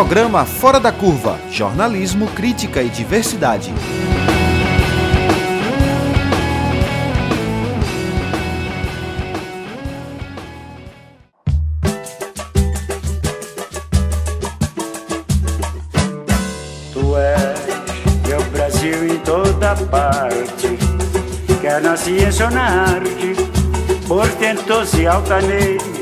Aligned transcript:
Programa 0.00 0.46
Fora 0.46 0.80
da 0.80 0.90
Curva 0.90 1.38
Jornalismo, 1.50 2.26
Crítica 2.28 2.82
e 2.82 2.88
Diversidade. 2.88 3.70
Tu 16.94 17.16
és 17.18 18.26
meu 18.26 18.42
Brasil 18.52 19.06
em 19.06 19.18
toda 19.18 19.76
parte, 19.90 20.78
quer 21.60 21.82
na 21.82 21.94
ciência 21.94 22.46
ou 22.46 22.52
na 22.52 22.62
arte, 22.62 23.36
portentoso 24.08 24.98
e 24.98 25.06
altaneiro 25.06 26.00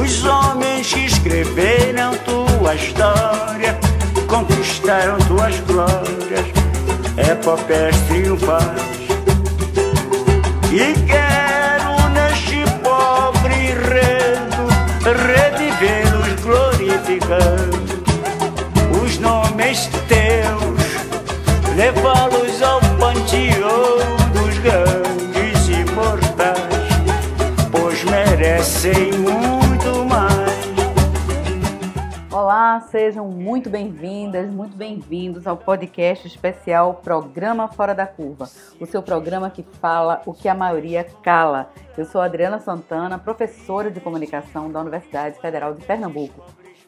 os 0.00 0.24
homens 0.24 0.92
que 0.92 1.09
escreveram 1.30 2.16
tua 2.24 2.74
história 2.74 3.78
conquistaram 4.26 5.16
tuas 5.28 5.60
glórias, 5.60 6.44
epopés 7.30 7.96
triunfais. 8.08 8.82
E 10.72 10.92
quero 11.06 12.08
neste 12.10 12.64
pobre 12.82 13.54
enredo 13.54 14.66
revivê-los 15.04 16.40
glorificando 16.42 18.02
os 19.00 19.18
nomes 19.18 19.88
teus, 20.08 21.76
levá-los 21.76 22.60
ao 22.60 22.80
panteão 22.98 23.98
dos 24.32 24.58
grandes 24.58 25.68
imortais, 25.68 26.58
pois 27.70 28.02
merecem 28.04 29.12
muito 29.12 29.49
sejam 32.80 33.28
muito 33.28 33.68
bem-vindas, 33.68 34.50
muito 34.50 34.76
bem-vindos 34.76 35.46
ao 35.46 35.56
podcast 35.56 36.26
especial 36.26 36.94
Programa 36.94 37.68
Fora 37.68 37.94
da 37.94 38.06
Curva, 38.06 38.48
o 38.80 38.86
seu 38.86 39.02
programa 39.02 39.50
que 39.50 39.62
fala 39.62 40.22
o 40.24 40.32
que 40.32 40.48
a 40.48 40.54
maioria 40.54 41.04
cala. 41.22 41.70
Eu 41.96 42.04
sou 42.04 42.20
Adriana 42.20 42.58
Santana, 42.58 43.18
professora 43.18 43.90
de 43.90 44.00
comunicação 44.00 44.70
da 44.70 44.80
Universidade 44.80 45.38
Federal 45.40 45.74
de 45.74 45.84
Pernambuco. 45.84 46.42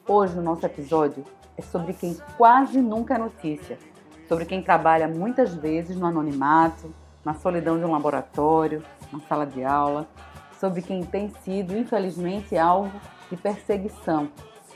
Hoje 0.09 0.39
o 0.39 0.43
nosso 0.43 0.65
episódio 0.65 1.25
é 1.59 1.63
sobre 1.63 1.93
quem 1.93 2.17
quase 2.37 2.81
nunca 2.81 3.15
é 3.15 3.19
notícia, 3.19 3.79
sobre 4.29 4.47
quem 4.47 4.63
trabalha 4.63 5.07
muitas 5.07 5.55
vezes 5.55 5.97
no 5.97 6.07
anonimato, 6.07 6.93
na 7.25 7.35
solidão 7.35 7.79
de 7.79 7.85
um 7.85 7.93
laboratório, 7.93 8.83
na 9.13 9.21
sala 9.21 9.47
de 9.47 9.63
aula, 9.63 10.09
sobre 10.59 10.81
quem 10.81 11.05
tem 11.05 11.29
sido, 11.45 11.77
infelizmente, 11.77 12.57
alvo 12.57 12.99
de 13.31 13.37
perseguição 13.37 14.31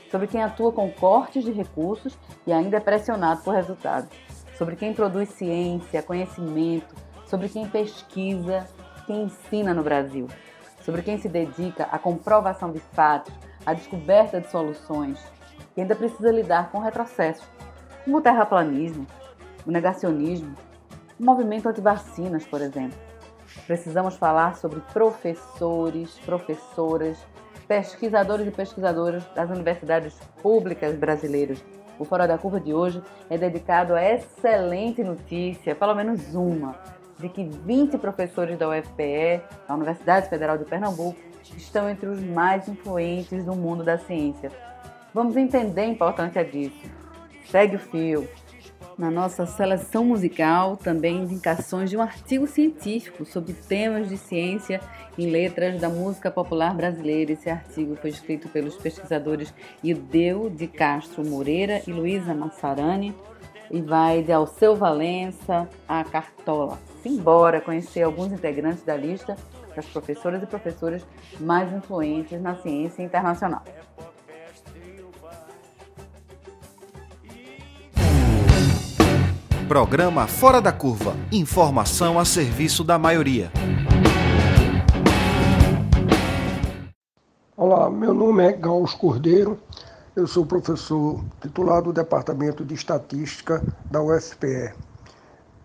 sobre 0.09 0.27
quem 0.27 0.43
atua 0.43 0.71
com 0.71 0.91
cortes 0.91 1.43
de 1.43 1.51
recursos 1.51 2.17
e 2.45 2.53
ainda 2.53 2.77
é 2.77 2.79
pressionado 2.79 3.41
por 3.41 3.53
resultados, 3.53 4.09
sobre 4.57 4.75
quem 4.75 4.93
produz 4.93 5.29
ciência, 5.29 6.03
conhecimento, 6.03 6.95
sobre 7.25 7.49
quem 7.49 7.67
pesquisa, 7.67 8.67
quem 9.05 9.23
ensina 9.23 9.73
no 9.73 9.83
Brasil, 9.83 10.27
sobre 10.81 11.01
quem 11.01 11.17
se 11.17 11.27
dedica 11.27 11.83
à 11.85 11.99
comprovação 11.99 12.71
de 12.71 12.79
fatos, 12.79 13.33
à 13.65 13.73
descoberta 13.73 14.39
de 14.39 14.49
soluções 14.49 15.19
e 15.75 15.81
ainda 15.81 15.95
precisa 15.95 16.31
lidar 16.31 16.71
com 16.71 16.79
retrocessos, 16.79 17.45
como 18.03 18.17
o 18.17 18.21
terraplanismo, 18.21 19.05
o 19.65 19.71
negacionismo, 19.71 20.55
o 21.19 21.23
movimento 21.23 21.67
anti-vacinas, 21.67 22.45
por 22.45 22.61
exemplo. 22.61 22.97
Precisamos 23.65 24.15
falar 24.15 24.55
sobre 24.55 24.79
professores, 24.93 26.17
professoras, 26.19 27.17
pesquisadores 27.67 28.47
e 28.47 28.51
pesquisadoras 28.51 29.23
das 29.35 29.49
universidades 29.49 30.13
públicas 30.41 30.95
brasileiras. 30.95 31.63
O 31.99 32.05
Fora 32.05 32.27
da 32.27 32.37
Curva 32.37 32.59
de 32.59 32.73
hoje 32.73 33.01
é 33.29 33.37
dedicado 33.37 33.95
à 33.95 34.03
excelente 34.03 35.03
notícia, 35.03 35.75
pelo 35.75 35.95
menos 35.95 36.33
uma, 36.33 36.75
de 37.19 37.27
que 37.27 37.43
20 37.43 37.97
professores 37.97 38.57
da 38.57 38.69
UFPE, 38.69 39.41
da 39.67 39.75
Universidade 39.75 40.29
Federal 40.29 40.57
de 40.57 40.65
Pernambuco, 40.65 41.19
estão 41.55 41.89
entre 41.89 42.07
os 42.07 42.21
mais 42.21 42.67
influentes 42.67 43.43
do 43.43 43.55
mundo 43.55 43.83
da 43.83 43.97
ciência. 43.97 44.51
Vamos 45.13 45.35
entender 45.35 45.81
a 45.81 45.87
importância 45.87 46.45
disso. 46.45 46.85
Segue 47.49 47.77
o 47.77 47.79
fio 47.79 48.27
na 48.97 49.11
nossa 49.11 49.45
seleção 49.45 50.03
musical 50.03 50.75
também 50.75 51.17
indicações 51.17 51.89
de 51.89 51.95
um 51.95 52.01
artigo 52.01 52.47
científico 52.47 53.25
sobre 53.25 53.53
temas 53.53 54.09
de 54.09 54.17
ciência 54.17 54.81
em 55.17 55.29
letras 55.29 55.79
da 55.79 55.87
música 55.87 56.31
popular 56.31 56.73
brasileira. 56.73 57.33
Esse 57.33 57.49
artigo 57.49 57.95
foi 57.95 58.09
escrito 58.09 58.49
pelos 58.49 58.75
pesquisadores 58.75 59.53
Ideu 59.83 60.49
de 60.49 60.67
Castro 60.67 61.23
Moreira 61.23 61.81
e 61.87 61.91
Luísa 61.91 62.33
Massarani 62.33 63.13
e 63.69 63.81
vai 63.81 64.23
de 64.23 64.31
Alceu 64.31 64.75
Valença 64.75 65.69
a 65.87 66.03
Cartola. 66.03 66.79
Simbora 67.03 67.61
conhecer 67.61 68.01
alguns 68.01 68.31
integrantes 68.31 68.83
da 68.83 68.95
lista 68.95 69.35
das 69.75 69.85
professoras 69.85 70.41
e 70.41 70.47
professores 70.47 71.05
mais 71.39 71.71
influentes 71.71 72.41
na 72.41 72.55
ciência 72.55 73.03
internacional. 73.03 73.63
Programa 79.67 80.27
Fora 80.27 80.61
da 80.61 80.71
Curva. 80.71 81.13
Informação 81.29 82.17
a 82.17 82.23
serviço 82.23 82.85
da 82.85 82.97
maioria. 82.97 83.51
Olá, 87.57 87.89
meu 87.89 88.13
nome 88.13 88.45
é 88.45 88.53
Gauss 88.53 88.93
Cordeiro. 88.93 89.59
Eu 90.15 90.25
sou 90.25 90.45
professor 90.45 91.21
titular 91.41 91.81
do 91.81 91.91
Departamento 91.91 92.63
de 92.63 92.75
Estatística 92.75 93.61
da 93.91 94.01
UFPE. 94.01 94.73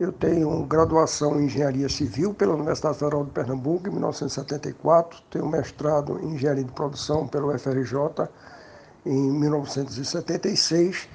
Eu 0.01 0.11
tenho 0.11 0.65
graduação 0.65 1.41
em 1.41 1.45
Engenharia 1.45 1.89
Civil 1.89 2.35
pela 2.35 2.55
Universidade 2.55 2.99
Federal 2.99 3.25
de 3.25 3.31
Pernambuco 3.31 3.87
em 3.87 3.93
1974, 3.93 5.23
tenho 5.31 5.47
mestrado 5.47 6.19
em 6.21 6.35
Engenharia 6.35 6.65
de 6.65 6.73
Produção 6.73 7.29
pelo 7.29 7.55
UFRJ 7.55 8.29
em 9.07 9.31
1976 9.31 11.09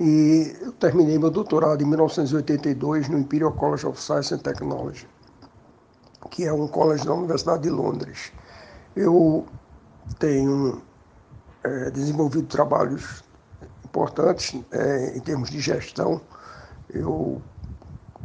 e 0.00 0.56
eu 0.62 0.72
terminei 0.72 1.18
meu 1.18 1.30
doutorado 1.30 1.82
em 1.82 1.86
1982 1.86 3.10
no 3.10 3.18
Imperial 3.18 3.52
College 3.52 3.86
of 3.86 4.00
Science 4.00 4.32
and 4.32 4.38
Technology, 4.38 5.06
que 6.30 6.46
é 6.46 6.52
um 6.52 6.66
college 6.66 7.04
da 7.04 7.12
Universidade 7.12 7.64
de 7.64 7.68
Londres. 7.70 8.32
Eu 8.96 9.46
tenho 10.18 10.80
é, 11.62 11.90
desenvolvido 11.90 12.46
trabalhos 12.46 13.22
importantes 13.84 14.58
é, 14.70 15.18
em 15.18 15.20
termos 15.20 15.50
de 15.50 15.60
gestão. 15.60 16.18
Eu 16.88 17.42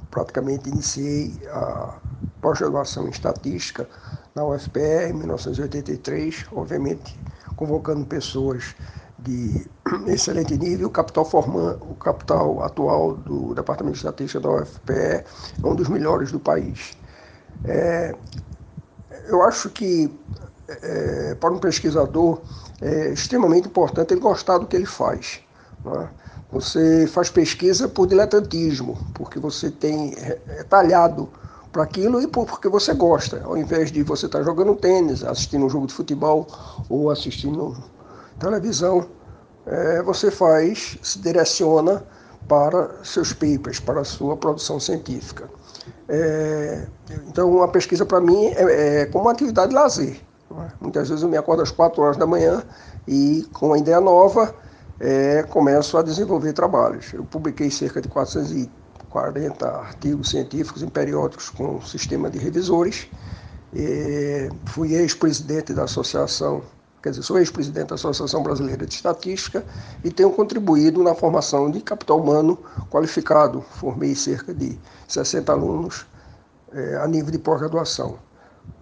praticamente 0.10 0.70
iniciei 0.70 1.38
a 1.50 2.00
pós-graduação 2.40 3.06
em 3.06 3.10
estatística 3.10 3.90
na 4.34 4.46
UFPR 4.46 5.10
em 5.10 5.14
1983, 5.14 6.46
obviamente 6.54 7.20
convocando 7.58 8.06
pessoas 8.06 8.76
de 9.20 9.68
excelente 10.08 10.58
nível. 10.58 10.88
O 10.88 10.92
capital, 10.92 11.26
forma, 11.26 11.78
o 11.82 11.96
capital 11.96 12.64
atual 12.64 13.16
do 13.16 13.54
Departamento 13.54 13.94
de 13.94 14.00
Estatística 14.00 14.40
da 14.40 14.50
UFPE 14.50 14.94
é 14.94 15.26
um 15.64 15.76
dos 15.76 15.88
melhores 15.88 16.32
do 16.32 16.40
país. 16.40 16.98
É, 17.64 18.16
eu 19.28 19.42
acho 19.44 19.70
que 19.70 20.12
é, 20.68 21.36
para 21.36 21.54
um 21.54 21.60
pesquisador 21.60 22.42
é 22.82 23.12
extremamente 23.12 23.68
importante 23.68 24.14
ele 24.14 24.22
gostar 24.22 24.58
do 24.58 24.66
que 24.66 24.76
ele 24.76 24.86
faz. 24.86 25.40
Né? 25.84 26.10
Você 26.52 27.08
faz 27.08 27.30
pesquisa 27.30 27.88
por 27.88 28.08
diletantismo, 28.08 28.98
porque 29.14 29.40
você 29.40 29.70
tem 29.70 30.14
é, 30.18 30.40
é 30.48 30.64
talhado 30.64 31.30
para 31.72 31.84
aquilo 31.84 32.22
e 32.22 32.28
porque 32.28 32.70
você 32.70 32.94
gosta, 32.94 33.42
ao 33.44 33.58
invés 33.58 33.92
de 33.92 34.02
você 34.02 34.28
estar 34.28 34.40
tá 34.40 34.46
jogando 34.46 34.76
tênis, 34.76 35.24
assistindo 35.24 35.66
um 35.66 35.70
jogo 35.70 35.88
de 35.88 35.94
futebol 35.94 36.48
ou 36.90 37.10
assistindo 37.10 37.76
televisão, 38.40 39.08
é, 39.66 40.02
você 40.02 40.30
faz, 40.30 40.98
se 41.02 41.20
direciona 41.20 42.04
para 42.48 43.04
seus 43.04 43.34
papers, 43.34 43.80
para 43.80 44.02
a 44.02 44.04
sua 44.04 44.38
produção 44.38 44.80
científica. 44.80 45.50
É, 46.08 46.86
então, 47.28 47.62
a 47.64 47.68
pesquisa 47.68 48.06
para 48.06 48.22
mim 48.22 48.48
é, 48.48 49.02
é, 49.02 49.06
como 49.06 49.26
uma 49.26 49.32
atividade 49.32 49.70
de 49.70 49.76
lazer. 49.76 50.22
É? 50.52 50.72
Muitas 50.80 51.10
vezes 51.10 51.24
eu 51.24 51.30
me 51.30 51.38
acordo 51.38 51.64
às 51.64 51.72
4 51.72 52.02
horas 52.02 52.18
da 52.18 52.28
manhã 52.28 52.64
e, 53.08 53.48
com 53.54 53.68
uma 53.68 53.78
ideia 53.78 54.00
nova, 54.00 54.54
é, 55.00 55.44
começo 55.44 55.98
a 55.98 56.04
desenvolver 56.04 56.54
trabalhos. 56.54 57.12
Eu 57.14 57.24
publiquei 57.26 57.70
cerca 57.72 58.00
de 58.00 58.08
440 58.08 59.68
artigos 59.68 60.30
científicos 60.30 60.84
em 60.84 60.88
periódicos 60.88 61.50
com 61.50 61.82
sistema 61.82 62.30
de 62.30 62.38
revisores. 62.38 63.08
É, 63.76 64.50
fui 64.66 64.94
ex-presidente 64.94 65.74
da 65.74 65.84
Associação 65.84 66.62
Quer 67.06 67.12
dizer, 67.12 67.22
sou 67.22 67.38
ex-presidente 67.38 67.90
da 67.90 67.94
Associação 67.94 68.42
Brasileira 68.42 68.84
de 68.84 68.92
Estatística 68.92 69.64
e 70.04 70.10
tenho 70.10 70.32
contribuído 70.32 71.04
na 71.04 71.14
formação 71.14 71.70
de 71.70 71.80
capital 71.80 72.20
humano 72.20 72.58
qualificado. 72.90 73.62
Formei 73.62 74.16
cerca 74.16 74.52
de 74.52 74.76
60 75.08 75.52
alunos 75.52 76.04
é, 76.74 76.96
a 76.96 77.08
nível 77.08 77.30
de 77.30 77.38
pós-graduação. 77.38 78.18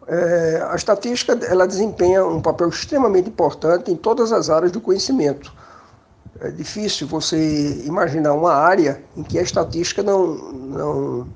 É, 0.07 0.65
a 0.71 0.73
estatística 0.73 1.37
ela 1.45 1.67
desempenha 1.67 2.25
um 2.25 2.41
papel 2.41 2.69
extremamente 2.69 3.27
importante 3.27 3.91
em 3.91 3.95
todas 3.97 4.31
as 4.31 4.49
áreas 4.49 4.71
do 4.71 4.79
conhecimento. 4.79 5.53
É 6.39 6.49
difícil 6.49 7.05
você 7.05 7.83
imaginar 7.85 8.35
uma 8.35 8.53
área 8.53 9.03
em 9.17 9.23
que 9.23 9.37
a 9.37 9.41
estatística 9.41 10.01
não, 10.01 10.27
não 10.53 11.27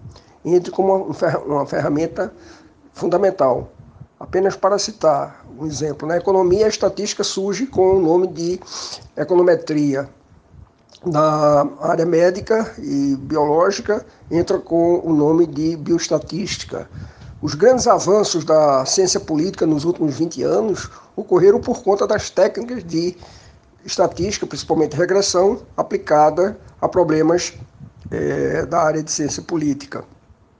entre 0.45 0.71
como 0.71 1.13
uma 1.45 1.65
ferramenta 1.65 2.31
fundamental. 2.93 3.73
Apenas 4.17 4.55
para 4.55 4.79
citar 4.79 5.45
um 5.59 5.65
exemplo, 5.65 6.07
na 6.07 6.17
economia 6.17 6.65
a 6.65 6.69
estatística 6.69 7.23
surge 7.23 7.65
com 7.65 7.97
o 7.97 8.01
nome 8.01 8.27
de 8.27 8.59
econometria. 9.15 10.07
Na 11.05 11.67
área 11.79 12.05
médica 12.05 12.73
e 12.79 13.15
biológica 13.15 14.05
entra 14.29 14.59
com 14.59 14.99
o 14.99 15.13
nome 15.13 15.45
de 15.45 15.75
bioestatística. 15.77 16.89
Os 17.41 17.53
grandes 17.53 17.87
avanços 17.87 18.43
da 18.43 18.83
ciência 18.85 19.19
política 19.19 19.65
nos 19.65 19.83
últimos 19.83 20.15
20 20.15 20.41
anos 20.43 20.89
ocorreram 21.15 21.59
por 21.59 21.83
conta 21.83 22.07
das 22.07 22.29
técnicas 22.29 22.83
de 22.83 23.15
estatística, 23.85 24.45
principalmente 24.47 24.95
regressão, 24.95 25.61
aplicada 25.75 26.57
a 26.81 26.87
problemas 26.87 27.53
é, 28.09 28.65
da 28.65 28.81
área 28.81 29.03
de 29.03 29.11
ciência 29.11 29.43
política. 29.43 30.03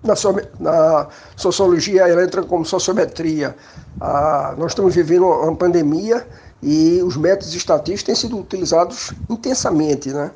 Na, 0.08 0.16
na, 0.60 1.08
sociologia, 1.36 2.08
ela 2.08 2.24
entra 2.24 2.42
como 2.44 2.66
sociometria. 2.66 3.56
Ah, 4.00 4.56
nós 4.58 4.72
estamos 4.72 4.96
vivendo 4.96 5.26
uma 5.26 5.56
pandemia 5.56 6.26
e 6.64 7.02
os 7.04 7.18
métodos 7.18 7.54
estatísticos 7.54 8.04
têm 8.04 8.16
sido 8.16 8.40
utilizados 8.40 9.14
intensamente, 9.30 10.10
né? 10.10 10.32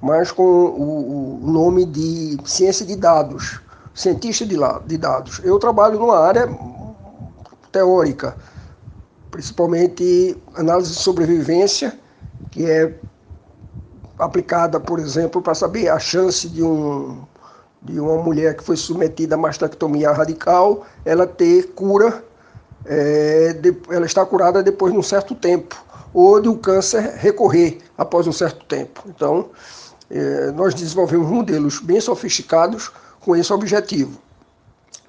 mas 0.00 0.30
com 0.30 0.42
o, 0.42 1.40
o 1.42 1.50
nome 1.50 1.84
de 1.86 2.36
ciência 2.44 2.84
de 2.84 2.94
dados 2.94 3.60
cientista 3.94 4.44
de, 4.44 4.56
de 4.86 4.98
dados. 4.98 5.40
Eu 5.44 5.58
trabalho 5.58 5.98
numa 5.98 6.18
área 6.18 6.48
teórica, 7.70 8.36
principalmente 9.30 10.36
análise 10.56 10.90
de 10.90 10.98
sobrevivência, 10.98 11.98
que 12.50 12.68
é 12.68 12.92
aplicada, 14.18 14.80
por 14.80 14.98
exemplo, 14.98 15.40
para 15.40 15.54
saber 15.54 15.88
a 15.88 15.98
chance 15.98 16.48
de, 16.48 16.62
um, 16.62 17.22
de 17.84 18.00
uma 18.00 18.16
mulher 18.22 18.56
que 18.56 18.64
foi 18.64 18.76
submetida 18.76 19.34
a 19.34 19.38
mastectomia 19.38 20.10
radical, 20.10 20.86
ela 21.04 21.26
ter 21.26 21.68
cura, 21.74 22.24
é, 22.86 23.52
de, 23.52 23.76
ela 23.90 24.06
está 24.06 24.24
curada 24.24 24.62
depois 24.62 24.92
de 24.92 24.98
um 24.98 25.02
certo 25.02 25.34
tempo, 25.34 25.76
ou 26.12 26.40
de 26.40 26.48
um 26.48 26.56
câncer 26.56 27.14
recorrer 27.16 27.78
após 27.98 28.26
um 28.26 28.32
certo 28.32 28.64
tempo. 28.64 29.04
Então, 29.06 29.50
é, 30.10 30.50
nós 30.52 30.74
desenvolvemos 30.74 31.28
modelos 31.28 31.80
bem 31.80 32.00
sofisticados 32.00 32.90
com 33.20 33.36
esse 33.36 33.52
objetivo. 33.52 34.18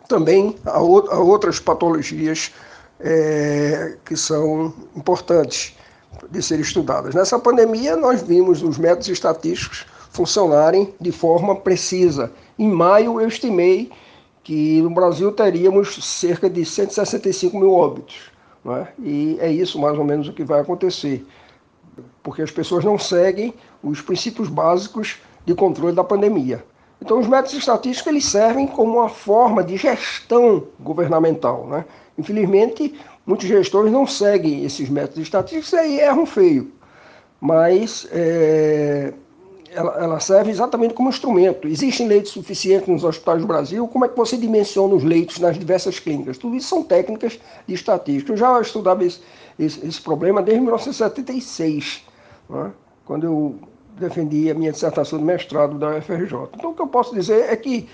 Também 0.08 0.56
há, 0.66 0.80
outras 0.80 1.60
patologias 1.60 2.52
é, 3.00 3.98
que 4.06 4.16
são 4.16 4.74
importantes 4.96 5.76
de 6.30 6.42
serem 6.42 6.64
estudadas. 6.64 7.14
Nessa 7.14 7.38
pandemia, 7.40 7.96
nós 7.96 8.22
vimos 8.22 8.62
os 8.62 8.78
métodos 8.78 9.10
estatísticos 9.10 9.86
funcionarem 10.12 10.94
de 11.00 11.12
forma 11.12 11.56
precisa. 11.56 12.32
Em 12.58 12.70
maio, 12.70 13.20
eu 13.20 13.28
estimei 13.28 13.92
que 14.44 14.82
no 14.82 14.92
Brasil 14.92 15.32
teríamos 15.32 15.96
cerca 16.06 16.50
de 16.50 16.64
165 16.64 17.58
mil 17.58 17.74
óbitos. 17.74 18.32
É? 18.68 18.88
E 19.00 19.38
é 19.40 19.52
isso 19.52 19.80
mais 19.80 19.98
ou 19.98 20.04
menos 20.04 20.28
o 20.28 20.34
que 20.34 20.44
vai 20.44 20.60
acontecer, 20.60 21.24
porque 22.24 22.42
as 22.42 22.50
pessoas 22.50 22.84
não 22.84 22.98
seguem 22.98 23.54
os 23.84 24.02
princípios 24.02 24.50
básicos 24.50 25.20
de 25.46 25.54
controle 25.54 25.96
da 25.96 26.04
pandemia. 26.04 26.66
Então, 27.00 27.20
os 27.20 27.28
métodos 27.28 27.54
estatísticos 27.54 28.12
eles 28.12 28.26
servem 28.26 28.66
como 28.66 28.98
uma 28.98 29.10
forma 29.10 29.64
de 29.64 29.78
gestão 29.78 30.66
governamental. 30.80 31.68
Né? 31.68 31.86
Infelizmente, 32.18 32.96
muitos 33.26 33.48
gestores 33.48 33.92
não 33.92 34.08
seguem 34.08 34.64
esses 34.64 34.90
métodos 34.90 35.20
estatísticos 35.20 35.74
e 35.74 35.78
aí 35.78 36.00
erram 36.00 36.26
feio. 36.26 36.72
Mas 37.40 38.08
é, 38.12 39.14
ela, 39.76 39.96
ela, 40.00 40.20
serve 40.20 40.50
exatamente 40.52 40.94
como 40.94 41.10
instrumento. 41.10 41.68
Existem 41.68 42.08
leitos 42.08 42.32
suficientes 42.32 42.88
nos 42.88 43.04
hospitais 43.04 43.42
do 43.42 43.48
Brasil? 43.48 43.88
Como 43.88 44.06
é 44.06 44.08
que 44.08 44.16
você 44.16 44.38
dimensiona 44.38 44.96
os 44.96 45.04
leitos 45.04 45.40
nas 45.40 45.58
diversas 45.58 46.00
clínicas? 46.00 46.38
Tudo 46.38 46.56
isso 46.56 46.70
são 46.70 46.84
técnicas 46.84 47.40
de 47.68 47.74
estatística. 47.74 48.32
Eu 48.32 48.38
já 48.38 48.60
estudava 48.62 49.04
esse, 49.04 49.20
esse, 49.60 49.86
esse 49.86 50.02
problema 50.02 50.42
desde 50.42 50.62
1976, 50.62 52.04
né? 52.50 52.72
quando 53.06 53.26
eu 53.26 53.56
defendi 54.00 54.50
a 54.50 54.54
minha 54.54 54.72
dissertação 54.72 55.20
de 55.20 55.26
mestrado 55.26 55.78
da 55.78 55.98
UFRJ. 55.98 56.50
Então, 56.56 56.72
o 56.72 56.74
que 56.74 56.82
eu 56.82 56.88
posso 56.88 57.14
dizer 57.14 57.50
é 57.50 57.56
que 57.56 57.88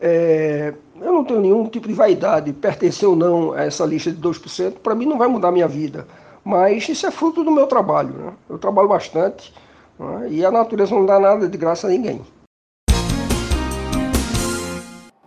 é, 0.00 0.72
eu 1.00 1.12
não 1.12 1.24
tenho 1.24 1.40
nenhum 1.40 1.66
tipo 1.66 1.88
de 1.88 1.94
vaidade, 1.94 2.52
pertencer 2.52 3.08
ou 3.08 3.16
não 3.16 3.52
a 3.52 3.64
essa 3.64 3.84
lista 3.84 4.10
de 4.10 4.20
2%, 4.20 4.74
para 4.82 4.94
mim 4.94 5.06
não 5.06 5.18
vai 5.18 5.28
mudar 5.28 5.48
a 5.48 5.52
minha 5.52 5.68
vida. 5.68 6.06
Mas 6.44 6.88
isso 6.88 7.06
é 7.06 7.10
fruto 7.10 7.42
do 7.44 7.50
meu 7.50 7.66
trabalho. 7.66 8.14
Né? 8.14 8.32
Eu 8.48 8.58
trabalho 8.58 8.88
bastante 8.88 9.52
né? 9.98 10.28
e 10.30 10.44
a 10.44 10.50
natureza 10.50 10.94
não 10.94 11.06
dá 11.06 11.18
nada 11.18 11.48
de 11.48 11.58
graça 11.58 11.86
a 11.86 11.90
ninguém. 11.90 12.20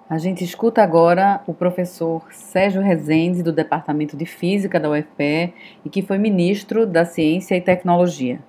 A 0.09 0.17
gente 0.17 0.43
escuta 0.43 0.83
agora 0.83 1.41
o 1.47 1.53
professor 1.53 2.21
Sérgio 2.31 2.81
Rezende, 2.81 3.41
do 3.41 3.53
Departamento 3.53 4.17
de 4.17 4.25
Física 4.25 4.77
da 4.77 4.89
UFPE 4.89 5.53
e 5.85 5.89
que 5.89 6.01
foi 6.01 6.17
ministro 6.17 6.85
da 6.85 7.05
Ciência 7.05 7.55
e 7.55 7.61
Tecnologia. 7.61 8.39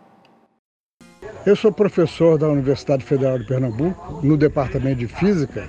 Eu 1.46 1.54
sou 1.54 1.70
professor 1.70 2.36
da 2.36 2.48
Universidade 2.48 3.04
Federal 3.04 3.38
de 3.38 3.46
Pernambuco, 3.46 4.20
no 4.24 4.36
Departamento 4.36 4.98
de 4.98 5.06
Física, 5.06 5.68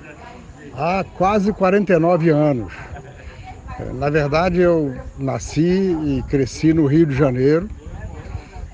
há 0.76 1.04
quase 1.16 1.52
49 1.52 2.30
anos. 2.30 2.72
Na 3.94 4.10
verdade, 4.10 4.60
eu 4.60 4.94
nasci 5.18 5.96
e 6.04 6.22
cresci 6.28 6.72
no 6.72 6.86
Rio 6.86 7.06
de 7.06 7.14
Janeiro. 7.14 7.68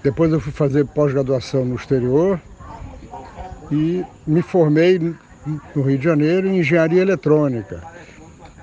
Depois 0.02 0.32
eu 0.32 0.40
fui 0.40 0.52
fazer 0.52 0.86
pós-graduação 0.86 1.64
no 1.64 1.76
exterior 1.76 2.40
e 3.70 4.02
me 4.26 4.40
formei 4.40 4.98
no 4.98 5.82
Rio 5.82 5.98
de 5.98 6.04
Janeiro 6.04 6.48
em 6.48 6.60
engenharia 6.60 7.02
eletrônica. 7.02 7.82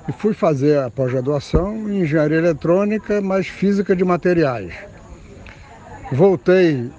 E 0.07 0.11
fui 0.11 0.33
fazer 0.33 0.79
a 0.79 0.89
pós-graduação 0.89 1.75
em 1.89 2.01
engenharia 2.01 2.37
eletrônica, 2.37 3.21
mas 3.21 3.47
física 3.47 3.95
de 3.95 4.03
materiais. 4.03 4.73
Voltei 6.11 6.89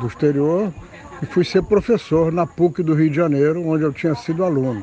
do 0.00 0.06
exterior 0.06 0.72
e 1.20 1.26
fui 1.26 1.44
ser 1.44 1.62
professor 1.62 2.32
na 2.32 2.46
PUC 2.46 2.82
do 2.82 2.94
Rio 2.94 3.10
de 3.10 3.16
Janeiro, 3.16 3.66
onde 3.66 3.82
eu 3.84 3.92
tinha 3.92 4.14
sido 4.14 4.44
aluno. 4.44 4.82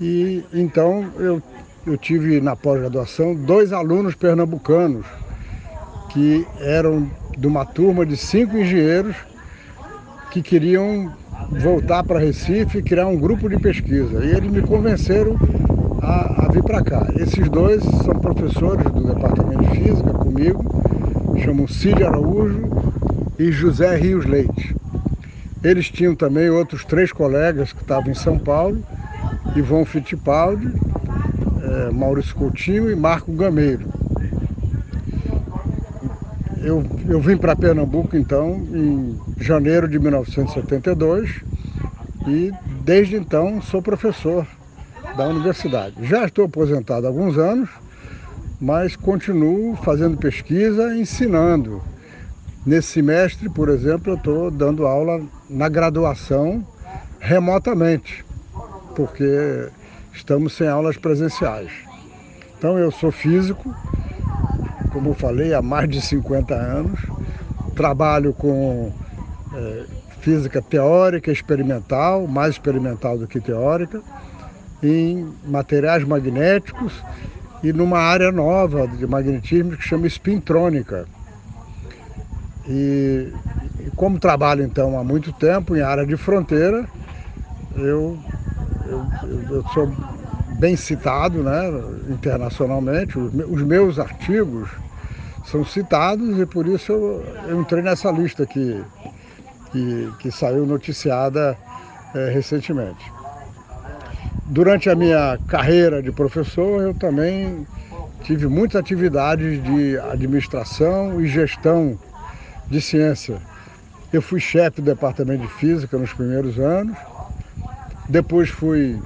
E 0.00 0.44
então 0.52 1.10
eu, 1.18 1.42
eu 1.84 1.96
tive 1.96 2.40
na 2.40 2.54
pós-graduação 2.54 3.34
dois 3.34 3.72
alunos 3.72 4.14
pernambucanos 4.14 5.04
que 6.08 6.46
eram 6.60 7.10
de 7.36 7.46
uma 7.46 7.64
turma 7.64 8.04
de 8.04 8.16
cinco 8.16 8.56
engenheiros 8.56 9.16
que 10.30 10.42
queriam 10.42 11.12
voltar 11.50 12.04
para 12.04 12.18
Recife 12.18 12.78
e 12.78 12.82
criar 12.82 13.06
um 13.06 13.16
grupo 13.16 13.48
de 13.48 13.58
pesquisa. 13.58 14.24
E 14.24 14.30
eles 14.30 14.50
me 14.50 14.60
convenceram 14.62 15.36
a, 16.02 16.46
a 16.46 16.48
vir 16.48 16.62
para 16.62 16.82
cá. 16.82 17.06
Esses 17.16 17.48
dois 17.48 17.82
são 17.82 18.14
professores 18.20 18.84
do 18.84 19.14
Departamento 19.14 19.64
de 19.64 19.80
Física 19.80 20.12
comigo, 20.12 20.64
chamam 21.42 21.66
Cid 21.66 22.02
Araújo 22.02 22.68
e 23.38 23.50
José 23.52 23.96
Rios 23.96 24.26
Leite. 24.26 24.74
Eles 25.62 25.90
tinham 25.90 26.14
também 26.14 26.50
outros 26.50 26.84
três 26.84 27.12
colegas 27.12 27.72
que 27.72 27.82
estavam 27.82 28.10
em 28.10 28.14
São 28.14 28.38
Paulo, 28.38 28.82
Ivon 29.56 29.84
Fittipaldi, 29.84 30.72
é, 31.62 31.90
Maurício 31.92 32.34
Coutinho 32.34 32.90
e 32.90 32.96
Marco 32.96 33.32
Gameiro. 33.32 33.97
Eu, 36.62 36.84
eu 37.06 37.20
vim 37.20 37.36
para 37.36 37.56
Pernambuco 37.56 38.16
então 38.16 38.66
em 38.72 39.18
janeiro 39.38 39.88
de 39.88 39.98
1972 39.98 41.30
e 42.26 42.52
desde 42.84 43.16
então 43.16 43.60
sou 43.62 43.80
professor 43.80 44.46
da 45.16 45.26
universidade. 45.26 46.04
Já 46.04 46.24
estou 46.24 46.44
aposentado 46.44 47.06
há 47.06 47.08
alguns 47.08 47.38
anos, 47.38 47.70
mas 48.60 48.96
continuo 48.96 49.76
fazendo 49.76 50.16
pesquisa, 50.16 50.94
ensinando 50.96 51.82
Nesse 52.68 52.88
semestre, 52.88 53.48
por 53.48 53.70
exemplo, 53.70 54.12
eu 54.12 54.16
estou 54.16 54.50
dando 54.50 54.86
aula 54.86 55.22
na 55.48 55.70
graduação 55.70 56.66
remotamente, 57.18 58.22
porque 58.94 59.70
estamos 60.12 60.52
sem 60.52 60.68
aulas 60.68 60.98
presenciais. 60.98 61.70
Então 62.58 62.78
eu 62.78 62.90
sou 62.90 63.10
físico, 63.10 63.74
como 64.98 65.10
eu 65.10 65.14
falei, 65.14 65.54
há 65.54 65.62
mais 65.62 65.88
de 65.88 66.02
50 66.02 66.52
anos, 66.52 66.98
trabalho 67.76 68.32
com 68.32 68.90
é, 69.54 69.84
física 70.20 70.60
teórica, 70.60 71.30
experimental, 71.30 72.26
mais 72.26 72.54
experimental 72.54 73.16
do 73.16 73.28
que 73.28 73.40
teórica, 73.40 74.02
em 74.82 75.32
materiais 75.46 76.02
magnéticos 76.02 76.92
e 77.62 77.72
numa 77.72 78.00
área 78.00 78.32
nova 78.32 78.88
de 78.88 79.06
magnetismo 79.06 79.76
que 79.76 79.84
chama 79.84 80.08
espintrônica 80.08 81.06
e, 82.66 83.32
e, 83.78 83.90
como 83.94 84.18
trabalho 84.18 84.64
então 84.64 84.98
há 84.98 85.04
muito 85.04 85.32
tempo 85.32 85.76
em 85.76 85.80
área 85.80 86.04
de 86.04 86.16
fronteira, 86.16 86.84
eu, 87.76 88.18
eu, 88.86 89.06
eu 89.48 89.64
sou 89.72 89.88
bem 90.58 90.76
citado 90.76 91.42
né, 91.42 91.70
internacionalmente. 92.08 93.18
Os, 93.18 93.32
os 93.48 93.62
meus 93.62 93.98
artigos 93.98 94.68
são 95.50 95.64
citados 95.64 96.38
e 96.38 96.46
por 96.46 96.66
isso 96.66 96.92
eu, 96.92 97.24
eu 97.48 97.60
entrei 97.60 97.82
nessa 97.82 98.10
lista 98.10 98.46
que, 98.46 98.82
que, 99.72 100.12
que 100.18 100.30
saiu 100.30 100.66
noticiada 100.66 101.56
é, 102.14 102.30
recentemente. 102.30 103.04
Durante 104.46 104.88
a 104.88 104.94
minha 104.94 105.38
carreira 105.46 106.02
de 106.02 106.10
professor, 106.10 106.82
eu 106.82 106.94
também 106.94 107.66
tive 108.22 108.46
muitas 108.46 108.80
atividades 108.80 109.62
de 109.62 109.98
administração 109.98 111.20
e 111.20 111.26
gestão 111.26 111.98
de 112.70 112.80
ciência. 112.80 113.40
Eu 114.12 114.22
fui 114.22 114.40
chefe 114.40 114.80
do 114.80 114.86
departamento 114.86 115.42
de 115.42 115.52
física 115.54 115.96
nos 115.98 116.12
primeiros 116.12 116.58
anos, 116.58 116.96
depois 118.08 118.48
fui 118.48 119.00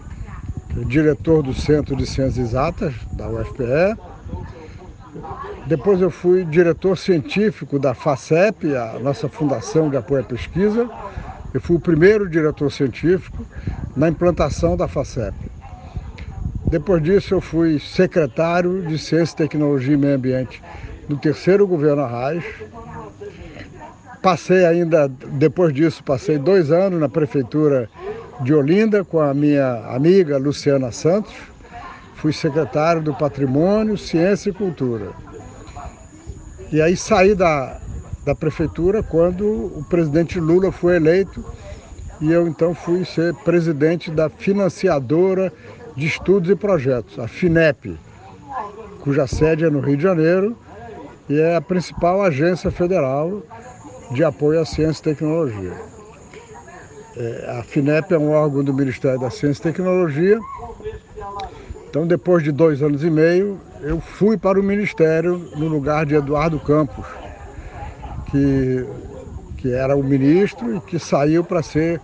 diretor 0.87 1.43
do 1.43 1.53
Centro 1.53 1.95
de 1.97 2.07
Ciências 2.07 2.49
Exatas 2.49 2.95
da 3.13 3.29
UFPE, 3.29 3.97
depois 5.67 6.01
eu 6.01 6.11
fui 6.11 6.45
diretor 6.45 6.97
científico 6.97 7.79
da 7.79 7.95
FACEP, 7.95 8.75
a 8.75 8.99
nossa 8.99 9.29
fundação 9.29 9.89
de 9.89 9.97
apoio 9.97 10.23
à 10.23 10.25
pesquisa. 10.25 10.89
Eu 11.53 11.61
fui 11.61 11.77
o 11.77 11.81
primeiro 11.81 12.29
diretor 12.29 12.71
científico 12.71 13.47
na 13.95 14.09
implantação 14.09 14.77
da 14.77 14.89
FACEP. 14.89 15.35
Depois 16.71 17.03
disso, 17.03 17.35
eu 17.35 17.41
fui 17.41 17.79
secretário 17.79 18.83
de 18.83 18.99
Ciência, 18.99 19.37
Tecnologia 19.37 19.95
e 19.95 19.97
Meio 19.97 20.17
Ambiente 20.17 20.63
no 21.09 21.19
terceiro 21.19 21.67
governo 21.67 22.03
Arraes. 22.03 22.45
Passei 24.23 24.65
ainda, 24.65 25.09
depois 25.09 25.75
disso, 25.75 26.03
passei 26.03 26.39
dois 26.39 26.71
anos 26.71 26.99
na 26.99 27.09
prefeitura 27.09 27.91
de 28.41 28.55
Olinda 28.55 29.05
com 29.05 29.21
a 29.21 29.35
minha 29.35 29.85
amiga 29.95 30.39
Luciana 30.39 30.91
Santos. 30.91 31.35
Fui 32.23 32.33
secretário 32.33 33.03
do 33.03 33.13
Patrimônio, 33.13 33.99
Ciência 33.99 34.51
e 34.51 34.53
Cultura. 34.53 35.11
E 36.71 36.81
aí 36.81 36.97
saí 36.97 37.35
da, 37.35 37.81
da 38.25 38.33
prefeitura 38.33 39.03
quando 39.03 39.45
o 39.45 39.85
presidente 39.91 40.39
Lula 40.39 40.71
foi 40.71 40.95
eleito 40.95 41.45
e 42.21 42.31
eu 42.31 42.47
então 42.47 42.77
fui 42.77 43.05
ser 43.05 43.35
presidente 43.35 44.09
da 44.09 44.31
financiadora 44.31 45.53
de 45.97 46.07
estudos 46.07 46.49
e 46.49 46.55
projetos, 46.55 47.19
a 47.19 47.27
FINEP, 47.27 47.99
cuja 49.01 49.27
sede 49.27 49.65
é 49.65 49.71
no 49.71 49.81
Rio 49.81 49.97
de 49.97 50.05
Janeiro 50.05 50.57
e 51.29 51.41
é 51.41 51.57
a 51.57 51.61
principal 51.61 52.23
agência 52.23 52.71
federal 52.71 53.43
de 54.13 54.23
apoio 54.23 54.61
à 54.61 54.65
ciência 54.65 55.01
e 55.01 55.15
tecnologia. 55.15 55.73
É, 57.17 57.57
a 57.59 57.65
FINEP 57.65 58.15
é 58.15 58.19
um 58.19 58.31
órgão 58.31 58.63
do 58.63 58.73
Ministério 58.73 59.19
da 59.19 59.29
Ciência 59.29 59.61
e 59.61 59.73
Tecnologia. 59.73 60.39
Então, 61.93 62.07
depois 62.07 62.43
de 62.43 62.51
dois 62.51 62.83
anos 62.83 63.05
e 63.05 63.11
meio, 63.11 63.61
eu 63.83 64.01
fui 64.01 64.39
para 64.39 64.59
o 64.59 64.63
Ministério 64.63 65.37
no 65.57 65.69
lugar 65.69 66.07
de 66.07 66.15
Eduardo 66.15 66.59
Campos, 66.59 67.05
que, 68.31 68.87
que 69.59 69.71
era 69.71 69.95
o 69.95 70.03
ministro 70.03 70.75
e 70.75 70.81
que 70.81 70.99
saiu 70.99 71.45
para 71.45 71.63
ser 71.63 72.01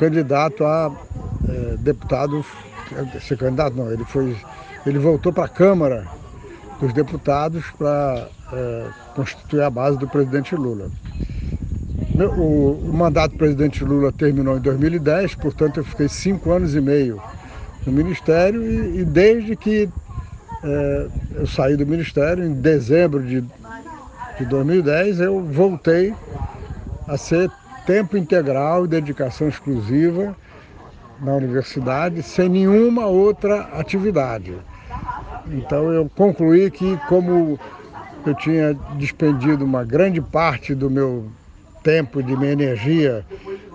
candidato 0.00 0.64
a 0.64 0.90
é, 1.48 1.76
deputado, 1.76 2.44
ser 3.20 3.38
candidato 3.38 3.76
não, 3.76 3.92
ele 3.92 4.04
foi, 4.04 4.36
ele 4.84 4.98
voltou 4.98 5.32
para 5.32 5.44
a 5.44 5.48
Câmara 5.48 6.08
dos 6.80 6.92
Deputados 6.92 7.64
para 7.78 8.26
é, 8.52 8.86
constituir 9.14 9.62
a 9.62 9.70
base 9.70 9.96
do 9.96 10.08
presidente 10.08 10.56
Lula. 10.56 10.90
O, 12.36 12.72
o, 12.72 12.92
mandato 12.92 13.30
do 13.30 13.38
presidente 13.38 13.84
Lula 13.84 14.10
terminou 14.10 14.56
em 14.56 14.60
2010, 14.60 15.36
portanto 15.36 15.76
eu 15.76 15.84
fiquei 15.84 16.08
cinco 16.08 16.50
anos 16.50 16.74
e 16.74 16.80
meio 16.80 17.22
no 17.86 17.92
Ministério 17.92 18.62
e, 18.62 19.00
e 19.00 19.04
desde 19.04 19.56
que 19.56 19.88
é, 20.62 21.06
eu 21.34 21.46
saí 21.46 21.76
do 21.76 21.86
Ministério, 21.86 22.44
em 22.44 22.52
dezembro 22.52 23.22
de, 23.22 23.40
de 24.38 24.44
2010, 24.44 25.20
eu 25.20 25.40
voltei 25.42 26.14
a 27.08 27.16
ser 27.16 27.50
tempo 27.86 28.16
integral 28.16 28.84
e 28.84 28.88
dedicação 28.88 29.48
exclusiva 29.48 30.36
na 31.20 31.34
universidade, 31.34 32.22
sem 32.22 32.48
nenhuma 32.48 33.06
outra 33.06 33.62
atividade. 33.72 34.54
Então 35.48 35.92
eu 35.92 36.10
concluí 36.14 36.70
que 36.70 36.96
como 37.08 37.58
eu 38.26 38.34
tinha 38.34 38.74
despendido 38.96 39.64
uma 39.64 39.84
grande 39.84 40.20
parte 40.20 40.74
do 40.74 40.90
meu 40.90 41.26
tempo, 41.82 42.22
de 42.22 42.36
minha 42.36 42.52
energia 42.52 43.24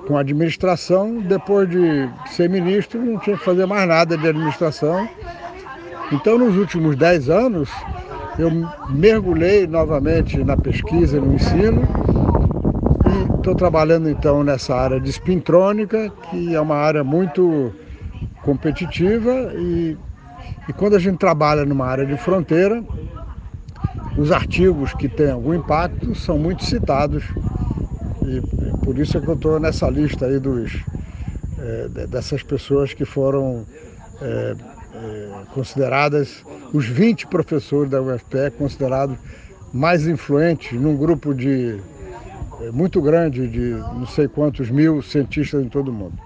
com 0.08 0.18
a 0.18 0.22
administração, 0.22 1.20
depois 1.22 1.70
de 1.70 2.10
ser 2.28 2.50
ministro 2.50 3.02
não 3.02 3.20
tinha 3.20 3.38
que 3.38 3.44
fazer 3.44 3.66
mais 3.66 3.88
nada 3.88 4.18
de 4.18 4.28
administração. 4.28 5.08
Então 6.12 6.38
nos 6.38 6.56
últimos 6.58 6.96
dez 6.96 7.30
anos 7.30 7.70
eu 8.38 8.50
mergulhei 8.90 9.66
novamente 9.66 10.44
na 10.44 10.56
pesquisa 10.58 11.18
e 11.18 11.20
no 11.20 11.34
ensino 11.34 11.82
Estou 13.46 13.54
trabalhando 13.54 14.10
então 14.10 14.44
nessa 14.44 14.76
área 14.76 15.00
de 15.00 15.08
espintrônica, 15.08 16.12
que 16.32 16.56
é 16.56 16.60
uma 16.60 16.78
área 16.78 17.04
muito 17.04 17.72
competitiva 18.42 19.54
e, 19.54 19.96
e 20.68 20.74
quando 20.74 20.96
a 20.96 21.00
gente 21.00 21.20
trabalha 21.20 21.64
numa 21.64 21.86
área 21.86 22.08
de 22.08 22.18
fronteira, 22.18 22.84
os 24.18 24.32
artigos 24.32 24.96
que 24.96 25.08
têm 25.08 25.30
algum 25.30 25.54
impacto 25.54 26.16
são 26.16 26.40
muito 26.40 26.66
citados 26.66 27.24
e 28.24 28.42
por 28.86 29.00
isso 29.00 29.18
é 29.18 29.22
que 29.22 29.28
eu 29.28 29.34
estou 29.34 29.60
nessa 29.60 29.90
lista 29.90 30.28
aí 30.28 30.40
dos, 30.40 30.72
é, 31.58 32.06
dessas 32.06 32.44
pessoas 32.44 32.94
que 32.94 33.04
foram 33.04 33.66
é, 34.22 34.56
é, 34.94 35.46
consideradas, 35.54 36.46
os 36.72 36.86
20 36.86 37.26
professores 37.28 37.90
da 37.90 38.00
UFPE 38.00 38.52
considerados 38.58 39.18
mais 39.74 40.08
influentes 40.08 40.80
num 40.80 40.96
grupo 40.96 41.34
de 41.34 41.82
é 42.62 42.72
muito 42.72 43.02
grande 43.02 43.48
de 43.48 43.72
não 43.72 44.06
sei 44.06 44.28
quantos 44.28 44.70
mil 44.70 45.02
cientistas 45.02 45.62
em 45.62 45.68
todo 45.68 45.90
o 45.90 45.94
mundo. 45.94 46.18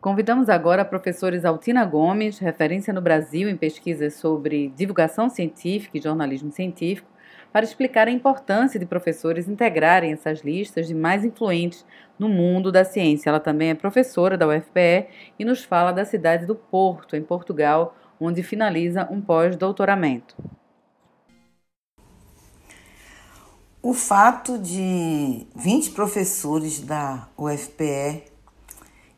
Convidamos 0.00 0.48
agora 0.48 0.82
a 0.82 0.84
professora 0.84 1.36
Isaltina 1.36 1.84
Gomes, 1.84 2.38
referência 2.38 2.92
no 2.92 3.02
Brasil 3.02 3.48
em 3.48 3.56
pesquisas 3.56 4.14
sobre 4.14 4.72
divulgação 4.74 5.28
científica 5.28 5.98
e 5.98 6.00
jornalismo 6.00 6.50
científico, 6.50 7.08
para 7.52 7.64
explicar 7.64 8.08
a 8.08 8.10
importância 8.10 8.78
de 8.78 8.86
professores 8.86 9.48
integrarem 9.48 10.12
essas 10.12 10.40
listas 10.40 10.86
de 10.86 10.94
mais 10.94 11.24
influentes 11.24 11.84
no 12.18 12.28
mundo 12.28 12.70
da 12.70 12.84
ciência. 12.84 13.30
Ela 13.30 13.40
também 13.40 13.70
é 13.70 13.74
professora 13.74 14.36
da 14.36 14.46
UFPE 14.46 15.06
e 15.38 15.44
nos 15.44 15.64
fala 15.64 15.92
da 15.92 16.04
cidade 16.04 16.46
do 16.46 16.54
Porto, 16.54 17.16
em 17.16 17.22
Portugal, 17.22 17.96
onde 18.20 18.42
finaliza 18.42 19.08
um 19.10 19.20
pós-doutoramento. 19.20 20.36
O 23.80 23.94
fato 23.94 24.58
de 24.58 25.46
20 25.54 25.92
professores 25.92 26.80
da 26.80 27.28
UFPE 27.38 28.24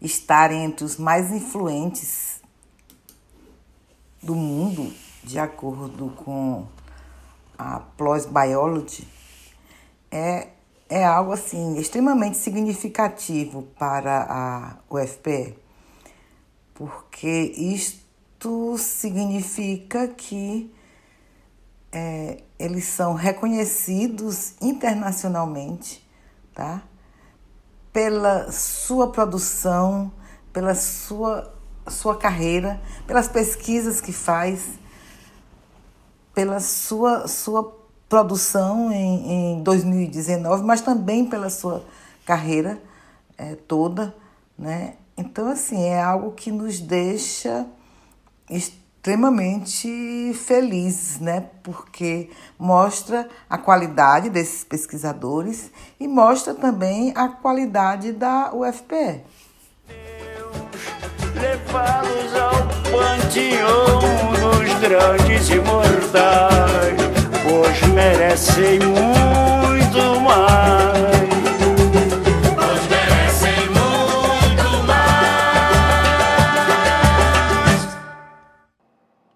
estarem 0.01 0.65
entre 0.65 0.85
os 0.85 0.97
mais 0.97 1.33
influentes 1.33 2.41
do 4.23 4.35
mundo, 4.35 4.93
de 5.25 5.39
acordo 5.39 6.11
com 6.11 6.67
a 7.61 7.81
PLOS 7.97 8.25
Biology, 8.25 9.07
é, 10.11 10.49
é 10.89 11.05
algo 11.05 11.33
assim 11.33 11.77
extremamente 11.77 12.39
significativo 12.39 13.65
para 13.79 14.27
a 14.31 14.77
UFPE, 14.89 15.59
porque 16.73 17.53
isto 17.55 18.79
significa 18.79 20.09
que 20.09 20.73
é, 21.93 22.43
eles 22.59 22.85
são 22.85 23.13
reconhecidos 23.13 24.55
internacionalmente, 24.63 26.09
tá? 26.55 26.83
Pela 27.93 28.51
sua 28.51 29.13
produção, 29.13 30.11
pela 30.51 30.75
sua, 30.75 31.55
sua 31.89 32.17
carreira, 32.17 32.81
pelas 33.07 33.29
pesquisas 33.29 34.01
que 34.01 34.13
faz, 34.13 34.80
pela 36.35 36.61
sua, 36.61 37.27
sua 37.27 37.77
produção 38.09 38.91
em, 38.91 39.59
em 39.59 39.63
2019, 39.63 40.65
mas 40.65 40.81
também 40.81 41.25
pela 41.25 41.49
sua 41.51 41.85
carreira 42.25 42.81
é, 43.39 43.55
toda, 43.55 44.15
né? 44.59 44.95
Então, 45.17 45.49
assim, 45.49 45.85
é 45.85 46.03
algo 46.03 46.33
que 46.33 46.51
nos 46.51 46.81
deixa 46.81 47.67
extremamente 48.49 50.33
felizes, 50.35 51.21
né? 51.21 51.49
Porque 51.63 52.31
mostra 52.59 53.29
a 53.49 53.57
qualidade 53.59 54.29
desses 54.31 54.65
pesquisadores 54.65 55.71
e 55.99 56.09
mostra 56.09 56.55
também 56.55 57.13
a 57.15 57.29
qualidade 57.29 58.13
da 58.13 58.53
UFPE. 58.55 59.23
Levá-los 61.41 62.35
ao 62.37 62.55
panteão 62.91 64.01
dos 64.41 64.75
grandes 64.81 65.49
imortais, 65.49 67.01
pois 67.43 67.83
merecem 67.95 68.79
muito 68.81 70.21
mais. 70.21 71.20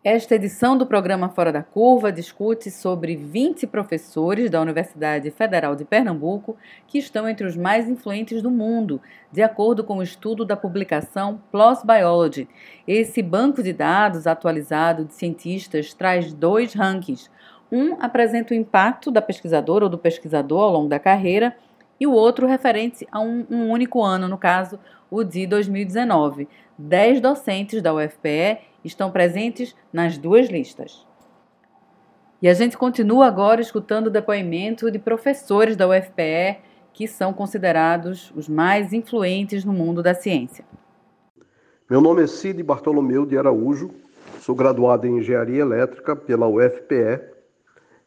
Esta 0.04 0.34
edição 0.34 0.76
do 0.76 0.84
programa 0.84 1.30
Fora 1.30 1.50
da 1.50 1.62
Curva 1.62 2.12
discute 2.12 2.70
sobre 2.70 3.16
20 3.16 3.66
professores 3.66 4.50
da 4.50 4.60
Universidade 4.60 5.30
Federal 5.30 5.74
de 5.74 5.86
Pernambuco 5.86 6.58
que 6.86 6.98
estão 6.98 7.26
entre 7.26 7.46
os 7.46 7.56
mais 7.56 7.88
influentes 7.88 8.42
do 8.42 8.50
mundo, 8.50 9.00
de 9.32 9.40
acordo 9.40 9.82
com 9.82 9.96
o 9.96 10.02
estudo 10.02 10.44
da 10.44 10.58
publicação 10.58 11.40
PLOS 11.50 11.82
Biology. 11.82 12.46
Esse 12.86 13.22
banco 13.22 13.62
de 13.62 13.72
dados 13.72 14.26
atualizado 14.26 15.06
de 15.06 15.14
cientistas 15.14 15.94
traz 15.94 16.34
dois 16.34 16.74
rankings. 16.74 17.30
Um 17.72 17.96
apresenta 17.98 18.52
o 18.52 18.56
impacto 18.56 19.10
da 19.10 19.22
pesquisadora 19.22 19.84
ou 19.84 19.90
do 19.90 19.96
pesquisador 19.96 20.64
ao 20.64 20.72
longo 20.72 20.88
da 20.90 20.98
carreira 20.98 21.56
e 21.98 22.06
o 22.06 22.12
outro 22.12 22.46
referente 22.46 23.08
a 23.10 23.20
um, 23.20 23.46
um 23.50 23.70
único 23.70 24.02
ano, 24.02 24.28
no 24.28 24.36
caso, 24.36 24.78
o 25.10 25.24
de 25.24 25.46
2019. 25.46 26.46
Dez 26.76 27.22
docentes 27.22 27.80
da 27.80 27.94
UFPE 27.94 28.73
estão 28.84 29.10
presentes 29.10 29.74
nas 29.92 30.18
duas 30.18 30.48
listas. 30.48 31.06
E 32.42 32.48
a 32.48 32.54
gente 32.54 32.76
continua 32.76 33.26
agora 33.26 33.60
escutando 33.60 34.08
o 34.08 34.10
depoimento 34.10 34.90
de 34.90 34.98
professores 34.98 35.76
da 35.76 35.88
UFPE 35.88 36.58
que 36.92 37.08
são 37.08 37.32
considerados 37.32 38.32
os 38.36 38.48
mais 38.48 38.92
influentes 38.92 39.64
no 39.64 39.72
mundo 39.72 40.02
da 40.02 40.14
ciência. 40.14 40.64
Meu 41.90 42.00
nome 42.00 42.22
é 42.22 42.26
Cid 42.26 42.62
Bartolomeu 42.62 43.26
de 43.26 43.36
Araújo, 43.36 43.90
sou 44.40 44.54
graduado 44.54 45.06
em 45.06 45.18
Engenharia 45.18 45.60
Elétrica 45.60 46.14
pela 46.14 46.46
UFPE, 46.46 47.20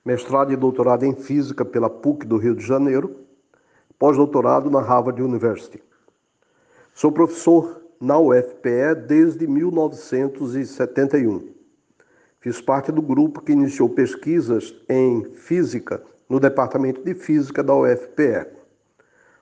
mestrado 0.06 0.54
e 0.54 0.56
doutorado 0.56 1.04
em 1.04 1.14
Física 1.14 1.66
pela 1.66 1.90
PUC 1.90 2.26
do 2.26 2.38
Rio 2.38 2.56
de 2.56 2.66
Janeiro, 2.66 3.26
pós-doutorado 4.00 4.70
na 4.70 4.82
Harvard 4.82 5.22
University. 5.22 5.84
Sou 6.94 7.12
professor 7.12 7.84
na 8.00 8.20
UFPE 8.20 8.96
desde 9.08 9.48
1971. 9.48 11.58
Fiz 12.40 12.62
parte 12.62 12.92
do 12.92 13.02
grupo 13.02 13.42
que 13.42 13.52
iniciou 13.52 13.90
pesquisas 13.90 14.76
em 14.88 15.24
física 15.34 16.02
no 16.30 16.40
Departamento 16.40 17.04
de 17.04 17.14
Física 17.14 17.64
da 17.64 17.76
UFPE. 17.76 18.46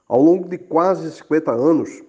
Ao 0.08 0.22
longo 0.22 0.48
de 0.48 0.58
quase 0.58 1.12
50 1.12 1.52
anos, 1.52 2.04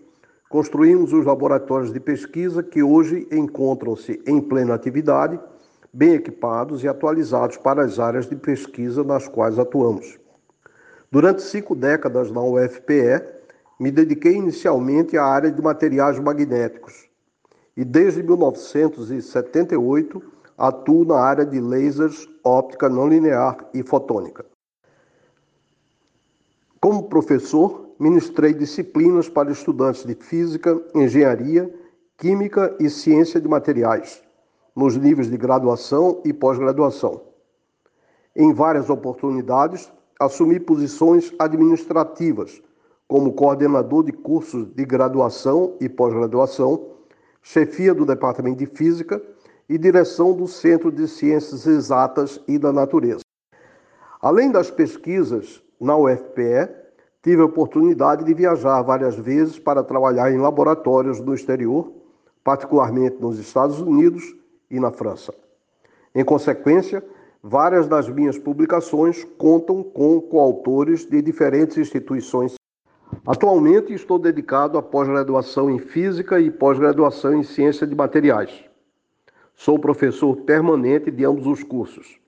construímos 0.49 1.13
os 1.13 1.25
laboratórios 1.25 1.93
de 1.93 1.99
pesquisa 1.99 2.63
que 2.63 2.83
hoje 2.83 3.27
encontram-se 3.33 4.23
em 4.27 4.41
plena 4.41 4.75
atividade, 4.75 5.41
bem 5.93 6.15
equipados 6.15 6.85
e 6.85 6.89
atualizados 6.89 7.57
para 7.57 7.83
as 7.83 7.99
áreas 7.99 8.29
de 8.29 8.37
pesquisa 8.37 9.03
nas 9.03 9.27
quais 9.27 9.59
atuamos. 9.59 10.19
Durante 11.11 11.43
cinco 11.43 11.75
décadas 11.75 12.31
na 12.31 12.43
UFPE, 12.43 13.23
me 13.79 13.91
dediquei 13.91 14.35
inicialmente 14.35 15.19
à 15.19 15.25
área 15.25 15.51
de 15.51 15.61
materiais 15.61 16.19
magnéticos 16.19 17.09
e 17.77 17.85
desde 17.85 18.23
1978 18.23 20.23
atuo 20.57 21.05
na 21.05 21.19
área 21.19 21.45
de 21.45 21.61
lasers, 21.61 22.27
óptica 22.43 22.89
não 22.89 23.07
linear 23.07 23.59
e 23.75 23.83
fotônica. 23.83 24.47
Como 26.81 27.09
professor, 27.09 27.91
ministrei 27.99 28.55
disciplinas 28.55 29.29
para 29.29 29.51
estudantes 29.51 30.05
de 30.05 30.15
física, 30.15 30.81
engenharia, 30.95 31.71
química 32.17 32.75
e 32.81 32.89
ciência 32.89 33.41
de 33.41 33.49
materiais, 33.49 34.23
nos 34.75 34.97
níveis 34.97 35.31
de 35.31 35.37
graduação 35.37 36.23
e 36.25 36.33
pós-graduação. 36.33 37.21
Em 38.35 38.55
várias 38.55 38.89
oportunidades, 38.89 39.93
assumi 40.19 40.59
posições 40.59 41.35
administrativas 41.39 42.63
como 43.09 43.33
coordenador 43.33 44.05
de 44.05 44.13
cursos 44.13 44.67
de 44.75 44.85
graduação 44.85 45.77
e 45.81 45.89
pós-graduação, 45.89 46.91
chefia 47.43 47.95
do 47.95 48.05
Departamento 48.05 48.59
de 48.59 48.67
Física 48.67 49.23
e 49.69 49.79
direção 49.79 50.33
do 50.33 50.47
Centro 50.47 50.91
de 50.91 51.07
Ciências 51.07 51.67
Exatas 51.67 52.41
e 52.49 52.59
da 52.59 52.73
Natureza. 52.73 53.21
Além 54.21 54.51
das 54.51 54.71
pesquisas 54.71 55.63
na 55.81 55.97
UFPE, 55.97 56.69
tive 57.23 57.43
a 57.43 57.45
oportunidade 57.45 58.25
de 58.25 58.35
viajar 58.35 58.83
várias 58.83 59.17
vezes 59.17 59.59
para 59.59 59.85
trabalhar 59.85 60.33
em 60.33 60.39
laboratórios 60.39 61.21
no 61.21 61.35
exterior, 61.35 61.93
particularmente 62.43 63.17
nos 63.21 63.39
Estados 63.39 63.81
Unidos 63.81 64.35
e 64.71 64.81
na 64.81 64.91
França. 64.91 65.33
Em 66.15 66.25
consequência, 66.25 67.05
várias 67.43 67.87
das 67.87 68.09
minhas 68.09 68.39
publicações 68.39 69.25
contam 69.37 69.83
com 69.83 70.21
coautores 70.21 71.05
de 71.05 71.21
diferentes 71.21 71.77
instituições 71.77 72.55
Atualmente 73.27 73.93
estou 73.93 74.19
dedicado 74.19 74.79
à 74.79 74.83
pós-graduação 74.83 75.71
em 75.71 75.79
Física 75.79 76.41
e 76.41 76.51
pós-graduação 76.51 77.35
em 77.35 77.43
Ciência 77.43 77.87
de 77.87 77.95
Materiais. 77.95 78.65
Sou 79.55 79.79
professor 79.79 80.37
permanente 80.39 81.11
de 81.11 81.25
ambos 81.25 81.47
os 81.47 81.63
cursos. 81.63 82.19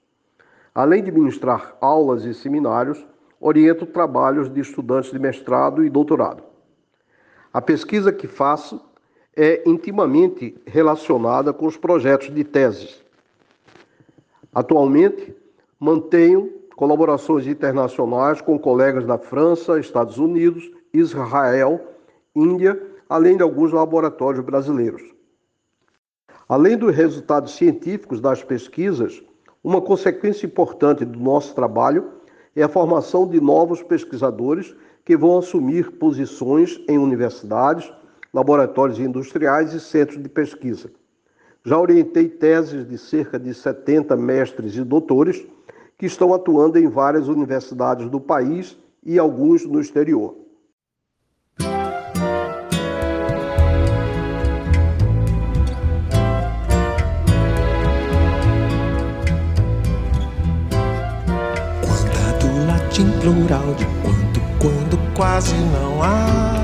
Além 0.74 1.02
de 1.02 1.10
ministrar 1.10 1.76
aulas 1.80 2.24
e 2.24 2.32
seminários, 2.32 3.04
oriento 3.40 3.86
trabalhos 3.86 4.48
de 4.48 4.60
estudantes 4.60 5.10
de 5.10 5.18
mestrado 5.18 5.84
e 5.84 5.90
doutorado. 5.90 6.42
A 7.52 7.60
pesquisa 7.60 8.12
que 8.12 8.26
faço 8.26 8.80
é 9.36 9.62
intimamente 9.68 10.60
relacionada 10.66 11.52
com 11.52 11.66
os 11.66 11.76
projetos 11.76 12.32
de 12.32 12.44
teses. 12.44 13.04
Atualmente, 14.52 15.34
mantenho 15.78 16.57
colaborações 16.78 17.44
internacionais 17.48 18.40
com 18.40 18.56
colegas 18.56 19.04
da 19.04 19.18
França, 19.18 19.80
Estados 19.80 20.16
Unidos, 20.16 20.70
Israel, 20.94 21.84
Índia, 22.36 22.80
além 23.08 23.36
de 23.36 23.42
alguns 23.42 23.72
laboratórios 23.72 24.44
brasileiros. 24.44 25.02
Além 26.48 26.78
dos 26.78 26.94
resultados 26.94 27.56
científicos 27.56 28.20
das 28.20 28.44
pesquisas, 28.44 29.20
uma 29.62 29.80
consequência 29.80 30.46
importante 30.46 31.04
do 31.04 31.18
nosso 31.18 31.52
trabalho 31.52 32.12
é 32.54 32.62
a 32.62 32.68
formação 32.68 33.26
de 33.26 33.40
novos 33.40 33.82
pesquisadores 33.82 34.72
que 35.04 35.16
vão 35.16 35.36
assumir 35.36 35.90
posições 35.98 36.80
em 36.88 36.96
universidades, 36.96 37.92
laboratórios 38.32 39.00
industriais 39.00 39.72
e 39.72 39.80
centros 39.80 40.22
de 40.22 40.28
pesquisa. 40.28 40.92
Já 41.64 41.76
orientei 41.76 42.28
teses 42.28 42.86
de 42.86 42.96
cerca 42.96 43.36
de 43.36 43.52
70 43.52 44.16
mestres 44.16 44.76
e 44.76 44.84
doutores 44.84 45.44
que 45.98 46.06
estão 46.06 46.32
atuando 46.32 46.78
em 46.78 46.86
várias 46.86 47.26
universidades 47.26 48.08
do 48.08 48.20
país 48.20 48.78
e 49.04 49.18
alguns 49.18 49.66
no 49.66 49.80
exterior. 49.80 50.36
Quando 61.82 62.66
latim 62.68 63.10
plural 63.20 63.74
de 63.74 63.84
quanto, 64.02 64.40
quando 64.60 65.16
quase 65.16 65.54
não 65.56 66.00
há 66.00 66.54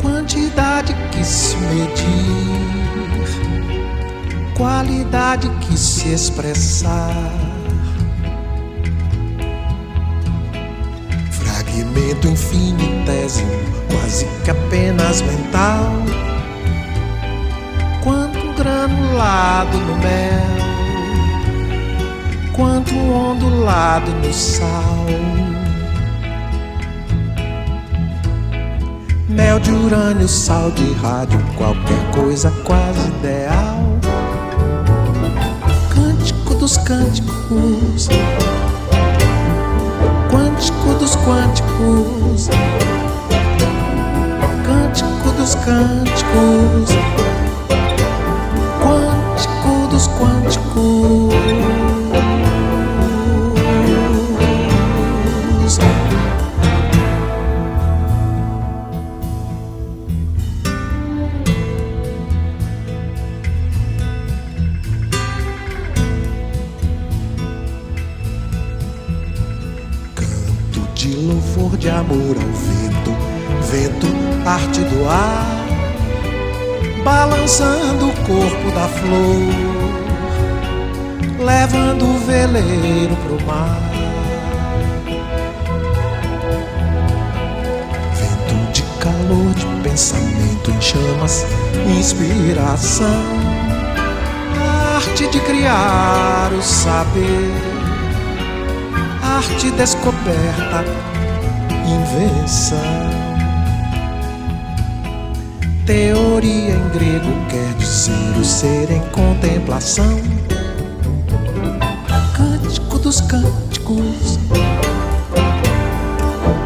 quantidade 0.00 0.94
que 1.12 1.22
se 1.22 1.56
medir 1.58 2.53
qualidade 4.54 5.48
que 5.60 5.76
se 5.76 6.12
expressar. 6.12 7.32
Fragmento 11.30 12.28
infinitésimo, 12.28 13.50
quase 13.88 14.26
que 14.44 14.50
apenas 14.50 15.20
mental. 15.22 15.86
Quanto 18.02 18.52
granulado 18.54 19.78
no 19.78 19.96
mel, 19.98 20.42
quanto 22.52 22.94
ondulado 22.94 24.10
no 24.12 24.32
sal. 24.32 25.06
Mel 29.28 29.58
de 29.58 29.72
urânio, 29.72 30.28
sal 30.28 30.70
de 30.70 30.92
rádio, 30.92 31.40
qualquer 31.56 32.10
coisa 32.12 32.52
quase 32.64 33.08
ideal 33.08 33.84
dos 36.74 36.78
cânticos, 36.78 38.08
quântico 40.30 40.94
dos 40.98 41.16
quânticos, 41.16 42.48
cântico 44.64 45.30
dos 45.36 45.54
cânticos, 45.56 46.90
quântico 48.82 49.88
dos 49.90 50.06
quânticos. 50.08 51.23
Amor 71.88 72.36
ao 72.36 72.52
vento, 72.52 73.12
vento, 73.70 74.06
arte 74.46 74.80
do 74.80 75.08
ar, 75.08 75.64
balançando 77.04 78.08
o 78.08 78.12
corpo 78.26 78.70
da 78.74 78.88
flor, 78.88 79.52
levando 81.44 82.04
o 82.04 82.18
veleiro 82.20 83.16
pro 83.16 83.46
mar. 83.46 83.80
Vento 88.14 88.72
de 88.72 88.82
calor, 88.98 89.52
de 89.54 89.66
pensamento 89.88 90.70
em 90.70 90.80
chamas, 90.80 91.46
inspiração, 91.98 93.06
arte 94.96 95.26
de 95.28 95.40
criar 95.40 96.50
o 96.52 96.62
saber, 96.62 97.52
arte 99.22 99.70
descoberta, 99.72 100.84
invenção. 102.04 102.78
Teoria 105.86 106.74
em 106.74 106.88
grego 106.90 107.32
quer 107.48 107.74
dizer 107.78 108.38
o 108.38 108.44
ser 108.44 108.90
em 108.90 109.00
contemplação. 109.10 110.20
Cântico 112.36 112.98
dos 112.98 113.20
cânticos, 113.22 114.38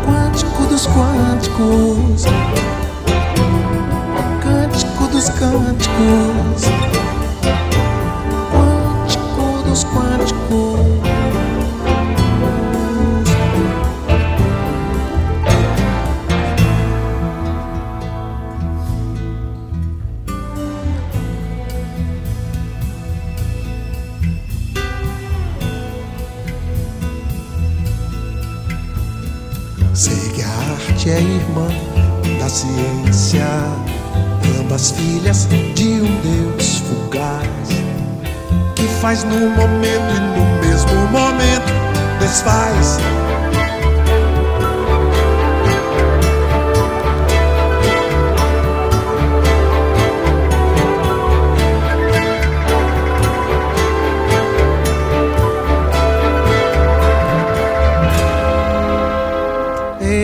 quântico 0.05 0.63
dos 0.69 0.87
quânticos, 0.87 2.25
cântico 4.43 5.07
dos 5.09 5.29
cânticos, 5.31 6.65
quântico 8.53 9.69
dos 9.69 9.85
quânticos. 9.85 10.38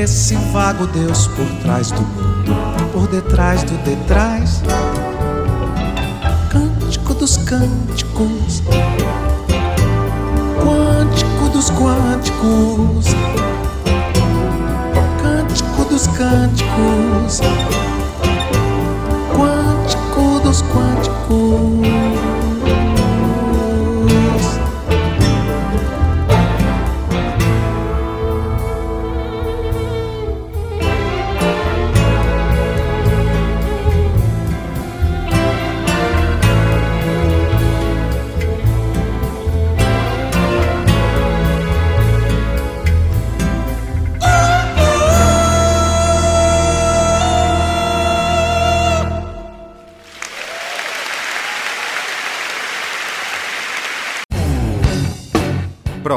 Esse 0.05 0.37
vago 0.53 0.87
Deus 0.89 1.29
por 1.29 1.47
trás 1.63 1.91
do 1.91 2.03
mundo, 2.03 2.55
por 2.93 3.09
detrás 3.09 3.63
do 3.63 3.73
detrás. 3.85 4.61
Cântico 6.51 7.15
dos 7.15 7.39
cânticos, 7.39 8.63
quântico 10.63 11.49
dos 11.49 11.71
quânticos, 11.71 13.07
cântico 15.23 15.85
dos 15.87 16.07
cânticos, 16.09 17.41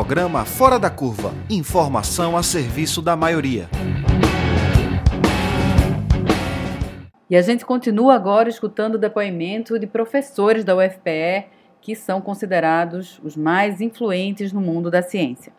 Programa 0.08 0.46
Fora 0.46 0.80
da 0.80 0.90
Curva. 0.90 1.34
Informação 1.50 2.38
a 2.38 2.42
serviço 2.42 3.02
da 3.02 3.14
maioria. 3.14 3.70
E 7.30 7.36
a 7.36 7.42
gente 7.42 7.66
continua 7.66 8.16
agora 8.16 8.48
escutando 8.48 8.96
o 8.96 8.98
depoimento 8.98 9.78
de 9.78 9.86
professores 9.86 10.64
da 10.64 10.78
UFPE 10.78 11.48
que 11.82 11.94
são 11.94 12.22
considerados 12.22 13.20
os 13.22 13.36
mais 13.36 13.82
influentes 13.82 14.54
no 14.54 14.62
mundo 14.62 14.90
da 14.90 15.02
ciência. 15.02 15.52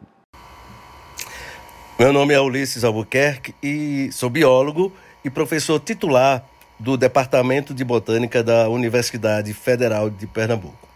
Meu 1.98 2.10
nome 2.10 2.32
é 2.32 2.40
Ulisses 2.40 2.84
Albuquerque 2.84 3.54
e 3.62 4.08
sou 4.12 4.30
biólogo 4.30 4.90
e 5.22 5.28
professor 5.28 5.78
titular 5.78 6.42
do 6.80 6.96
Departamento 6.96 7.74
de 7.74 7.84
Botânica 7.84 8.42
da 8.42 8.70
Universidade 8.70 9.52
Federal 9.52 10.08
de 10.08 10.26
Pernambuco. 10.26 10.87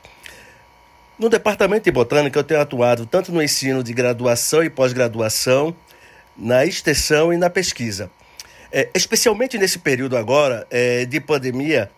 No 1.23 1.29
Departamento 1.29 1.85
de 1.85 1.93
Botânica, 1.93 2.37
eu 2.37 2.43
tenho 2.43 2.61
atuado 2.61 3.07
tanto 3.07 3.31
no 3.31 3.41
ensino 3.41 3.81
de 3.81 3.93
graduação 3.93 4.61
e 4.65 4.69
pós-graduação, 4.69 5.73
na 6.37 6.67
extensão 6.67 7.33
e 7.33 7.37
na 7.37 7.49
pesquisa. 7.49 8.11
É, 8.73 8.89
especialmente 8.93 9.57
nesse 9.57 9.79
período 9.79 10.17
agora 10.17 10.67
é, 10.69 11.05
de 11.05 11.21
pandemia, 11.21 11.89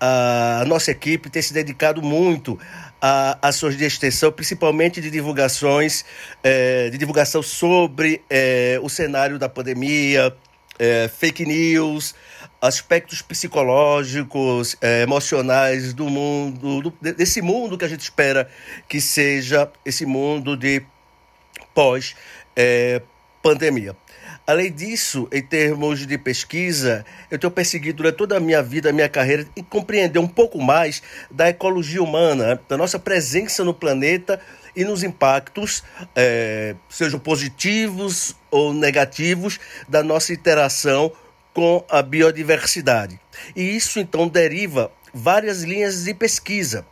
a 0.00 0.62
nossa 0.64 0.92
equipe 0.92 1.28
tem 1.28 1.42
se 1.42 1.52
dedicado 1.52 2.00
muito 2.00 2.56
a 3.02 3.36
ações 3.42 3.76
de 3.76 3.84
extensão, 3.84 4.30
principalmente 4.30 5.00
de 5.00 5.10
divulgações, 5.10 6.04
é, 6.40 6.88
de 6.88 6.96
divulgação 6.98 7.42
sobre 7.42 8.22
é, 8.30 8.78
o 8.80 8.88
cenário 8.88 9.40
da 9.40 9.48
pandemia, 9.48 10.32
é, 10.78 11.08
fake 11.08 11.44
news, 11.44 12.14
aspectos 12.60 13.22
psicológicos, 13.22 14.76
é, 14.80 15.02
emocionais 15.02 15.92
do 15.92 16.08
mundo, 16.08 16.82
do, 16.82 17.12
desse 17.12 17.40
mundo 17.40 17.76
que 17.76 17.84
a 17.84 17.88
gente 17.88 18.00
espera 18.00 18.48
que 18.88 19.00
seja 19.00 19.70
esse 19.84 20.04
mundo 20.06 20.56
de 20.56 20.82
pós 21.74 22.14
é. 22.56 23.02
Além 24.46 24.70
disso, 24.70 25.26
em 25.32 25.42
termos 25.42 26.06
de 26.06 26.18
pesquisa, 26.18 27.04
eu 27.30 27.38
tenho 27.38 27.50
perseguido 27.50 27.98
durante 27.98 28.16
toda 28.16 28.36
a 28.36 28.40
minha 28.40 28.62
vida, 28.62 28.90
a 28.90 28.92
minha 28.92 29.08
carreira, 29.08 29.46
em 29.56 29.62
compreender 29.62 30.18
um 30.18 30.28
pouco 30.28 30.60
mais 30.60 31.02
da 31.30 31.48
ecologia 31.48 32.02
humana, 32.02 32.60
da 32.68 32.76
nossa 32.76 32.98
presença 32.98 33.64
no 33.64 33.72
planeta 33.72 34.38
e 34.78 34.84
nos 34.84 35.02
impactos, 35.02 35.82
é, 36.14 36.76
sejam 36.88 37.18
positivos 37.18 38.36
ou 38.48 38.72
negativos, 38.72 39.58
da 39.88 40.04
nossa 40.04 40.32
interação 40.32 41.10
com 41.52 41.84
a 41.90 42.00
biodiversidade. 42.00 43.18
E 43.56 43.76
isso 43.76 43.98
então 43.98 44.28
deriva 44.28 44.92
várias 45.12 45.64
linhas 45.64 46.04
de 46.04 46.14
pesquisa. 46.14 46.86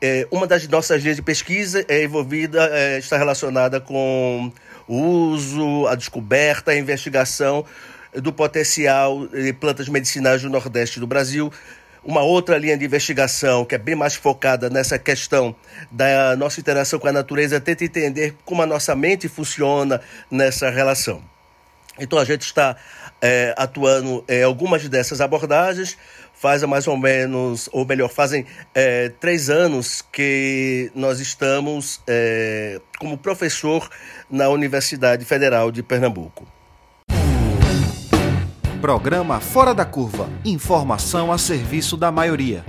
É, 0.00 0.24
uma 0.30 0.46
das 0.46 0.68
nossas 0.68 1.02
linhas 1.02 1.16
de 1.16 1.22
pesquisa 1.22 1.84
é 1.88 2.04
envolvida, 2.04 2.70
é, 2.72 2.98
está 2.98 3.18
relacionada 3.18 3.80
com 3.80 4.52
o 4.86 4.96
uso, 4.96 5.88
a 5.88 5.96
descoberta, 5.96 6.70
a 6.70 6.78
investigação 6.78 7.66
do 8.14 8.32
potencial 8.32 9.26
de 9.26 9.52
plantas 9.52 9.88
medicinais 9.88 10.42
do 10.42 10.48
Nordeste 10.48 11.00
do 11.00 11.08
Brasil. 11.08 11.52
Uma 12.04 12.22
outra 12.22 12.58
linha 12.58 12.76
de 12.76 12.84
investigação 12.84 13.64
que 13.64 13.76
é 13.76 13.78
bem 13.78 13.94
mais 13.94 14.16
focada 14.16 14.68
nessa 14.68 14.98
questão 14.98 15.54
da 15.90 16.34
nossa 16.36 16.58
interação 16.58 16.98
com 16.98 17.06
a 17.06 17.12
natureza, 17.12 17.60
tenta 17.60 17.84
entender 17.84 18.34
como 18.44 18.60
a 18.60 18.66
nossa 18.66 18.94
mente 18.96 19.28
funciona 19.28 20.00
nessa 20.28 20.68
relação. 20.68 21.22
Então 21.98 22.18
a 22.18 22.24
gente 22.24 22.42
está 22.42 22.76
é, 23.20 23.54
atuando 23.56 24.24
em 24.28 24.42
algumas 24.42 24.88
dessas 24.88 25.20
abordagens, 25.20 25.96
faz 26.34 26.64
mais 26.64 26.88
ou 26.88 26.96
menos, 26.96 27.68
ou 27.70 27.86
melhor, 27.86 28.08
fazem 28.08 28.44
é, 28.74 29.10
três 29.20 29.48
anos 29.48 30.02
que 30.02 30.90
nós 30.96 31.20
estamos 31.20 32.00
é, 32.06 32.80
como 32.98 33.16
professor 33.16 33.88
na 34.28 34.48
Universidade 34.48 35.24
Federal 35.24 35.70
de 35.70 35.84
Pernambuco. 35.84 36.44
Programa 38.82 39.38
Fora 39.38 39.72
da 39.72 39.84
Curva. 39.84 40.28
Informação 40.44 41.30
a 41.30 41.38
serviço 41.38 41.96
da 41.96 42.10
maioria. 42.10 42.64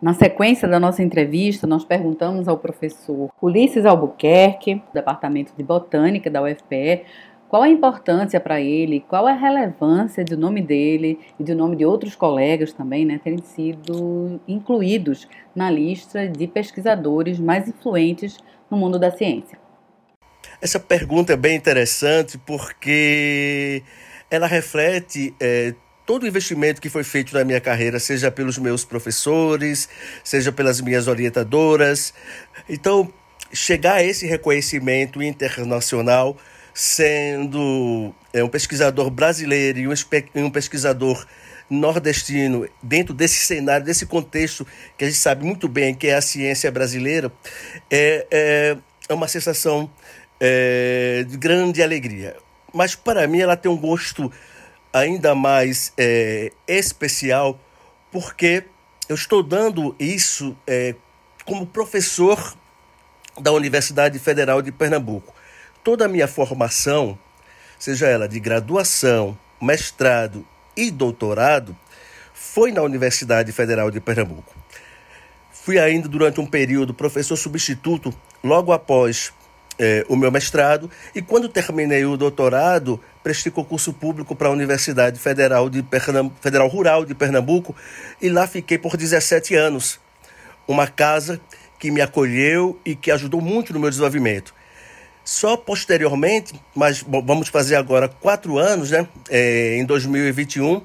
Na 0.00 0.12
sequência 0.12 0.68
da 0.68 0.78
nossa 0.78 1.02
entrevista, 1.02 1.66
nós 1.66 1.86
perguntamos 1.86 2.48
ao 2.48 2.58
professor 2.58 3.30
Ulisses 3.40 3.86
Albuquerque, 3.86 4.74
do 4.74 4.92
Departamento 4.92 5.54
de 5.56 5.64
Botânica 5.64 6.28
da 6.28 6.42
UFPE, 6.42 7.06
qual 7.48 7.62
a 7.62 7.68
importância 7.70 8.38
para 8.38 8.60
ele, 8.60 9.00
qual 9.08 9.26
a 9.26 9.32
relevância 9.32 10.22
do 10.22 10.36
nome 10.36 10.60
dele 10.60 11.18
e 11.40 11.42
do 11.42 11.56
nome 11.56 11.76
de 11.76 11.86
outros 11.86 12.14
colegas 12.14 12.74
também, 12.74 13.06
né, 13.06 13.18
terem 13.24 13.40
sido 13.40 14.38
incluídos 14.46 15.26
na 15.56 15.70
lista 15.70 16.28
de 16.28 16.46
pesquisadores 16.46 17.40
mais 17.40 17.66
influentes 17.66 18.36
no 18.70 18.76
mundo 18.76 18.98
da 18.98 19.10
ciência. 19.10 19.61
Essa 20.62 20.78
pergunta 20.78 21.32
é 21.32 21.36
bem 21.36 21.56
interessante 21.56 22.38
porque 22.38 23.82
ela 24.30 24.46
reflete 24.46 25.34
é, 25.40 25.74
todo 26.06 26.22
o 26.22 26.26
investimento 26.28 26.80
que 26.80 26.88
foi 26.88 27.02
feito 27.02 27.34
na 27.34 27.42
minha 27.42 27.60
carreira, 27.60 27.98
seja 27.98 28.30
pelos 28.30 28.58
meus 28.58 28.84
professores, 28.84 29.88
seja 30.22 30.52
pelas 30.52 30.80
minhas 30.80 31.08
orientadoras. 31.08 32.14
Então, 32.68 33.12
chegar 33.52 33.94
a 33.94 34.04
esse 34.04 34.24
reconhecimento 34.24 35.20
internacional, 35.20 36.36
sendo 36.72 38.14
é, 38.32 38.44
um 38.44 38.48
pesquisador 38.48 39.10
brasileiro 39.10 39.80
e 39.80 39.88
um, 39.88 39.94
um 40.36 40.50
pesquisador 40.50 41.26
nordestino, 41.68 42.68
dentro 42.80 43.12
desse 43.12 43.46
cenário, 43.46 43.84
desse 43.84 44.06
contexto 44.06 44.64
que 44.96 45.06
a 45.06 45.08
gente 45.08 45.18
sabe 45.18 45.44
muito 45.44 45.66
bem 45.66 45.92
que 45.92 46.06
é 46.06 46.14
a 46.14 46.20
ciência 46.20 46.70
brasileira, 46.70 47.32
é, 47.90 48.26
é, 48.30 48.76
é 49.08 49.14
uma 49.14 49.26
sensação 49.26 49.90
é, 50.44 51.24
de 51.28 51.36
grande 51.36 51.80
alegria. 51.80 52.36
Mas 52.74 52.96
para 52.96 53.28
mim 53.28 53.38
ela 53.38 53.56
tem 53.56 53.70
um 53.70 53.76
gosto 53.76 54.30
ainda 54.92 55.36
mais 55.36 55.92
é, 55.96 56.50
especial, 56.66 57.58
porque 58.10 58.64
eu 59.08 59.14
estou 59.14 59.40
dando 59.40 59.94
isso 60.00 60.56
é, 60.66 60.96
como 61.44 61.64
professor 61.64 62.56
da 63.40 63.52
Universidade 63.52 64.18
Federal 64.18 64.60
de 64.60 64.72
Pernambuco. 64.72 65.32
Toda 65.84 66.06
a 66.06 66.08
minha 66.08 66.26
formação, 66.26 67.16
seja 67.78 68.08
ela 68.08 68.28
de 68.28 68.40
graduação, 68.40 69.38
mestrado 69.60 70.44
e 70.76 70.90
doutorado, 70.90 71.76
foi 72.34 72.72
na 72.72 72.82
Universidade 72.82 73.52
Federal 73.52 73.92
de 73.92 74.00
Pernambuco. 74.00 74.52
Fui 75.52 75.78
ainda 75.78 76.08
durante 76.08 76.40
um 76.40 76.46
período 76.46 76.92
professor 76.92 77.36
substituto, 77.36 78.12
logo 78.42 78.72
após 78.72 79.32
é, 79.82 80.06
o 80.08 80.14
meu 80.14 80.30
mestrado, 80.30 80.88
e 81.12 81.20
quando 81.20 81.48
terminei 81.48 82.04
o 82.04 82.16
doutorado, 82.16 83.00
prestei 83.20 83.50
concurso 83.50 83.92
público 83.92 84.36
para 84.36 84.46
a 84.46 84.50
Universidade 84.52 85.18
Federal, 85.18 85.68
de 85.68 85.84
Federal 86.40 86.68
Rural 86.68 87.04
de 87.04 87.16
Pernambuco, 87.16 87.74
e 88.20 88.28
lá 88.28 88.46
fiquei 88.46 88.78
por 88.78 88.96
17 88.96 89.56
anos. 89.56 89.98
Uma 90.68 90.86
casa 90.86 91.40
que 91.80 91.90
me 91.90 92.00
acolheu 92.00 92.78
e 92.84 92.94
que 92.94 93.10
ajudou 93.10 93.40
muito 93.40 93.72
no 93.72 93.80
meu 93.80 93.90
desenvolvimento. 93.90 94.54
Só 95.24 95.56
posteriormente, 95.56 96.54
mas 96.76 97.02
bom, 97.02 97.20
vamos 97.20 97.48
fazer 97.48 97.74
agora 97.74 98.08
quatro 98.08 98.58
anos, 98.58 98.92
né, 98.92 99.08
é, 99.28 99.78
em 99.78 99.84
2021, 99.84 100.80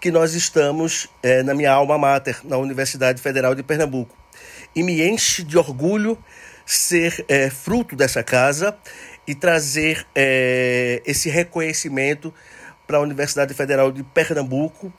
que 0.00 0.12
nós 0.12 0.34
estamos 0.34 1.08
é, 1.20 1.42
na 1.42 1.52
minha 1.52 1.72
alma 1.72 1.98
mater, 1.98 2.38
na 2.44 2.56
Universidade 2.58 3.20
Federal 3.20 3.56
de 3.56 3.64
Pernambuco. 3.64 4.16
E 4.74 4.84
me 4.84 5.02
enche 5.02 5.42
de 5.42 5.58
orgulho 5.58 6.16
ser 6.66 7.24
é, 7.28 7.48
fruto 7.48 7.94
dessa 7.94 8.22
casa 8.22 8.76
e 9.26 9.34
trazer 9.34 10.06
é, 10.14 11.00
esse 11.06 11.30
reconhecimento 11.30 12.34
para 12.86 12.98
a 12.98 13.00
Universidade 13.00 13.54
Federal 13.54 13.90
de 13.90 14.02
Pernambuco, 14.02 14.92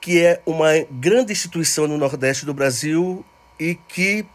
que 0.00 0.24
é 0.24 0.40
uma 0.44 0.70
grande 0.90 1.32
instituição 1.32 1.86
no 1.86 1.96
Nordeste 1.96 2.44
do 2.44 2.52
Brasil 2.54 3.24
e 3.60 3.74
que 3.74 4.26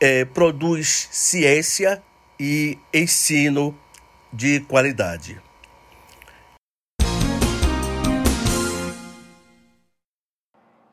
é, 0.00 0.24
produz 0.24 1.08
ciência 1.10 2.02
e 2.38 2.78
ensino 2.92 3.76
de 4.32 4.60
qualidade. 4.60 5.40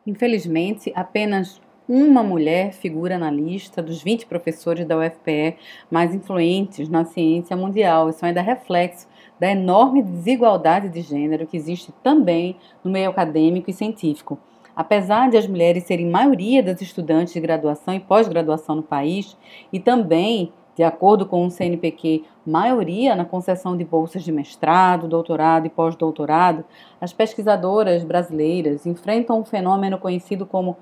Infelizmente, 0.06 0.92
apenas 0.96 1.62
uma 1.88 2.22
mulher 2.22 2.74
figura 2.74 3.18
na 3.18 3.32
lista 3.32 3.82
dos 3.82 4.04
20 4.04 4.26
professores 4.26 4.86
da 4.86 4.98
UFPE 4.98 5.56
mais 5.90 6.14
influentes 6.14 6.90
na 6.90 7.06
ciência 7.06 7.56
mundial. 7.56 8.10
Isso 8.10 8.26
ainda 8.26 8.42
é 8.42 8.44
reflexo 8.44 9.08
da 9.40 9.50
enorme 9.50 10.02
desigualdade 10.02 10.90
de 10.90 11.02
gênero 11.02 11.48
que 11.48 11.56
existe 11.56 11.94
também 12.04 12.58
no 12.84 12.92
meio 12.92 13.10
acadêmico 13.10 13.70
e 13.70 13.74
científico. 13.74 14.38
Apesar 14.76 15.30
de 15.30 15.38
as 15.38 15.48
mulheres 15.48 15.86
serem 15.86 16.10
maioria 16.10 16.62
das 16.62 16.82
estudantes 16.82 17.34
de 17.34 17.40
graduação 17.40 17.94
e 17.94 18.00
pós-graduação 18.00 18.76
no 18.76 18.84
país, 18.84 19.38
e 19.74 19.80
também, 19.80 20.52
de 20.76 20.84
acordo 20.84 21.26
com 21.26 21.46
o 21.46 21.50
CNPq, 21.50 22.24
maioria 22.46 23.16
na 23.16 23.26
concessão 23.26 23.76
de 23.76 23.84
bolsas 23.84 24.24
de 24.24 24.32
mestrado, 24.32 25.08
doutorado 25.08 25.66
e 25.66 25.70
pós-doutorado, 25.70 26.64
as 27.02 27.12
pesquisadoras 27.12 28.04
brasileiras 28.04 28.86
enfrentam 28.86 29.40
um 29.40 29.46
fenômeno 29.46 29.98
conhecido 29.98 30.46
como 30.46 30.78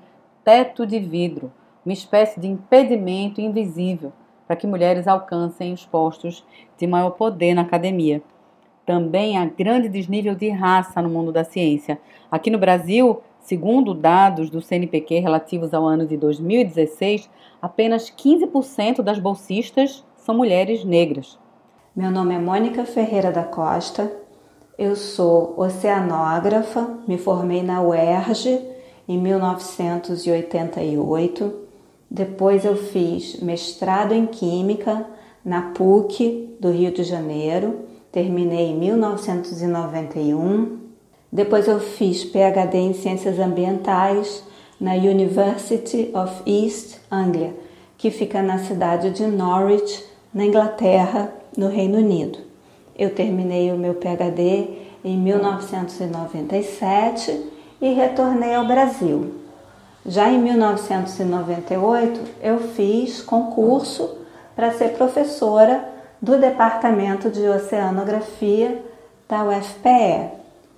teto 0.46 0.86
de 0.86 1.00
vidro, 1.00 1.52
uma 1.84 1.92
espécie 1.92 2.38
de 2.38 2.46
impedimento 2.46 3.40
invisível 3.40 4.12
para 4.46 4.54
que 4.54 4.64
mulheres 4.64 5.08
alcancem 5.08 5.72
os 5.72 5.84
postos 5.84 6.46
de 6.78 6.86
maior 6.86 7.10
poder 7.10 7.52
na 7.52 7.62
academia. 7.62 8.22
Também 8.86 9.36
há 9.36 9.44
grande 9.44 9.88
desnível 9.88 10.36
de 10.36 10.48
raça 10.48 11.02
no 11.02 11.10
mundo 11.10 11.32
da 11.32 11.42
ciência. 11.42 12.00
Aqui 12.30 12.48
no 12.48 12.58
Brasil, 12.58 13.20
Segundo 13.46 13.94
dados 13.94 14.50
do 14.50 14.60
CNPq 14.60 15.20
relativos 15.20 15.72
ao 15.72 15.86
ano 15.86 16.04
de 16.04 16.16
2016, 16.16 17.30
apenas 17.62 18.10
15% 18.10 19.02
das 19.02 19.20
bolsistas 19.20 20.04
são 20.16 20.34
mulheres 20.34 20.84
negras. 20.84 21.38
Meu 21.94 22.10
nome 22.10 22.34
é 22.34 22.40
Mônica 22.40 22.84
Ferreira 22.84 23.30
da 23.30 23.44
Costa, 23.44 24.10
eu 24.76 24.96
sou 24.96 25.54
oceanógrafa, 25.56 26.98
me 27.06 27.16
formei 27.16 27.62
na 27.62 27.80
UERJ 27.80 28.75
em 29.08 29.16
1988. 29.18 31.66
Depois 32.10 32.64
eu 32.64 32.76
fiz 32.76 33.40
mestrado 33.40 34.12
em 34.12 34.26
Química 34.26 35.06
na 35.44 35.70
PUC 35.72 36.56
do 36.58 36.70
Rio 36.70 36.92
de 36.92 37.04
Janeiro, 37.04 37.80
terminei 38.10 38.70
em 38.70 38.76
1991 38.76 40.86
depois 41.36 41.68
eu 41.68 41.78
fiz 41.78 42.24
PhD 42.24 42.78
em 42.78 42.92
Ciências 42.94 43.38
Ambientais 43.38 44.42
na 44.80 44.94
University 44.94 46.10
of 46.14 46.32
East 46.46 46.96
Anglia, 47.10 47.54
que 47.98 48.10
fica 48.10 48.42
na 48.42 48.60
cidade 48.60 49.10
de 49.10 49.26
Norwich, 49.26 50.02
na 50.32 50.46
Inglaterra, 50.46 51.30
no 51.54 51.68
Reino 51.68 51.98
Unido. 51.98 52.38
Eu 52.98 53.10
terminei 53.10 53.70
o 53.70 53.76
meu 53.76 53.94
PhD 53.94 54.78
em 55.04 55.18
1997 55.18 57.38
e 57.86 57.94
retornei 57.94 58.54
ao 58.54 58.66
Brasil. 58.66 59.34
Já 60.04 60.28
em 60.28 60.38
1998, 60.40 62.20
eu 62.42 62.58
fiz 62.58 63.22
concurso 63.22 64.18
para 64.54 64.72
ser 64.72 64.94
professora 64.94 65.88
do 66.20 66.38
Departamento 66.38 67.30
de 67.30 67.46
Oceanografia 67.46 68.82
da 69.28 69.44
UFPE. 69.44 70.30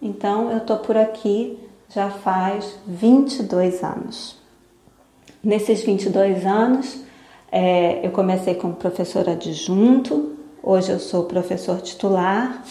Então 0.03 0.51
eu 0.51 0.59
estou 0.59 0.79
por 0.79 0.97
aqui 0.97 1.59
já 1.89 2.11
faz 2.11 2.79
22 2.87 3.83
anos. 3.83 4.37
Nesses 5.43 5.83
22 5.83 6.45
anos, 6.45 7.03
é, 7.51 8.07
eu 8.07 8.11
comecei 8.11 8.55
como 8.55 8.75
professora 8.75 9.33
adjunto, 9.33 10.37
hoje 10.63 10.91
eu 10.91 10.99
sou 10.99 11.25
professor 11.25 11.81
titular, 11.81 12.63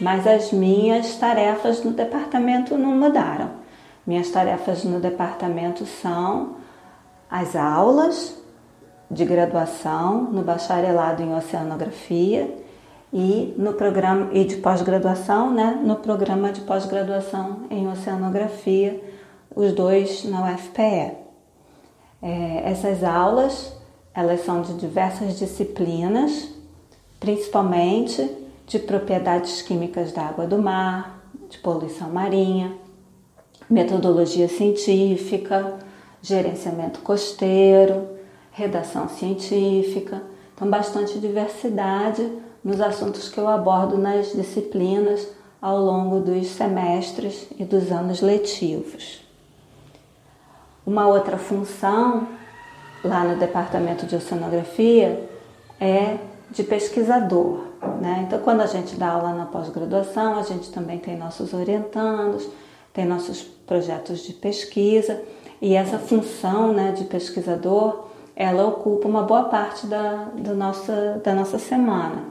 mas 0.00 0.26
as 0.26 0.50
minhas 0.52 1.14
tarefas 1.16 1.84
no 1.84 1.92
departamento 1.92 2.76
não 2.76 2.96
mudaram. 2.96 3.65
Minhas 4.06 4.30
tarefas 4.30 4.84
no 4.84 5.00
departamento 5.00 5.84
são 5.84 6.56
as 7.28 7.56
aulas 7.56 8.36
de 9.10 9.24
graduação 9.24 10.24
no 10.30 10.42
bacharelado 10.42 11.22
em 11.22 11.34
oceanografia 11.34 12.56
e 13.12 13.54
no 13.56 13.72
programa 13.72 14.30
e 14.32 14.44
de 14.44 14.56
pós-graduação, 14.56 15.52
né, 15.52 15.80
no 15.82 15.96
programa 15.96 16.52
de 16.52 16.60
pós-graduação 16.60 17.62
em 17.70 17.88
oceanografia, 17.88 19.02
os 19.54 19.72
dois 19.72 20.24
na 20.24 20.52
UFPE. 20.52 21.12
É, 22.22 22.62
essas 22.64 23.02
aulas 23.02 23.76
elas 24.14 24.44
são 24.44 24.62
de 24.62 24.74
diversas 24.74 25.38
disciplinas, 25.38 26.48
principalmente 27.20 28.28
de 28.66 28.78
propriedades 28.78 29.60
químicas 29.62 30.10
da 30.12 30.22
água 30.22 30.46
do 30.46 30.58
mar, 30.58 31.20
de 31.50 31.58
poluição 31.58 32.08
marinha, 32.08 32.72
metodologia 33.68 34.48
científica, 34.48 35.74
gerenciamento 36.22 37.00
costeiro, 37.00 38.08
redação 38.52 39.08
científica. 39.08 40.22
Então, 40.54 40.68
bastante 40.68 41.18
diversidade 41.18 42.30
nos 42.64 42.80
assuntos 42.80 43.28
que 43.28 43.38
eu 43.38 43.48
abordo 43.48 43.98
nas 43.98 44.32
disciplinas 44.32 45.28
ao 45.60 45.78
longo 45.78 46.20
dos 46.20 46.48
semestres 46.48 47.46
e 47.58 47.64
dos 47.64 47.90
anos 47.90 48.20
letivos. 48.20 49.20
Uma 50.86 51.06
outra 51.06 51.36
função 51.36 52.28
lá 53.04 53.24
no 53.24 53.36
departamento 53.36 54.06
de 54.06 54.16
oceanografia 54.16 55.28
é 55.80 56.18
de 56.50 56.62
pesquisador. 56.62 57.64
Né? 58.00 58.24
Então, 58.26 58.38
quando 58.40 58.60
a 58.60 58.66
gente 58.66 58.96
dá 58.96 59.10
aula 59.10 59.32
na 59.32 59.46
pós-graduação, 59.46 60.38
a 60.38 60.42
gente 60.42 60.70
também 60.70 60.98
tem 60.98 61.16
nossos 61.16 61.52
orientandos, 61.52 62.48
tem 62.92 63.04
nossos 63.04 63.55
projetos 63.66 64.20
de 64.20 64.32
pesquisa 64.32 65.22
e 65.60 65.74
essa 65.74 65.98
função 65.98 66.72
né, 66.72 66.92
de 66.92 67.04
pesquisador, 67.04 68.06
ela 68.34 68.66
ocupa 68.66 69.08
uma 69.08 69.22
boa 69.22 69.44
parte 69.44 69.86
da, 69.86 70.24
do 70.34 70.54
nossa, 70.54 71.20
da 71.24 71.34
nossa 71.34 71.58
semana. 71.58 72.24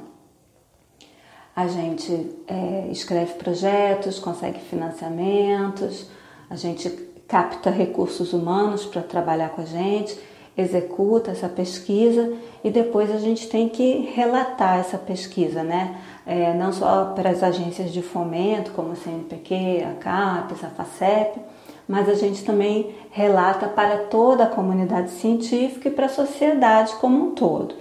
A 1.56 1.68
gente 1.68 2.36
é, 2.48 2.88
escreve 2.92 3.34
projetos, 3.34 4.20
consegue 4.20 4.60
financiamentos, 4.60 6.08
a 6.50 6.56
gente 6.56 6.90
capta 7.28 7.70
recursos 7.70 8.34
humanos 8.34 8.86
para 8.86 9.02
trabalhar 9.02 9.50
com 9.50 9.62
a 9.62 9.66
gente, 9.66 10.20
executa 10.58 11.32
essa 11.32 11.50
pesquisa 11.50 12.34
e 12.64 12.70
depois 12.70 13.12
a 13.12 13.18
gente 13.18 13.50
tem 13.50 13.68
que 13.68 14.12
relatar 14.14 14.80
essa 14.80 14.98
pesquisa, 14.98 15.64
né? 15.64 16.00
É, 16.26 16.54
não 16.54 16.74
só 16.74 17.14
para 17.16 17.30
as 17.30 17.44
agências 17.44 17.92
de 17.92 18.02
fomento, 18.02 18.72
como 18.72 18.94
a 18.94 18.96
CNPq, 18.96 19.84
a 19.84 19.94
CAPES, 20.00 20.64
a 20.64 20.70
FACEP, 20.70 21.40
mas 21.88 22.10
a 22.10 22.16
gente 22.16 22.44
também 22.44 22.96
relata 23.12 23.68
para 23.68 24.00
toda 24.06 24.46
a 24.46 24.50
comunidade 24.50 25.12
científica 25.12 25.88
e 25.88 25.92
para 25.92 26.08
a 26.08 26.10
sociedade 26.10 26.96
como 26.96 27.28
um 27.28 27.36
todo. 27.36 27.76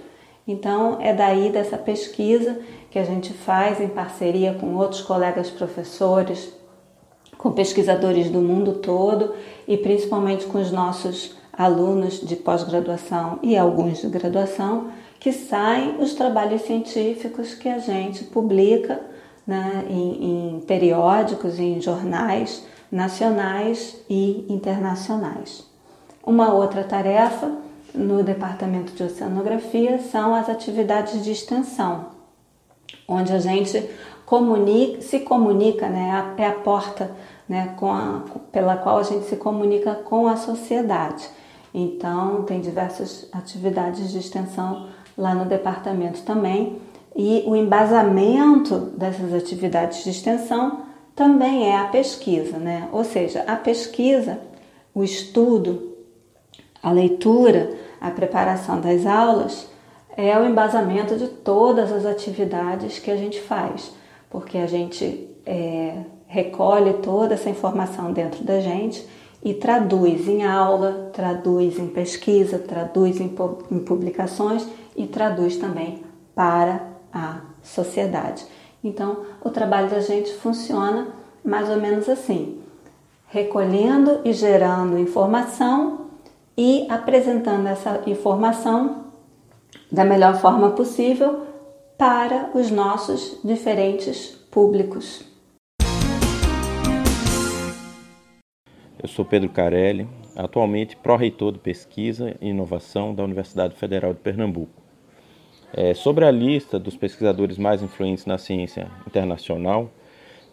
Então, 0.47 0.97
é 1.01 1.11
daí 1.11 1.49
dessa 1.49 1.77
pesquisa 1.77 2.59
que 2.91 2.99
a 2.99 3.03
gente 3.03 3.33
faz 3.33 3.81
em 3.81 3.87
parceria 3.87 4.53
com 4.53 4.75
outros 4.75 5.01
colegas 5.01 5.49
professores, 5.49 6.53
com 7.37 7.51
pesquisadores 7.51 8.29
do 8.29 8.39
mundo 8.39 8.73
todo 8.73 9.33
e 9.67 9.75
principalmente 9.75 10.45
com 10.45 10.59
os 10.59 10.71
nossos 10.71 11.35
alunos 11.51 12.21
de 12.21 12.35
pós-graduação 12.35 13.39
e 13.41 13.57
alguns 13.57 14.01
de 14.01 14.07
graduação, 14.07 14.89
que 15.25 15.33
saem 15.33 15.95
os 15.99 16.13
trabalhos 16.13 16.61
científicos 16.61 17.55
que 17.55 17.67
a 17.67 17.79
gente 17.79 18.25
publica 18.25 19.01
né, 19.47 19.83
em, 19.89 20.57
em 20.57 20.59
periódicos 20.59 21.59
em 21.59 21.81
jornais 21.81 22.63
nacionais 22.91 23.97
e 24.07 24.45
internacionais. 24.47 25.65
Uma 26.23 26.53
outra 26.53 26.83
tarefa 26.83 27.51
no 27.91 28.21
Departamento 28.21 28.93
de 28.93 29.01
Oceanografia 29.01 29.97
são 29.97 30.35
as 30.35 30.47
atividades 30.47 31.23
de 31.23 31.31
extensão, 31.31 32.09
onde 33.07 33.33
a 33.33 33.39
gente 33.39 33.83
comunica, 34.27 35.01
se 35.01 35.21
comunica, 35.21 35.89
né, 35.89 36.33
é 36.37 36.45
a 36.45 36.51
porta 36.51 37.09
né, 37.49 37.75
a, 37.81 38.21
pela 38.51 38.77
qual 38.77 38.99
a 38.99 39.03
gente 39.03 39.25
se 39.25 39.37
comunica 39.37 39.95
com 39.95 40.27
a 40.27 40.35
sociedade. 40.35 41.27
Então, 41.73 42.43
tem 42.43 42.61
diversas 42.61 43.27
atividades 43.33 44.11
de 44.11 44.19
extensão 44.19 44.93
lá 45.17 45.33
no 45.33 45.45
departamento 45.45 46.21
também. 46.23 46.77
E 47.15 47.43
o 47.47 47.55
embasamento 47.55 48.77
dessas 48.97 49.33
atividades 49.33 50.03
de 50.03 50.09
extensão 50.09 50.81
também 51.15 51.69
é 51.69 51.77
a 51.77 51.85
pesquisa, 51.85 52.57
né? 52.57 52.89
Ou 52.91 53.03
seja, 53.05 53.43
a 53.47 53.55
pesquisa, 53.55 54.39
o 54.93 55.03
estudo, 55.03 55.93
a 56.83 56.91
leitura, 56.91 57.73
a 58.01 58.11
preparação 58.11 58.81
das 58.81 59.05
aulas 59.05 59.67
é 60.17 60.37
o 60.37 60.45
embasamento 60.45 61.15
de 61.15 61.27
todas 61.27 61.91
as 61.91 62.05
atividades 62.05 62.99
que 62.99 63.09
a 63.09 63.15
gente 63.15 63.39
faz, 63.41 63.93
porque 64.29 64.57
a 64.57 64.67
gente 64.67 65.29
é, 65.45 65.97
recolhe 66.27 66.93
toda 66.95 67.33
essa 67.33 67.49
informação 67.49 68.11
dentro 68.11 68.43
da 68.43 68.59
gente 68.59 69.05
e 69.43 69.53
traduz 69.53 70.27
em 70.27 70.43
aula, 70.43 71.11
traduz 71.13 71.77
em 71.79 71.87
pesquisa, 71.87 72.57
traduz 72.59 73.19
em, 73.19 73.33
em 73.71 73.79
publicações 73.79 74.67
e 74.95 75.07
traduz 75.07 75.57
também 75.57 76.03
para 76.33 76.87
a 77.13 77.41
sociedade. 77.61 78.45
Então, 78.83 79.25
o 79.43 79.49
trabalho 79.49 79.89
da 79.89 79.99
gente 79.99 80.33
funciona 80.33 81.07
mais 81.43 81.69
ou 81.69 81.77
menos 81.77 82.07
assim: 82.07 82.61
recolhendo 83.27 84.21
e 84.23 84.33
gerando 84.33 84.97
informação 84.97 86.07
e 86.57 86.87
apresentando 86.89 87.67
essa 87.67 88.01
informação 88.07 89.05
da 89.91 90.05
melhor 90.05 90.35
forma 90.35 90.71
possível 90.71 91.45
para 91.97 92.51
os 92.53 92.69
nossos 92.71 93.39
diferentes 93.43 94.27
públicos. 94.51 95.23
Eu 99.01 99.09
sou 99.09 99.23
Pedro 99.23 99.49
Carelli, 99.49 100.07
atualmente 100.35 100.95
pró-reitor 100.97 101.51
de 101.51 101.59
Pesquisa 101.59 102.35
e 102.41 102.49
Inovação 102.49 103.13
da 103.13 103.23
Universidade 103.23 103.75
Federal 103.75 104.13
de 104.13 104.19
Pernambuco. 104.19 104.84
É, 105.77 105.93
sobre 105.93 106.23
a 106.23 106.31
lista 106.31 106.79
dos 106.79 106.95
pesquisadores 106.95 107.57
mais 107.57 107.83
influentes 107.83 108.25
na 108.25 108.37
ciência 108.37 108.89
internacional, 109.05 109.91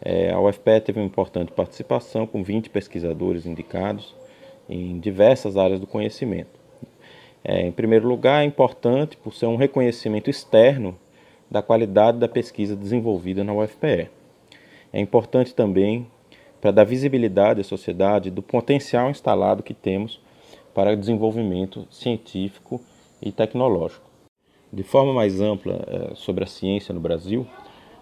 é, 0.05 0.33
a 0.33 0.41
UFPE 0.41 0.81
teve 0.81 0.99
uma 0.99 1.07
importante 1.07 1.53
participação, 1.53 2.27
com 2.27 2.43
20 2.43 2.69
pesquisadores 2.71 3.47
indicados 3.47 4.17
em 4.69 4.99
diversas 4.99 5.57
áreas 5.57 5.79
do 5.79 5.87
conhecimento. 5.87 6.59
É, 7.45 7.65
em 7.65 7.71
primeiro 7.71 8.09
lugar, 8.09 8.43
é 8.43 8.45
importante 8.45 9.17
por 9.17 9.33
ser 9.33 9.47
um 9.47 9.55
reconhecimento 9.55 10.29
externo 10.29 10.99
da 11.49 11.63
qualidade 11.63 12.19
da 12.19 12.27
pesquisa 12.27 12.75
desenvolvida 12.75 13.45
na 13.45 13.55
UFPE. 13.55 14.11
É 14.93 14.99
importante 15.01 15.55
também 15.55 16.05
para 16.61 16.73
dar 16.73 16.83
visibilidade 16.83 17.61
à 17.61 17.65
sociedade 17.65 18.29
do 18.29 18.43
potencial 18.43 19.09
instalado 19.09 19.63
que 19.63 19.73
temos 19.73 20.21
para 20.75 20.97
desenvolvimento 20.97 21.87
científico 21.93 22.81
e 23.23 23.31
tecnológico. 23.31 24.12
De 24.73 24.83
forma 24.83 25.13
mais 25.13 25.39
ampla 25.39 25.85
eh, 25.87 26.13
sobre 26.15 26.45
a 26.45 26.47
ciência 26.47 26.95
no 26.95 27.01
Brasil, 27.01 27.47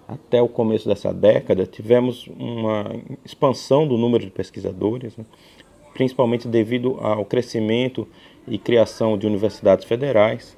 até 0.07 0.41
o 0.41 0.47
começo 0.49 0.89
dessa 0.89 1.13
década 1.13 1.67
tivemos 1.67 2.29
uma 2.29 2.95
expansão 3.25 3.89
do 3.89 3.99
número 3.99 4.25
de 4.25 4.31
pesquisadores, 4.31 5.17
né, 5.17 5.25
principalmente 5.93 6.47
devido 6.47 6.97
ao 7.01 7.25
crescimento 7.25 8.07
e 8.47 8.57
criação 8.57 9.19
de 9.19 9.27
universidades 9.27 9.85
federais, 9.85 10.57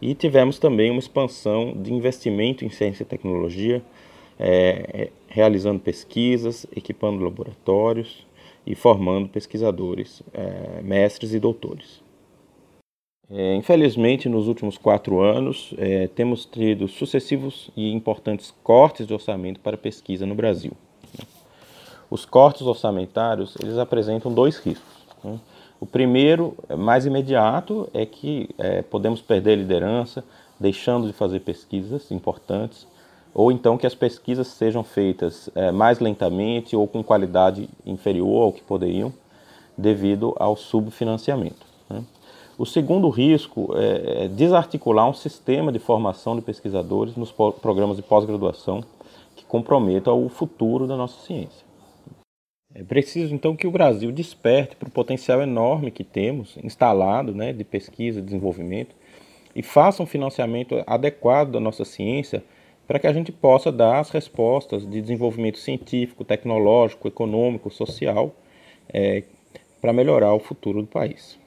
e 0.00 0.16
tivemos 0.16 0.58
também 0.58 0.90
uma 0.90 0.98
expansão 0.98 1.74
de 1.80 1.92
investimento 1.92 2.64
em 2.64 2.70
ciência 2.70 3.04
e 3.04 3.06
tecnologia, 3.06 3.80
é, 4.40 5.10
realizando 5.28 5.78
pesquisas, 5.78 6.66
equipando 6.74 7.22
laboratórios 7.22 8.26
e 8.66 8.74
formando 8.74 9.28
pesquisadores, 9.28 10.24
é, 10.34 10.82
mestres 10.82 11.32
e 11.32 11.38
doutores. 11.38 12.01
É, 13.30 13.54
infelizmente, 13.54 14.28
nos 14.28 14.46
últimos 14.46 14.76
quatro 14.76 15.20
anos, 15.20 15.72
é, 15.78 16.06
temos 16.08 16.44
tido 16.44 16.86
sucessivos 16.88 17.70
e 17.76 17.90
importantes 17.92 18.52
cortes 18.62 19.06
de 19.06 19.14
orçamento 19.14 19.60
para 19.60 19.76
pesquisa 19.76 20.26
no 20.26 20.34
Brasil. 20.34 20.72
Os 22.10 22.24
cortes 22.24 22.62
orçamentários 22.62 23.56
eles 23.60 23.78
apresentam 23.78 24.32
dois 24.32 24.58
riscos. 24.58 25.06
Né? 25.24 25.38
O 25.80 25.86
primeiro, 25.86 26.54
mais 26.76 27.06
imediato, 27.06 27.88
é 27.94 28.04
que 28.04 28.50
é, 28.58 28.82
podemos 28.82 29.22
perder 29.22 29.52
a 29.52 29.56
liderança, 29.56 30.22
deixando 30.60 31.06
de 31.06 31.12
fazer 31.12 31.40
pesquisas 31.40 32.10
importantes 32.10 32.86
ou 33.34 33.50
então 33.50 33.78
que 33.78 33.86
as 33.86 33.94
pesquisas 33.94 34.46
sejam 34.48 34.84
feitas 34.84 35.48
é, 35.54 35.70
mais 35.70 36.00
lentamente 36.00 36.76
ou 36.76 36.86
com 36.86 37.02
qualidade 37.02 37.68
inferior 37.84 38.42
ao 38.42 38.52
que 38.52 38.62
poderiam, 38.62 39.12
devido 39.76 40.34
ao 40.38 40.54
subfinanciamento. 40.54 41.71
O 42.58 42.66
segundo 42.66 43.08
risco 43.08 43.70
é, 43.74 44.24
é 44.24 44.28
desarticular 44.28 45.08
um 45.08 45.14
sistema 45.14 45.72
de 45.72 45.78
formação 45.78 46.36
de 46.36 46.42
pesquisadores 46.42 47.16
nos 47.16 47.32
programas 47.32 47.96
de 47.96 48.02
pós-graduação 48.02 48.84
que 49.34 49.44
comprometa 49.44 50.12
o 50.12 50.28
futuro 50.28 50.86
da 50.86 50.96
nossa 50.96 51.24
ciência. 51.24 51.64
É 52.74 52.82
preciso 52.82 53.34
então 53.34 53.54
que 53.54 53.66
o 53.66 53.70
Brasil 53.70 54.10
desperte 54.12 54.76
para 54.76 54.88
o 54.88 54.92
potencial 54.92 55.42
enorme 55.42 55.90
que 55.90 56.04
temos 56.04 56.56
instalado 56.62 57.34
né, 57.34 57.52
de 57.52 57.64
pesquisa 57.64 58.18
e 58.18 58.22
desenvolvimento 58.22 58.94
e 59.54 59.62
faça 59.62 60.02
um 60.02 60.06
financiamento 60.06 60.82
adequado 60.86 61.52
da 61.52 61.60
nossa 61.60 61.84
ciência 61.84 62.42
para 62.86 62.98
que 62.98 63.06
a 63.06 63.12
gente 63.12 63.30
possa 63.30 63.70
dar 63.70 64.00
as 64.00 64.10
respostas 64.10 64.88
de 64.88 65.00
desenvolvimento 65.00 65.58
científico, 65.58 66.24
tecnológico, 66.24 67.08
econômico, 67.08 67.70
social, 67.70 68.34
é, 68.88 69.22
para 69.80 69.92
melhorar 69.92 70.34
o 70.34 70.38
futuro 70.38 70.80
do 70.80 70.88
país. 70.88 71.41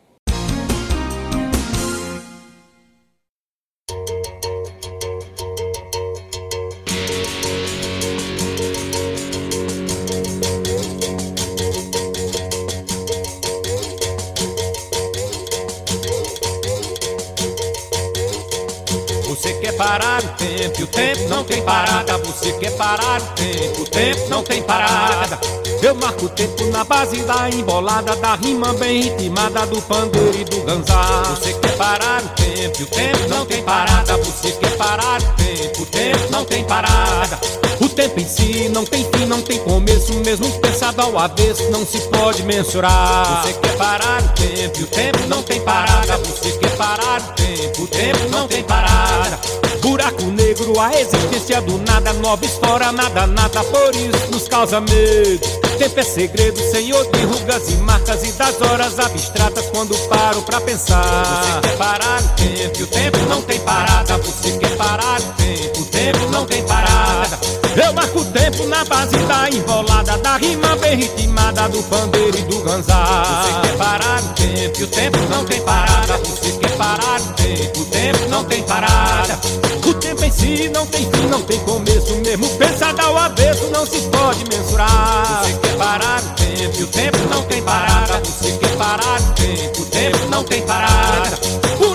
Você 22.46 22.54
quer 22.60 22.78
parar 22.78 23.20
o 23.20 23.26
tempo, 23.34 23.82
o 23.82 23.86
tempo 23.86 24.30
não 24.30 24.44
tem 24.44 24.62
parada. 24.62 25.40
Eu 25.82 25.96
marco 25.96 26.28
o 26.28 26.30
tempo 26.30 26.64
na 26.66 26.84
base 26.84 27.24
da 27.24 27.50
embolada, 27.50 28.16
da 28.18 28.36
rima 28.36 28.72
bem 28.76 29.02
ritmada, 29.02 29.66
do 29.66 29.82
pandeiro 29.82 30.42
e 30.42 30.44
do 30.44 30.62
ganzá. 30.62 31.24
Você 31.30 31.54
quer 31.54 31.76
parar 31.76 32.22
o 32.22 32.30
tempo, 32.36 32.84
o 32.84 32.86
tempo 32.86 33.30
não 33.30 33.48
tem 33.48 33.64
parada. 33.64 34.16
Você 34.18 34.52
quer 34.52 34.78
parar 34.78 35.20
o 35.20 35.34
tempo, 35.34 35.82
o 35.82 35.86
tempo 35.88 36.32
não 36.32 36.46
tem 36.46 36.64
parada. 36.66 37.40
O 37.82 37.90
tempo 37.90 38.20
em 38.20 38.28
si 38.28 38.70
não 38.70 38.86
tem 38.86 39.04
fim, 39.12 39.26
não 39.26 39.42
tem 39.42 39.58
começo, 39.58 40.14
mesmo 40.24 40.48
pensado 40.60 41.02
ao 41.02 41.18
avesso, 41.18 41.64
não 41.72 41.84
se 41.84 41.98
pode 42.10 42.44
mensurar. 42.44 43.42
Você 43.42 43.54
quer 43.54 43.76
parar 43.76 44.22
o 44.22 44.30
tempo, 44.30 44.84
o 44.84 44.86
tempo 44.86 45.28
não 45.28 45.42
tem 45.42 45.62
parada. 45.62 46.16
Você 46.18 46.52
quer 46.60 46.78
parar 46.78 47.22
o 47.22 47.34
tempo, 47.34 47.82
o 47.82 47.88
tempo 47.88 48.30
não 48.30 48.48
tem 48.48 48.64
parada. 48.64 49.65
Buraco 49.96 50.24
negro, 50.24 50.78
a 50.78 50.92
existência 51.00 51.62
do 51.62 51.78
nada, 51.78 52.12
nobres 52.12 52.52
fora, 52.62 52.92
nada, 52.92 53.26
nada, 53.28 53.64
por 53.64 53.96
isso 53.96 54.30
nos 54.30 54.46
causa 54.46 54.82
medo. 54.82 55.40
Tempo 55.80 55.98
é 55.98 56.04
segredo, 56.04 56.60
senhor 56.70 57.10
de 57.12 57.22
rugas 57.22 57.70
e 57.70 57.78
marcas 57.78 58.22
e 58.26 58.32
das 58.34 58.62
horas 58.62 59.00
abstratas 59.00 59.70
quando 59.70 59.96
paro 60.10 60.42
pra 60.42 60.60
pensar. 60.60 61.02
Você 61.02 61.70
quer 61.70 61.78
parar 61.78 62.22
o 62.22 62.28
tempo, 62.28 62.78
e 62.78 62.84
o 62.84 62.88
tempo 62.88 63.20
não 63.30 63.42
tem 63.42 63.60
parada. 63.62 64.18
Você 64.18 64.58
quer 64.58 64.76
parar 64.76 65.22
o 65.22 65.34
tempo, 65.42 65.80
o 65.80 65.86
tempo 65.86 66.30
não 66.30 66.46
tem 66.46 66.62
parada. 66.64 67.40
Eu 67.76 67.92
marco 67.94 68.20
o 68.20 68.26
tempo 68.26 68.66
na 68.68 68.86
base 68.86 69.18
da 69.18 69.50
enrolada, 69.50 70.18
da 70.20 70.38
rima 70.38 70.78
bem 70.78 70.96
ritmada, 70.96 71.68
do 71.68 71.84
pandeiro 71.84 72.38
e 72.38 72.42
do 72.44 72.62
ganzá. 72.62 73.04
Você 73.44 73.68
quer 73.68 73.78
parar 73.78 74.22
o 74.22 74.28
tempo, 74.30 74.80
e 74.80 74.84
o 74.84 74.88
tempo 74.88 75.18
não 75.30 75.44
tem 75.44 75.62
parada. 75.62 76.18
Você 76.20 76.52
quer 76.54 76.72
parar 76.78 77.20
o 77.20 77.34
tempo, 77.34 77.82
o 77.82 77.86
tempo 77.86 78.30
não 78.30 78.44
tem 78.46 78.64
parada. 78.64 79.40
O 79.86 79.94
tempo 79.94 80.24
em 80.24 80.32
si 80.32 80.70
não 80.70 80.86
tem 80.88 81.02
fim, 81.12 81.28
não 81.28 81.42
tem 81.42 81.60
começo, 81.60 82.16
mesmo 82.16 82.50
pensado 82.58 83.02
ao 83.02 83.18
avesso, 83.18 83.66
não 83.72 83.86
se 83.86 84.00
pode 84.04 84.46
mensurar. 84.50 85.44
Você 85.44 85.54
quer 85.58 85.76
parar 85.76 86.22
o 86.22 86.30
tempo, 86.36 86.80
e 86.80 86.84
o 86.84 86.88
tempo 86.88 87.18
não 87.30 87.44
tem 87.44 87.62
parada. 87.62 88.22
Você 88.24 88.52
quer 88.54 88.76
parar 88.78 89.20
o 89.20 89.34
tempo, 89.34 89.82
o 89.82 89.86
tempo 89.88 90.30
não 90.30 90.44
tem 90.46 90.62
parada. 90.62 90.96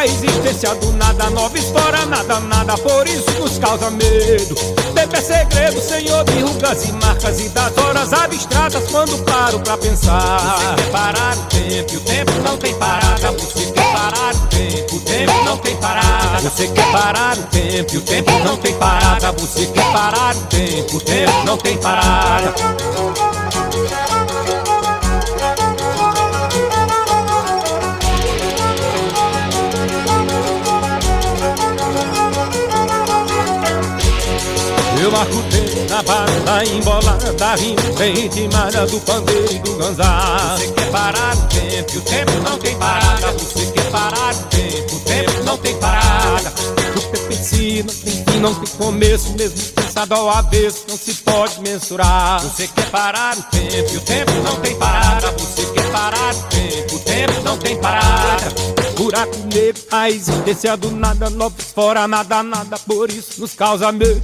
existência 0.09 0.75
do 0.75 0.91
nada, 0.93 1.29
nova 1.29 1.57
fora, 1.61 2.05
nada, 2.05 2.39
nada, 2.39 2.77
por 2.77 3.07
isso 3.07 3.31
nos 3.39 3.57
causa 3.57 3.89
medo. 3.91 4.55
Tempo 4.93 5.15
é 5.15 5.21
segredo, 5.21 5.81
senhor 5.81 6.23
de 6.25 6.39
rugas 6.41 6.85
e 6.85 6.91
marcas 6.93 7.39
e 7.39 7.49
das 7.49 7.77
horas 7.77 8.13
abstratas 8.13 8.83
quando 8.89 9.17
paro 9.25 9.59
pra 9.59 9.77
pensar. 9.77 10.39
Você 10.39 10.81
quer 10.81 10.91
parar 10.91 11.37
o 11.37 11.41
tempo, 11.43 11.93
e 11.93 11.97
o 11.97 12.01
tempo 12.01 12.31
não 12.43 12.57
tem 12.57 12.73
parada. 12.75 13.31
Você 13.31 13.65
quer 13.71 13.93
parar 13.93 14.35
o 14.35 14.47
tempo, 14.47 14.95
o 14.95 14.99
tempo 15.01 15.43
não 15.45 15.57
tem 15.57 15.75
parada. 15.77 16.49
Você 16.49 16.67
quer 16.67 16.91
parar 16.91 17.37
o 17.37 17.43
tempo, 17.43 17.93
e 17.93 17.97
o 17.97 18.01
tempo 18.01 18.31
não 18.43 18.57
tem 18.57 18.73
parada. 18.73 19.31
Você 19.33 19.65
quer 19.67 19.91
parar 19.91 20.35
o 20.35 20.41
tempo, 20.45 20.97
o 20.97 21.01
tempo 21.01 21.45
não 21.45 21.57
tem 21.57 21.77
parada. 21.77 22.53
Eu 35.09 35.15
tempo 35.15 35.89
na 35.89 36.03
banda 36.03 36.65
embolada, 36.65 37.55
rima 37.55 37.81
bem 37.97 38.13
ritmada 38.13 38.85
do 38.85 38.99
pandeiro 39.01 39.51
e 39.51 39.57
do 39.57 39.73
ganzá. 39.73 40.55
Você 40.55 40.67
quer 40.71 40.91
parar 40.91 41.35
o 41.35 41.41
tempo, 41.47 41.91
e 41.93 41.97
o 41.97 42.01
tempo 42.01 42.31
não 42.43 42.59
tem 42.59 42.77
parada. 42.77 43.31
Você 43.31 43.65
quer 43.71 43.89
parar 43.89 44.35
o 44.35 44.43
tempo, 44.43 44.95
o 44.95 44.99
tempo 44.99 45.43
não 45.43 45.57
tem 45.57 45.75
parada. 45.77 46.53
O 46.95 47.01
tempo 47.01 47.33
em 47.33 47.43
si 47.43 47.83
não 47.83 47.95
tem 47.95 48.23
fim, 48.23 48.39
não 48.39 48.53
tem 48.53 48.75
começo, 48.75 49.31
mesmo 49.31 49.57
pensado 49.73 50.13
ao 50.13 50.29
avesso, 50.29 50.85
não 50.87 50.95
se 50.95 51.15
pode 51.15 51.59
mensurar. 51.61 52.43
Você 52.43 52.67
quer 52.67 52.89
parar 52.91 53.35
o 53.35 53.43
tempo, 53.43 53.91
e 53.91 53.97
o 53.97 54.01
tempo 54.01 54.31
não 54.43 54.57
tem 54.57 54.75
parada. 54.75 55.31
Você 55.31 55.65
quer 55.73 55.91
parar 55.91 56.35
o 56.35 56.43
tempo, 56.43 56.95
o 56.95 56.99
tempo 56.99 57.41
não 57.43 57.57
tem 57.57 57.75
parada. 57.77 58.53
Buraco 58.95 59.37
negro, 59.51 59.81
a 59.89 60.07
existência 60.07 60.77
do 60.77 60.91
nada, 60.91 61.31
novos 61.31 61.65
fora, 61.73 62.07
nada, 62.07 62.43
nada, 62.43 62.77
por 62.77 63.09
isso 63.09 63.41
nos 63.41 63.55
causa 63.55 63.91
medo. 63.91 64.21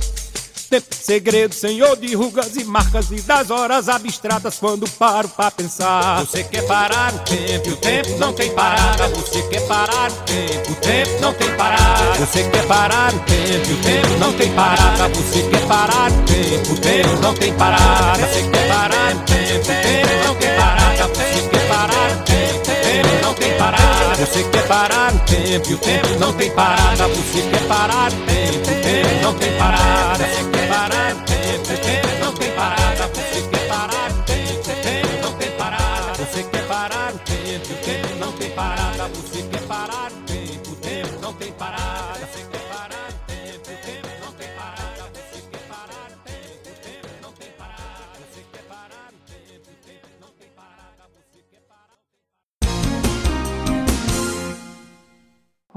Tempo 0.69 0.95
segredo, 0.95 1.53
senhor 1.53 1.95
de 1.95 2.15
rugas 2.15 2.55
e 2.55 2.63
marcas 2.63 3.11
e 3.11 3.21
das 3.21 3.51
horas 3.51 3.87
abstratas 3.87 4.57
quando 4.59 4.89
paro 4.89 5.29
pra 5.29 5.51
pensar. 5.51 6.25
Você 6.25 6.43
quer 6.43 6.65
parar 6.65 7.13
o 7.13 7.19
tempo, 7.19 7.69
o 7.69 7.77
tempo 7.77 8.17
não 8.17 8.33
tem 8.33 8.51
parada. 8.51 9.07
Você 9.09 9.43
quer 9.43 9.61
parar 9.67 10.11
o 10.11 10.15
tempo, 10.23 10.71
o 10.71 10.75
tempo 10.75 11.21
não 11.21 11.33
tem 11.33 11.55
parada. 11.55 12.25
Você 12.25 12.43
quer 12.49 12.65
parar 12.65 13.13
o 13.13 13.19
tempo, 13.19 13.71
o 13.71 13.83
tempo 13.83 14.19
não 14.19 14.33
tem 14.33 14.51
parada. 14.53 15.09
Você 15.09 15.43
quer 15.43 15.67
parar 15.67 16.11
o 16.11 16.23
tempo, 16.23 16.73
o 16.73 16.77
tempo 16.77 17.21
não 17.21 17.33
tem 17.35 17.53
parada. 17.53 18.27
Você 18.27 18.41
quer 18.49 18.67
parar 18.67 19.15
o 19.15 19.19
tempo, 19.19 19.71
o 19.71 19.75
tempo 19.75 20.25
não 20.25 20.35
tem 20.35 20.55
parada. 20.55 21.07
Você 21.07 21.39
quer 21.51 21.67
parar 21.67 22.11
o 22.11 22.23
tempo, 22.23 22.57
o 22.57 22.75
tempo 22.83 23.21
não 23.21 23.33
tem 23.35 23.57
parada. 23.57 24.25
Você 24.25 24.43
quer 24.43 24.67
parar 24.67 25.13
o 25.13 25.19
tempo, 25.19 25.73
o 25.73 25.77
tempo 25.77 26.19
não 26.19 26.33
tem 26.33 26.51
parada. 26.51 27.07
Você 27.07 27.41
quer 27.51 27.67
parar 27.67 28.11
o 28.11 28.15
tempo, 28.25 28.71
o 28.71 28.81
tempo 28.81 29.21
não 29.21 29.33
tem 29.35 29.57
parada. 29.57 30.34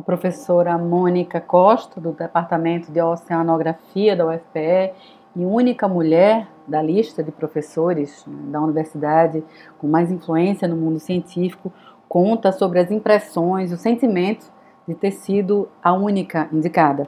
Professora 0.09 0.79
Mônica 0.79 1.39
Costa, 1.39 2.01
do 2.01 2.13
Departamento 2.13 2.91
de 2.91 2.99
Oceanografia 2.99 4.17
da 4.17 4.25
UFPE 4.25 4.95
e 5.37 5.45
única 5.45 5.87
mulher 5.87 6.49
da 6.67 6.81
lista 6.81 7.23
de 7.23 7.31
professores 7.31 8.25
né, 8.27 8.53
da 8.53 8.59
universidade 8.59 9.45
com 9.77 9.87
mais 9.87 10.11
influência 10.11 10.67
no 10.67 10.77
mundo 10.77 10.99
científico, 10.99 11.71
conta 12.09 12.53
sobre 12.53 12.79
as 12.79 12.91
impressões, 12.91 13.71
o 13.71 13.77
sentimento 13.77 14.51
de 14.87 14.95
ter 14.95 15.11
sido 15.11 15.69
a 15.83 15.93
única 15.93 16.49
indicada. 16.51 17.07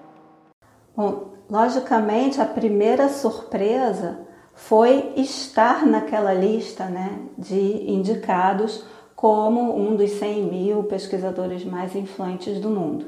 Bom, 0.94 1.28
logicamente, 1.48 2.38
a 2.38 2.44
primeira 2.44 3.08
surpresa 3.08 4.18
foi 4.52 5.14
estar 5.16 5.86
naquela 5.86 6.34
lista 6.34 6.84
né, 6.84 7.18
de 7.38 7.90
indicados 7.90 8.84
como 9.20 9.78
um 9.78 9.96
dos 9.96 10.12
100 10.12 10.44
mil 10.44 10.84
pesquisadores 10.84 11.62
mais 11.62 11.94
influentes 11.94 12.58
do 12.58 12.70
mundo. 12.70 13.04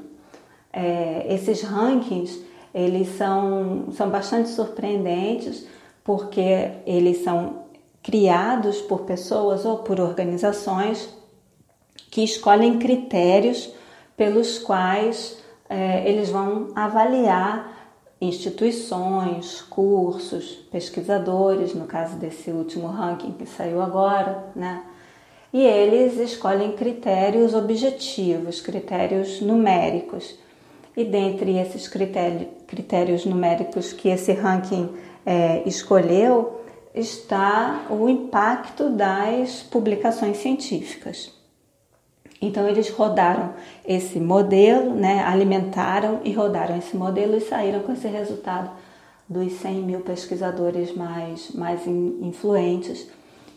É, 0.70 1.24
esses 1.32 1.62
rankings 1.62 2.38
eles 2.74 3.16
são, 3.16 3.86
são 3.92 4.10
bastante 4.10 4.50
surpreendentes 4.50 5.66
porque 6.04 6.70
eles 6.84 7.24
são 7.24 7.62
criados 8.02 8.82
por 8.82 9.04
pessoas 9.04 9.64
ou 9.64 9.78
por 9.78 9.98
organizações 10.00 11.08
que 12.10 12.22
escolhem 12.22 12.78
critérios 12.78 13.72
pelos 14.14 14.58
quais 14.58 15.38
é, 15.66 16.06
eles 16.06 16.28
vão 16.28 16.72
avaliar 16.76 17.72
instituições, 18.20 19.62
cursos, 19.62 20.56
pesquisadores, 20.70 21.72
no 21.74 21.86
caso 21.86 22.16
desse 22.16 22.50
último 22.50 22.88
ranking 22.88 23.32
que 23.32 23.46
saiu 23.46 23.80
agora, 23.80 24.44
né? 24.54 24.91
E 25.52 25.60
eles 25.60 26.18
escolhem 26.18 26.72
critérios 26.72 27.52
objetivos, 27.52 28.60
critérios 28.60 29.40
numéricos. 29.40 30.34
E 30.96 31.04
dentre 31.04 31.58
esses 31.58 31.86
critérios, 31.88 32.48
critérios 32.66 33.26
numéricos 33.26 33.92
que 33.92 34.08
esse 34.08 34.32
ranking 34.32 34.88
é, 35.26 35.62
escolheu 35.66 36.60
está 36.94 37.86
o 37.90 38.08
impacto 38.08 38.90
das 38.90 39.62
publicações 39.62 40.38
científicas. 40.38 41.32
Então 42.40 42.66
eles 42.68 42.90
rodaram 42.90 43.54
esse 43.86 44.18
modelo, 44.18 44.94
né, 44.94 45.22
alimentaram 45.24 46.20
e 46.24 46.32
rodaram 46.32 46.76
esse 46.76 46.96
modelo 46.96 47.36
e 47.36 47.40
saíram 47.40 47.80
com 47.80 47.92
esse 47.92 48.08
resultado 48.08 48.70
dos 49.28 49.52
100 49.52 49.74
mil 49.82 50.00
pesquisadores 50.00 50.94
mais, 50.94 51.52
mais 51.52 51.86
influentes. 51.86 53.08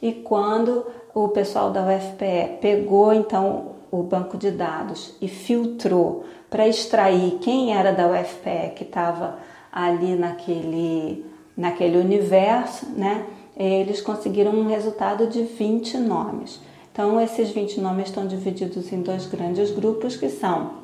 E 0.02 0.14
quando 0.14 0.86
o 1.16 1.30
pessoal 1.30 1.72
da 1.72 1.82
UFPE 1.82 2.58
pegou 2.60 3.14
então 3.14 3.76
o 3.90 4.04
banco 4.04 4.38
de 4.38 4.52
dados 4.52 5.16
e 5.22 5.30
filtrou 5.30 6.26
para 6.50 6.68
extrair 6.68 7.38
quem 7.40 7.74
era 7.74 7.94
da 7.94 8.06
UFPE 8.06 8.74
que 8.76 8.84
estava 8.84 9.40
ali 9.72 10.16
naquele, 10.16 11.26
naquele 11.56 11.98
universo, 11.98 12.86
né, 12.98 13.26
eles 13.56 14.02
conseguiram 14.02 14.52
um 14.52 14.68
resultado 14.68 15.28
de 15.28 15.44
20 15.44 15.98
nomes. 16.00 16.60
Então, 16.92 17.20
esses 17.20 17.50
20 17.50 17.80
nomes 17.80 18.08
estão 18.08 18.28
divididos 18.28 18.92
em 18.92 19.02
dois 19.02 19.26
grandes 19.26 19.72
grupos 19.72 20.18
que 20.18 20.30
são 20.30 20.84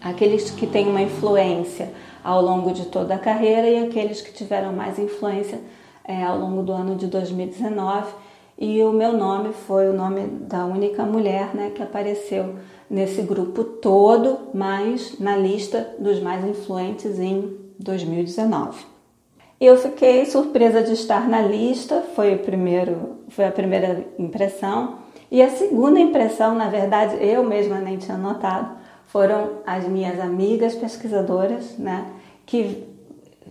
aqueles 0.00 0.50
que 0.50 0.66
têm 0.66 0.88
uma 0.88 1.02
influência 1.02 1.92
ao 2.24 2.40
longo 2.40 2.72
de 2.72 2.86
toda 2.86 3.14
a 3.14 3.18
carreira 3.18 3.68
e 3.68 3.84
aqueles 3.84 4.22
que 4.22 4.32
tiveram 4.32 4.72
mais 4.72 4.98
influência 4.98 5.60
é, 6.04 6.22
ao 6.22 6.38
longo 6.38 6.62
do 6.62 6.72
ano 6.72 6.96
de 6.96 7.06
2019 7.06 8.31
e 8.62 8.80
o 8.84 8.92
meu 8.92 9.12
nome 9.12 9.52
foi 9.52 9.88
o 9.88 9.92
nome 9.92 10.20
da 10.24 10.64
única 10.64 11.02
mulher 11.04 11.52
né, 11.52 11.72
que 11.74 11.82
apareceu 11.82 12.54
nesse 12.88 13.20
grupo 13.20 13.64
todo, 13.64 14.38
mas 14.54 15.18
na 15.18 15.36
lista 15.36 15.96
dos 15.98 16.20
mais 16.20 16.44
influentes 16.44 17.18
em 17.18 17.56
2019. 17.80 18.84
Eu 19.60 19.76
fiquei 19.76 20.24
surpresa 20.26 20.80
de 20.80 20.92
estar 20.92 21.28
na 21.28 21.42
lista, 21.42 22.04
foi, 22.14 22.36
o 22.36 22.38
primeiro, 22.38 23.16
foi 23.30 23.46
a 23.46 23.50
primeira 23.50 24.06
impressão. 24.16 24.98
E 25.28 25.42
a 25.42 25.50
segunda 25.50 25.98
impressão, 25.98 26.54
na 26.54 26.68
verdade, 26.68 27.16
eu 27.20 27.42
mesma 27.42 27.80
nem 27.80 27.96
tinha 27.96 28.16
notado, 28.16 28.76
foram 29.06 29.54
as 29.66 29.88
minhas 29.88 30.20
amigas 30.20 30.76
pesquisadoras, 30.76 31.76
né, 31.76 32.06
que 32.46 32.86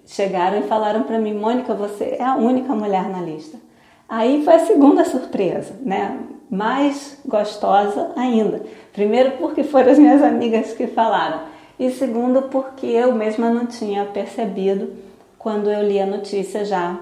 chegaram 0.06 0.60
e 0.60 0.64
falaram 0.64 1.04
para 1.04 1.20
mim, 1.20 1.34
Mônica, 1.34 1.74
você 1.74 2.16
é 2.18 2.24
a 2.24 2.38
única 2.38 2.74
mulher 2.74 3.10
na 3.10 3.20
lista. 3.20 3.71
Aí 4.12 4.44
foi 4.44 4.56
a 4.56 4.66
segunda 4.66 5.06
surpresa, 5.06 5.74
né? 5.86 6.20
Mais 6.50 7.18
gostosa 7.26 8.12
ainda. 8.18 8.62
Primeiro 8.92 9.38
porque 9.38 9.64
foram 9.64 9.90
as 9.90 9.98
minhas 9.98 10.22
amigas 10.22 10.74
que 10.74 10.86
falaram 10.86 11.44
e 11.80 11.90
segundo 11.92 12.42
porque 12.50 12.88
eu 12.88 13.16
mesma 13.16 13.50
não 13.50 13.66
tinha 13.66 14.04
percebido 14.04 14.92
quando 15.40 15.72
eu 15.72 15.88
li 15.88 15.98
a 15.98 16.06
notícia 16.06 16.66
já 16.66 17.00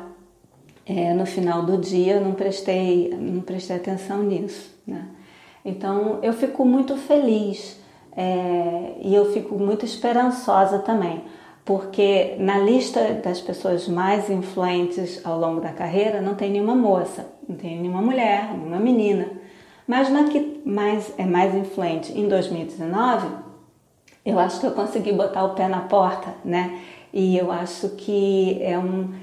é, 0.86 1.12
no 1.16 1.26
final 1.26 1.64
do 1.64 1.80
dia, 1.80 2.20
não 2.20 2.34
prestei, 2.34 3.10
não 3.20 3.42
prestei 3.42 3.78
atenção 3.78 4.22
nisso. 4.22 4.72
Né? 4.86 5.04
Então 5.66 6.20
eu 6.22 6.32
fico 6.32 6.64
muito 6.64 6.96
feliz 6.96 7.82
é, 8.16 8.98
e 9.02 9.16
eu 9.16 9.34
fico 9.34 9.58
muito 9.58 9.84
esperançosa 9.84 10.78
também, 10.78 11.24
porque 11.70 12.34
na 12.40 12.58
lista 12.58 13.14
das 13.24 13.40
pessoas 13.40 13.88
mais 13.88 14.28
influentes 14.28 15.24
ao 15.24 15.40
longo 15.40 15.62
da 15.62 15.72
carreira 15.72 16.20
não 16.20 16.34
tem 16.34 16.50
nenhuma 16.50 16.74
moça, 16.74 17.28
não 17.48 17.56
tem 17.56 17.80
nenhuma 17.80 18.02
mulher, 18.02 18.52
nenhuma 18.58 18.80
menina. 18.80 19.28
Mas 19.86 20.10
na 20.10 20.24
que 20.24 20.64
mais, 20.66 21.14
é 21.16 21.26
mais 21.26 21.54
influente 21.54 22.12
em 22.18 22.28
2019, 22.28 23.28
eu 24.26 24.40
acho 24.40 24.60
que 24.60 24.66
eu 24.66 24.72
consegui 24.72 25.12
botar 25.12 25.44
o 25.44 25.54
pé 25.54 25.68
na 25.68 25.82
porta, 25.82 26.34
né? 26.44 26.80
E 27.14 27.38
eu 27.38 27.52
acho 27.52 27.90
que 27.90 28.58
é 28.64 28.76
um, 28.76 29.14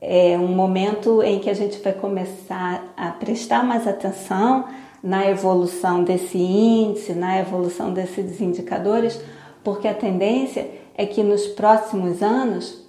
é 0.00 0.38
um 0.38 0.48
momento 0.48 1.22
em 1.22 1.38
que 1.38 1.50
a 1.50 1.54
gente 1.54 1.80
vai 1.80 1.92
começar 1.92 2.94
a 2.96 3.10
prestar 3.10 3.62
mais 3.62 3.86
atenção 3.86 4.64
na 5.02 5.28
evolução 5.28 6.02
desse 6.02 6.38
índice, 6.38 7.12
na 7.12 7.38
evolução 7.38 7.92
desses 7.92 8.40
indicadores, 8.40 9.20
porque 9.62 9.86
a 9.86 9.92
tendência 9.92 10.82
é 10.96 11.06
que 11.06 11.22
nos 11.22 11.46
próximos 11.46 12.22
anos 12.22 12.84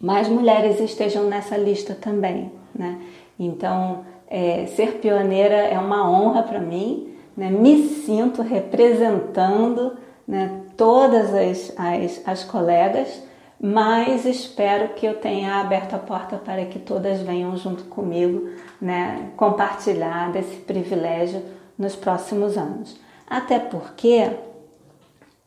mais 0.00 0.28
mulheres 0.28 0.80
estejam 0.80 1.24
nessa 1.24 1.56
lista 1.56 1.94
também, 1.94 2.52
né? 2.74 3.00
Então, 3.38 4.04
é, 4.28 4.66
ser 4.66 4.98
pioneira 4.98 5.56
é 5.56 5.78
uma 5.78 6.10
honra 6.10 6.42
para 6.42 6.60
mim, 6.60 7.14
né? 7.36 7.50
me 7.50 7.82
sinto 7.88 8.42
representando 8.42 9.96
né, 10.26 10.62
todas 10.76 11.32
as, 11.34 11.72
as, 11.78 12.22
as 12.26 12.44
colegas 12.44 13.22
mas 13.66 14.26
espero 14.26 14.90
que 14.90 15.06
eu 15.06 15.14
tenha 15.14 15.54
aberto 15.54 15.94
a 15.94 15.98
porta 15.98 16.36
para 16.36 16.66
que 16.66 16.78
todas 16.78 17.20
venham 17.20 17.56
junto 17.56 17.84
comigo, 17.84 18.50
né, 18.78 19.30
compartilhar 19.38 20.30
desse 20.32 20.56
privilégio 20.56 21.42
nos 21.78 21.96
próximos 21.96 22.58
anos. 22.58 22.94
Até 23.26 23.58
porque 23.58 24.30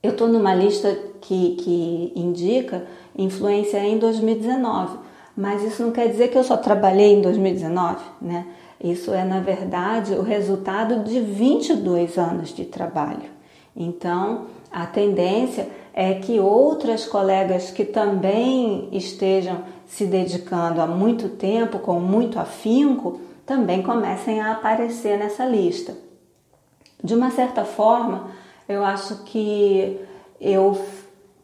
eu 0.02 0.12
estou 0.12 0.28
numa 0.28 0.56
lista 0.56 0.98
que, 1.28 1.56
que 1.58 2.14
indica 2.16 2.88
influência 3.18 3.80
em 3.80 3.98
2019, 3.98 4.98
mas 5.36 5.62
isso 5.62 5.84
não 5.84 5.92
quer 5.92 6.08
dizer 6.08 6.30
que 6.30 6.38
eu 6.38 6.44
só 6.44 6.56
trabalhei 6.56 7.14
em 7.16 7.22
2019, 7.22 7.98
né? 8.22 8.46
Isso 8.82 9.14
é, 9.14 9.26
na 9.26 9.42
verdade, 9.42 10.14
o 10.14 10.22
resultado 10.22 11.04
de 11.04 11.20
22 11.20 12.18
anos 12.18 12.54
de 12.54 12.64
trabalho. 12.64 13.30
Então, 13.76 14.46
a 14.72 14.86
tendência 14.86 15.68
é 15.94 16.14
que 16.14 16.40
outras 16.40 17.06
colegas 17.06 17.72
que 17.72 17.84
também 17.84 18.88
estejam 18.92 19.64
se 19.86 20.06
dedicando 20.06 20.80
há 20.80 20.88
muito 20.88 21.28
tempo, 21.28 21.80
com 21.80 22.00
muito 22.00 22.40
afinco, 22.40 23.20
também 23.46 23.82
comecem 23.82 24.40
a 24.40 24.54
aparecer 24.54 25.18
nessa 25.18 25.44
lista. 25.46 25.94
De 27.04 27.14
uma 27.14 27.32
certa 27.32 27.66
forma, 27.66 28.30
eu 28.70 28.84
acho 28.86 29.24
que 29.24 30.00
eu, 30.40 30.80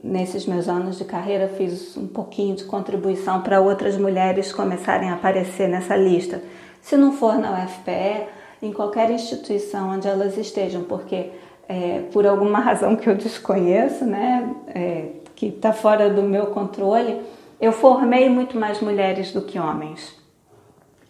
nesses 0.03 0.45
meus 0.45 0.67
anos 0.67 0.97
de 0.97 1.05
carreira, 1.05 1.47
fiz 1.47 1.95
um 1.95 2.07
pouquinho 2.07 2.55
de 2.55 2.65
contribuição 2.65 3.41
para 3.41 3.61
outras 3.61 3.97
mulheres 3.97 4.51
começarem 4.51 5.09
a 5.09 5.13
aparecer 5.13 5.69
nessa 5.69 5.95
lista. 5.95 6.43
Se 6.81 6.97
não 6.97 7.13
for 7.13 7.37
na 7.37 7.63
UFPE, 7.63 8.27
em 8.61 8.73
qualquer 8.73 9.09
instituição 9.09 9.91
onde 9.91 10.07
elas 10.07 10.37
estejam, 10.37 10.83
porque 10.83 11.31
é, 11.69 12.03
por 12.11 12.27
alguma 12.27 12.59
razão 12.61 12.97
que 12.97 13.09
eu 13.09 13.15
desconheço, 13.15 14.03
né, 14.03 14.53
é, 14.67 15.05
que 15.33 15.47
está 15.47 15.71
fora 15.71 16.09
do 16.09 16.21
meu 16.21 16.47
controle, 16.47 17.21
eu 17.61 17.71
formei 17.71 18.27
muito 18.27 18.57
mais 18.57 18.81
mulheres 18.81 19.31
do 19.31 19.41
que 19.41 19.57
homens. 19.57 20.13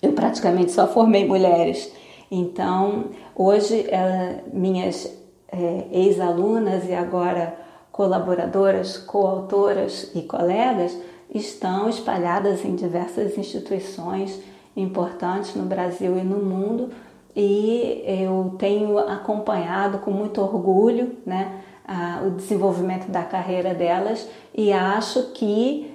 Eu 0.01 0.13
praticamente 0.13 0.71
só 0.71 0.87
formei 0.87 1.27
mulheres. 1.27 1.91
Então, 2.29 3.05
hoje, 3.35 3.87
é, 3.89 4.41
minhas 4.53 5.11
é, 5.51 5.85
ex-alunas 5.91 6.87
e 6.87 6.93
agora 6.93 7.57
colaboradoras, 7.93 8.97
coautoras 8.97 10.09
e 10.15 10.23
colegas 10.23 10.97
estão 11.33 11.87
espalhadas 11.87 12.65
em 12.65 12.75
diversas 12.75 13.37
instituições 13.37 14.41
importantes 14.75 15.55
no 15.55 15.63
Brasil 15.63 16.17
e 16.17 16.23
no 16.23 16.37
mundo 16.37 16.89
e 17.35 18.03
eu 18.05 18.55
tenho 18.57 18.97
acompanhado 18.97 19.99
com 19.99 20.09
muito 20.09 20.41
orgulho 20.41 21.17
né, 21.23 21.61
a, 21.87 22.23
o 22.25 22.31
desenvolvimento 22.31 23.11
da 23.11 23.21
carreira 23.21 23.75
delas 23.75 24.27
e 24.55 24.73
acho 24.73 25.31
que 25.33 25.93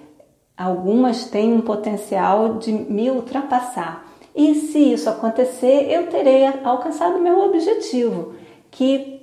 algumas 0.57 1.25
têm 1.25 1.53
um 1.53 1.61
potencial 1.61 2.59
de 2.59 2.73
me 2.73 3.11
ultrapassar. 3.11 4.07
E 4.37 4.55
se 4.55 4.93
isso 4.93 5.11
acontecer, 5.11 5.91
eu 5.91 6.07
terei 6.07 6.47
alcançado 6.63 7.19
meu 7.19 7.41
objetivo, 7.41 8.35
que 8.71 9.18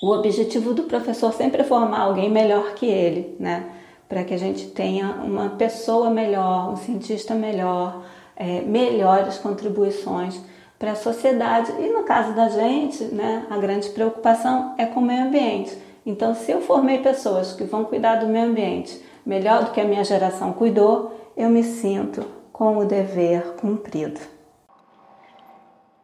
o 0.00 0.12
objetivo 0.12 0.72
do 0.72 0.84
professor 0.84 1.32
sempre 1.32 1.60
é 1.60 1.64
formar 1.64 2.00
alguém 2.00 2.30
melhor 2.30 2.74
que 2.74 2.86
ele, 2.86 3.36
né? 3.38 3.66
Para 4.08 4.24
que 4.24 4.34
a 4.34 4.38
gente 4.38 4.68
tenha 4.68 5.20
uma 5.22 5.50
pessoa 5.50 6.10
melhor, 6.10 6.72
um 6.72 6.76
cientista 6.76 7.34
melhor, 7.34 8.02
é, 8.34 8.62
melhores 8.62 9.38
contribuições 9.38 10.40
para 10.78 10.92
a 10.92 10.96
sociedade. 10.96 11.70
E 11.78 11.88
no 11.90 12.02
caso 12.04 12.32
da 12.34 12.48
gente, 12.48 13.04
né, 13.04 13.46
a 13.50 13.58
grande 13.58 13.90
preocupação 13.90 14.74
é 14.78 14.86
com 14.86 15.00
o 15.00 15.04
meio 15.04 15.24
ambiente. 15.24 15.76
Então, 16.04 16.34
se 16.34 16.50
eu 16.50 16.62
formei 16.62 16.98
pessoas 16.98 17.52
que 17.52 17.64
vão 17.64 17.84
cuidar 17.84 18.16
do 18.16 18.26
meio 18.26 18.46
ambiente 18.46 19.00
melhor 19.24 19.64
do 19.64 19.70
que 19.70 19.80
a 19.80 19.84
minha 19.84 20.02
geração 20.02 20.54
cuidou, 20.54 21.14
eu 21.36 21.50
me 21.50 21.62
sinto 21.62 22.24
com 22.50 22.78
o 22.78 22.86
dever 22.86 23.54
cumprido. 23.60 24.20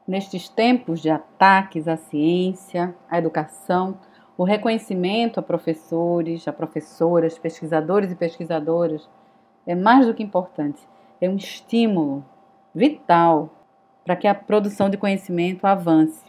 Nestes 0.07 0.49
tempos 0.49 1.01
de 1.01 1.11
ataques 1.11 1.89
à 1.89 1.97
ciência, 1.97 2.95
à 3.11 3.19
educação, 3.19 3.99
o 4.39 4.45
reconhecimento 4.45 5.41
a 5.41 5.43
professores, 5.43 6.47
a 6.47 6.53
professoras, 6.53 7.37
pesquisadores 7.37 8.13
e 8.13 8.15
pesquisadoras 8.15 9.09
é 9.67 9.75
mais 9.75 10.07
do 10.07 10.15
que 10.15 10.23
importante. 10.23 10.81
É 11.21 11.29
um 11.29 11.35
estímulo 11.35 12.25
vital 12.73 13.51
para 14.05 14.15
que 14.15 14.29
a 14.29 14.35
produção 14.35 14.89
de 14.89 14.97
conhecimento 14.97 15.65
avance. 15.65 16.25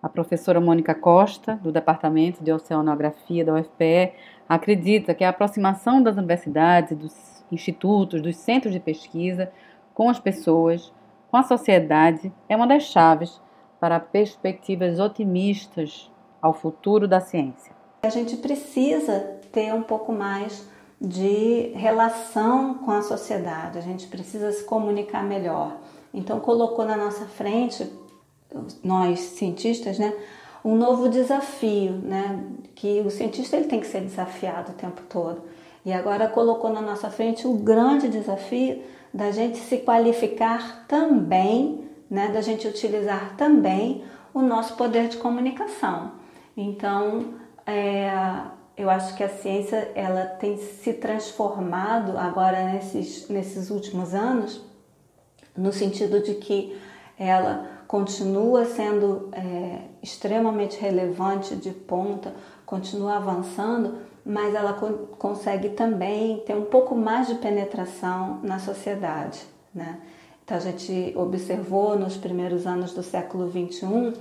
A 0.00 0.08
professora 0.08 0.60
Mônica 0.60 0.94
Costa, 0.94 1.56
do 1.56 1.72
Departamento 1.72 2.44
de 2.44 2.52
Oceanografia 2.52 3.44
da 3.44 3.54
UFPE, 3.54 4.12
acredita 4.48 5.12
que 5.12 5.24
a 5.24 5.30
aproximação 5.30 6.00
das 6.00 6.16
universidades, 6.16 6.96
dos 6.96 7.44
institutos, 7.50 8.22
dos 8.22 8.36
centros 8.36 8.72
de 8.72 8.78
pesquisa 8.78 9.50
com 9.92 10.08
as 10.08 10.20
pessoas, 10.20 10.92
com 11.32 11.38
a 11.38 11.42
sociedade, 11.42 12.30
é 12.46 12.54
uma 12.54 12.66
das 12.66 12.82
chaves 12.82 13.40
para 13.80 13.98
perspectivas 13.98 15.00
otimistas 15.00 16.12
ao 16.42 16.52
futuro 16.52 17.08
da 17.08 17.20
ciência. 17.20 17.72
A 18.02 18.10
gente 18.10 18.36
precisa 18.36 19.38
ter 19.50 19.72
um 19.72 19.82
pouco 19.82 20.12
mais 20.12 20.68
de 21.00 21.72
relação 21.74 22.74
com 22.74 22.90
a 22.90 23.00
sociedade, 23.00 23.78
a 23.78 23.80
gente 23.80 24.08
precisa 24.08 24.52
se 24.52 24.62
comunicar 24.64 25.24
melhor. 25.24 25.78
Então 26.12 26.38
colocou 26.38 26.84
na 26.84 26.98
nossa 26.98 27.24
frente, 27.24 27.90
nós 28.84 29.18
cientistas, 29.20 29.98
né, 29.98 30.12
um 30.62 30.76
novo 30.76 31.08
desafio, 31.08 31.92
né, 31.92 32.44
que 32.74 33.00
o 33.00 33.10
cientista 33.10 33.56
ele 33.56 33.68
tem 33.68 33.80
que 33.80 33.86
ser 33.86 34.02
desafiado 34.02 34.72
o 34.72 34.74
tempo 34.74 35.00
todo. 35.08 35.42
E 35.82 35.94
agora 35.94 36.28
colocou 36.28 36.70
na 36.70 36.82
nossa 36.82 37.08
frente 37.08 37.46
o 37.46 37.54
grande 37.54 38.08
desafio 38.08 38.82
da 39.12 39.30
gente 39.30 39.58
se 39.58 39.78
qualificar 39.78 40.86
também, 40.86 41.88
né, 42.10 42.28
da 42.28 42.40
gente 42.40 42.66
utilizar 42.66 43.36
também 43.36 44.04
o 44.32 44.40
nosso 44.40 44.76
poder 44.76 45.08
de 45.08 45.18
comunicação. 45.18 46.12
Então, 46.56 47.34
é, 47.66 48.10
eu 48.76 48.88
acho 48.88 49.14
que 49.16 49.22
a 49.22 49.28
ciência 49.28 49.90
ela 49.94 50.24
tem 50.24 50.56
se 50.56 50.94
transformado 50.94 52.16
agora 52.16 52.64
nesses, 52.72 53.28
nesses 53.28 53.70
últimos 53.70 54.14
anos 54.14 54.62
no 55.56 55.72
sentido 55.72 56.20
de 56.20 56.34
que 56.34 56.78
ela 57.18 57.66
continua 57.86 58.64
sendo 58.64 59.28
é, 59.32 59.82
extremamente 60.02 60.80
relevante 60.80 61.54
de 61.54 61.70
ponta, 61.70 62.34
continua 62.64 63.16
avançando, 63.16 63.98
mas 64.24 64.54
ela 64.54 64.72
co 64.74 64.92
consegue 65.18 65.70
também 65.70 66.38
ter 66.46 66.54
um 66.54 66.64
pouco 66.64 66.94
mais 66.94 67.26
de 67.26 67.34
penetração 67.36 68.40
na 68.42 68.58
sociedade. 68.58 69.40
Né? 69.74 69.98
Então 70.44 70.56
a 70.56 70.60
gente 70.60 71.12
observou 71.16 71.98
nos 71.98 72.16
primeiros 72.16 72.66
anos 72.66 72.92
do 72.92 73.02
século 73.02 73.50
XXI 73.50 74.12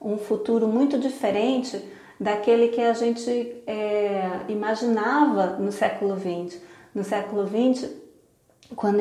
um 0.00 0.16
futuro 0.16 0.68
muito 0.68 0.98
diferente 0.98 1.82
daquele 2.20 2.68
que 2.68 2.80
a 2.80 2.92
gente 2.92 3.30
é, 3.66 4.40
imaginava 4.48 5.56
no 5.58 5.70
século 5.70 6.16
XX. 6.16 6.60
No 6.94 7.04
século 7.04 7.46
XX, 7.46 7.90
quando, 8.74 8.98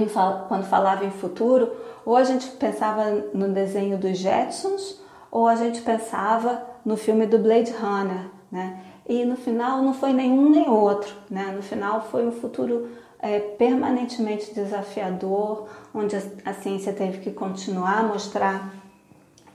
quando 0.48 0.66
falava 0.66 1.06
em 1.06 1.12
futuro, 1.12 1.72
ou 2.06 2.16
a 2.16 2.24
gente 2.24 2.48
pensava 2.52 3.10
no 3.34 3.50
desenho 3.50 3.98
dos 3.98 4.18
Jetsons, 4.18 5.02
ou 5.32 5.48
a 5.48 5.56
gente 5.56 5.82
pensava 5.82 6.64
no 6.86 6.96
filme 6.96 7.26
do 7.26 7.38
Blade 7.40 7.72
Runner, 7.72 8.30
né? 8.52 8.84
E 9.08 9.24
no 9.24 9.38
final 9.38 9.82
não 9.82 9.94
foi 9.94 10.12
nenhum 10.12 10.50
nem 10.50 10.70
outro, 10.70 11.16
né? 11.30 11.54
No 11.56 11.62
final 11.62 12.08
foi 12.12 12.28
um 12.28 12.32
futuro 12.32 12.90
é, 13.20 13.40
permanentemente 13.40 14.54
desafiador, 14.54 15.68
onde 15.94 16.16
a, 16.16 16.22
a 16.46 16.54
ciência 16.54 16.92
teve 16.92 17.20
que 17.20 17.32
continuar 17.32 18.00
a 18.00 18.04
mostrar 18.04 18.74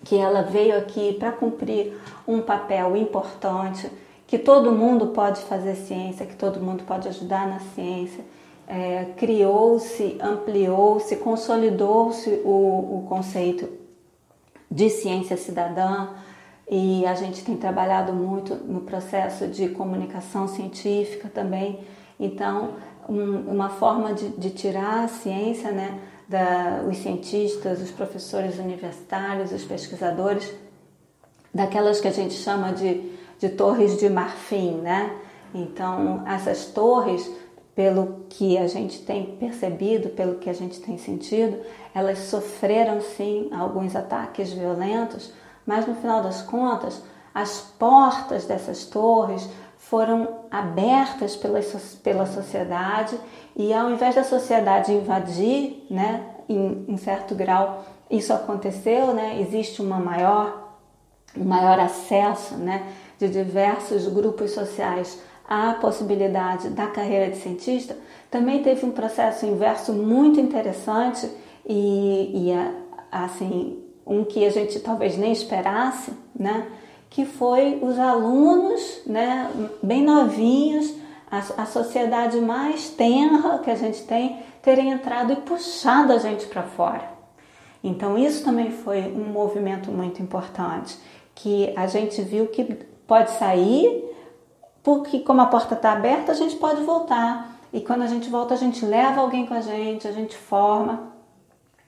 que 0.05 0.17
ela 0.17 0.43
veio 0.43 0.77
aqui 0.77 1.13
para 1.13 1.31
cumprir 1.31 1.97
um 2.27 2.41
papel 2.41 2.97
importante, 2.97 3.91
que 4.27 4.39
todo 4.39 4.73
mundo 4.73 5.09
pode 5.09 5.43
fazer 5.43 5.77
ciência, 5.77 6.27
que 6.27 6.35
todo 6.35 6.59
mundo 6.59 6.85
pode 6.85 7.07
ajudar 7.09 7.47
na 7.47 7.61
ciência. 7.61 8.25
É, 8.67 9.07
Criou-se, 9.17 10.17
ampliou-se, 10.21 11.17
consolidou-se 11.17 12.31
o, 12.45 13.01
o 13.01 13.07
conceito 13.07 13.69
de 14.71 14.89
ciência 14.89 15.37
cidadã 15.37 16.09
e 16.75 17.05
a 17.05 17.15
gente 17.15 17.45
tem 17.45 17.55
trabalhado 17.55 18.15
muito 18.15 18.55
no 18.55 18.81
processo 18.81 19.47
de 19.47 19.69
comunicação 19.69 20.49
científica 20.49 21.29
também. 21.29 21.81
Então, 22.19 22.77
um, 23.07 23.41
uma 23.41 23.69
forma 23.69 24.15
de, 24.15 24.31
de, 24.31 24.49
tirar 24.49 25.05
a 25.05 25.09
ciência, 25.09 25.71
né, 25.71 26.01
da, 26.27 26.83
os 26.89 26.97
cientistas, 26.97 27.83
os 27.83 27.91
professores 27.91 28.59
universitários, 28.59 29.53
os 29.53 29.65
pesquisadores, 29.65 30.51
daquelas 31.53 32.01
que 32.01 32.09
a 32.09 32.11
gente 32.11 32.33
chama 32.33 32.73
de, 32.73 33.19
de 33.39 33.51
torres 33.51 33.99
de 33.99 34.09
marfim, 34.09 34.77
né? 34.77 35.15
Então, 35.55 36.27
essas 36.27 36.65
torres, 36.65 37.31
pelo 37.75 38.25
que 38.31 38.57
a 38.57 38.67
gente 38.67 39.03
tem 39.03 39.37
percebido, 39.37 40.09
pelo 40.09 40.37
que 40.37 40.49
a 40.49 40.55
gente 40.55 40.81
tem 40.81 40.97
sentido, 40.97 41.59
elas 41.95 42.19
sofreram 42.21 43.03
sim 43.03 43.51
alguns 43.53 43.95
ataques 43.95 44.55
violentos, 44.55 45.35
mas 45.67 45.87
no 45.87 45.95
final 45.95 46.23
das 46.23 46.43
contas, 46.43 47.03
as 47.35 47.61
portas 47.79 48.45
dessas 48.45 48.85
torres 48.85 49.49
foram 49.77 50.29
abertas 50.51 51.37
pela, 51.37 51.61
pela 52.03 52.27
sociedade 52.27 53.19
e 53.57 53.73
ao 53.73 53.91
invés 53.91 54.15
da 54.15 54.25
sociedade 54.25 54.93
invadir, 54.93 55.87
né, 55.91 56.25
em, 56.49 56.85
em 56.89 56.97
certo 56.97 57.35
grau, 57.35 57.85
isso 58.11 58.33
aconteceu, 58.33 59.15
né, 59.15 59.41
existe 59.41 59.83
uma 59.83 59.99
maior, 59.99 60.77
um 61.37 61.45
maior 61.45 61.79
acesso 61.79 62.55
né, 62.57 62.87
de 63.19 63.29
diversos 63.29 64.07
grupos 64.09 64.53
sociais 64.53 65.21
à 65.49 65.75
possibilidade 65.75 66.71
da 66.71 66.87
carreira 66.87 67.31
de 67.31 67.37
cientista, 67.37 67.97
também 68.31 68.63
teve 68.63 68.87
um 68.87 68.93
processo 68.93 69.45
inverso 69.45 69.93
muito 69.93 70.41
interessante 70.41 71.31
e, 71.67 72.51
e 72.51 72.53
assim, 73.11 73.82
um 74.07 74.25
que 74.25 74.45
a 74.45 74.51
gente 74.51 74.81
talvez 74.81 75.17
nem 75.17 75.33
esperasse, 75.33 76.13
né? 76.39 76.67
que 77.13 77.27
foi 77.27 77.79
os 77.83 77.99
alunos, 77.99 79.03
né, 79.05 79.51
bem 79.83 80.03
novinhos, 80.03 80.95
a, 81.31 81.63
a 81.63 81.67
sociedade 81.67 82.41
mais 82.41 82.89
tenra 82.89 83.59
que 83.59 83.71
a 83.71 83.75
gente 83.75 84.03
tem, 84.05 84.39
terem 84.63 84.91
entrado 84.91 85.31
e 85.33 85.37
puxado 85.37 86.13
a 86.13 86.19
gente 86.19 86.47
para 86.47 86.63
fora. 86.63 87.11
Então 87.85 88.17
isso 88.17 88.43
também 88.43 88.71
foi 88.71 89.03
um 89.13 89.27
movimento 89.31 89.91
muito 89.91 90.23
importante, 90.23 90.99
que 91.35 91.71
a 91.77 91.87
gente 91.87 92.23
viu 92.23 92.47
que 92.47 92.65
pode 93.07 93.31
sair, 93.33 94.05
porque 94.83 95.21
como 95.21 95.43
a 95.43 95.47
porta 95.47 95.75
está 95.75 95.93
aberta, 95.93 96.33
a 96.33 96.35
gente 96.35 96.57
pode 96.57 96.83
voltar. 96.83 97.61
E 97.75 97.81
quando 97.83 98.03
a 98.03 98.07
gente 98.07 98.31
volta, 98.31 98.55
a 98.55 98.57
gente 98.57 98.87
leva 98.87 99.21
alguém 99.21 99.45
com 99.45 99.55
a 99.55 99.61
gente, 99.61 100.09
a 100.09 100.13
gente 100.13 100.35
forma 100.35 101.12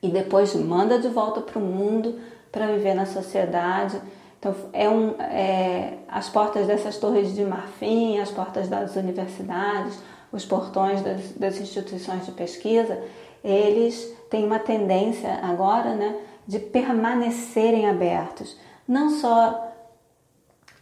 e 0.07 0.11
depois 0.11 0.55
manda 0.55 0.98
de 0.98 1.09
volta 1.09 1.40
para 1.40 1.59
o 1.59 1.62
mundo 1.62 2.18
para 2.52 2.66
viver 2.66 2.94
na 2.94 3.07
sociedade 3.07 4.00
então, 4.44 4.55
é 4.74 4.90
um, 4.90 5.18
é, 5.22 5.94
as 6.07 6.28
portas 6.28 6.66
dessas 6.66 6.98
torres 6.98 7.34
de 7.34 7.42
marfim, 7.42 8.18
as 8.18 8.30
portas 8.30 8.68
das 8.68 8.94
universidades, 8.94 9.98
os 10.30 10.44
portões 10.44 11.00
das, 11.00 11.32
das 11.32 11.59
instituições 11.59 12.26
de 12.26 12.32
pesquisa, 12.32 13.02
eles 13.42 14.14
têm 14.28 14.44
uma 14.44 14.59
tendência 14.59 15.32
agora 15.42 15.94
né, 15.94 16.14
de 16.46 16.59
permanecerem 16.59 17.88
abertos. 17.88 18.55
Não 18.86 19.09
só 19.09 19.72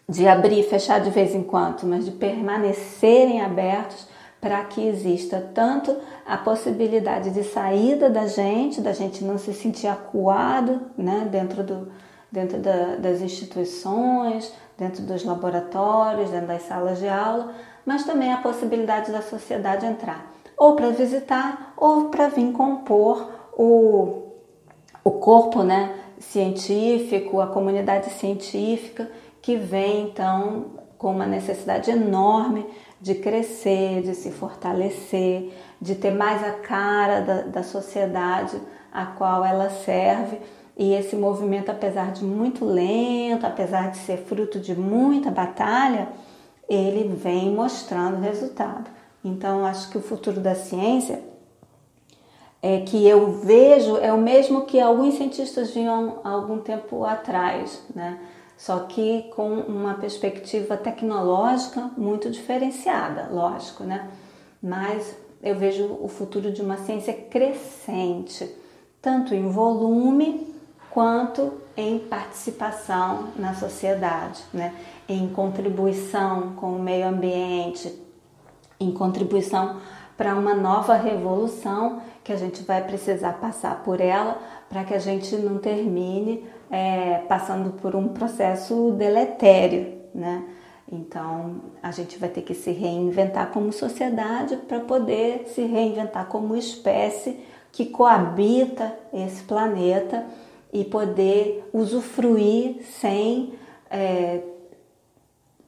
de 0.09 0.27
abrir 0.27 0.59
e 0.59 0.65
fechar 0.65 1.01
de 1.01 1.11
vez 1.11 1.33
em 1.33 1.45
quando, 1.45 1.85
mas 1.85 2.05
de 2.05 2.11
permanecerem 2.11 3.43
abertos 3.43 4.09
para 4.43 4.65
que 4.65 4.85
exista 4.85 5.41
tanto 5.55 5.97
a 6.27 6.37
possibilidade 6.37 7.31
de 7.31 7.45
saída 7.45 8.11
da 8.11 8.27
gente, 8.27 8.81
da 8.81 8.93
gente 8.93 9.23
não 9.23 9.39
se 9.39 9.55
sentir 9.55 9.87
acuado 9.87 10.81
né, 10.99 11.29
dentro 11.31 11.63
do, 11.63 11.93
dentro 12.31 12.59
da, 12.59 12.97
das 12.97 13.21
instituições, 13.21 14.53
dentro 14.77 15.05
dos 15.05 15.25
laboratórios, 15.25 16.31
dentro 16.31 16.49
das 16.49 16.63
salas 16.63 16.99
de 16.99 17.09
aula, 17.09 17.55
mas 17.87 18.03
também 18.03 18.33
a 18.33 18.39
possibilidade 18.39 19.13
da 19.13 19.23
sociedade 19.23 19.87
entrar, 19.87 20.33
ou 20.57 20.75
para 20.75 20.91
visitar, 20.91 21.73
ou 21.77 22.07
para 22.07 22.27
vir 22.27 22.51
compor 22.51 23.31
o, 23.57 24.25
o 25.05 25.11
corpo 25.13 25.63
né, 25.63 25.95
científico, 26.19 27.41
a 27.41 27.47
comunidade 27.47 28.11
científica, 28.11 29.09
que 29.41 29.55
vem 29.57 30.09
então 30.09 30.83
com 30.99 31.13
uma 31.13 31.27
necessidade 31.27 31.93
enorme 31.93 32.67
de 33.03 33.17
crescer, 33.17 34.01
de 34.03 34.15
se 34.15 34.31
fortalecer, 34.31 35.53
de 35.81 35.97
ter 35.97 36.13
mais 36.13 36.43
a 36.45 36.53
cara 36.53 37.21
da, 37.21 37.43
da 37.43 37.63
sociedade 37.65 38.57
a 38.93 39.07
qual 39.07 39.45
ela 39.45 39.69
serve 39.69 40.39
e 40.77 40.95
esse 40.95 41.17
movimento, 41.17 41.71
apesar 41.71 42.13
de 42.13 42.25
muito 42.25 42.65
lento, 42.65 43.45
apesar 43.45 43.91
de 43.91 43.99
ser 43.99 44.19
fruto 44.19 44.59
de 44.59 44.75
muita 44.75 45.31
batalha, 45.31 46.09
ele 46.69 47.15
vem 47.15 47.51
mostrando 47.51 48.21
resultado. 48.21 48.89
Então, 49.25 49.67
acho 49.67 49.91
que 49.91 49.99
o 49.99 50.03
futuro 50.03 50.41
da 50.41 50.55
ciência 50.55 51.23
é 52.63 52.81
que 52.81 53.07
eu 53.07 53.33
vejo 53.33 53.97
é 53.99 54.13
o 54.13 54.19
mesmo 54.19 54.63
que 54.65 54.81
alguns 54.81 55.15
cientistas 55.15 55.73
viam 55.73 56.21
algum 56.25 56.59
tempo 56.59 57.05
atrás, 57.05 57.83
né? 57.95 58.19
Só 58.63 58.79
que 58.79 59.25
com 59.35 59.55
uma 59.55 59.95
perspectiva 59.95 60.77
tecnológica 60.77 61.91
muito 61.97 62.31
diferenciada, 62.31 63.29
lógico, 63.29 63.83
né? 63.83 64.09
Mas 64.63 65.17
eu 65.43 65.57
vejo 65.57 65.99
o 66.01 66.07
futuro 66.07 66.53
de 66.53 66.63
uma 66.63 66.77
ciência 66.77 67.13
crescente, 67.13 68.49
tanto 69.01 69.35
em 69.35 69.49
volume 69.49 70.55
quanto 70.91 71.55
em 71.77 71.99
participação 71.99 73.31
na 73.35 73.53
sociedade, 73.53 74.41
né? 74.55 74.73
em 75.09 75.29
contribuição 75.31 76.53
com 76.55 76.77
o 76.77 76.81
meio 76.81 77.09
ambiente, 77.09 77.93
em 78.79 78.93
contribuição 78.93 79.81
para 80.17 80.37
uma 80.37 80.55
nova 80.55 80.95
revolução 80.95 82.01
que 82.23 82.33
a 82.33 82.37
gente 82.37 82.63
vai 82.63 82.85
precisar 82.85 83.33
passar 83.41 83.83
por 83.83 84.01
ela 84.01 84.41
para 84.69 84.85
que 84.85 84.95
a 84.95 85.01
gente 85.01 85.35
não 85.35 85.59
termine 85.59 86.47
é, 86.73 87.19
passando 87.29 87.75
por 87.75 87.95
um 87.95 88.09
processo 88.09 88.93
deletério, 88.93 89.93
né? 90.15 90.43
Então 90.91 91.57
a 91.83 91.91
gente 91.91 92.19
vai 92.19 92.31
ter 92.31 92.41
que 92.41 92.55
se 92.55 92.71
reinventar 92.71 93.51
como 93.51 93.71
sociedade 93.73 94.57
para 94.57 94.81
poder 94.81 95.49
se 95.55 95.63
reinventar 95.63 96.27
como 96.27 96.57
espécie 96.57 97.39
que 97.71 97.87
coabita 97.87 98.95
esse 99.13 99.43
planeta 99.45 100.25
e 100.73 100.85
poder 100.85 101.69
usufruir 101.73 102.83
sem 103.01 103.53
é, 103.91 104.41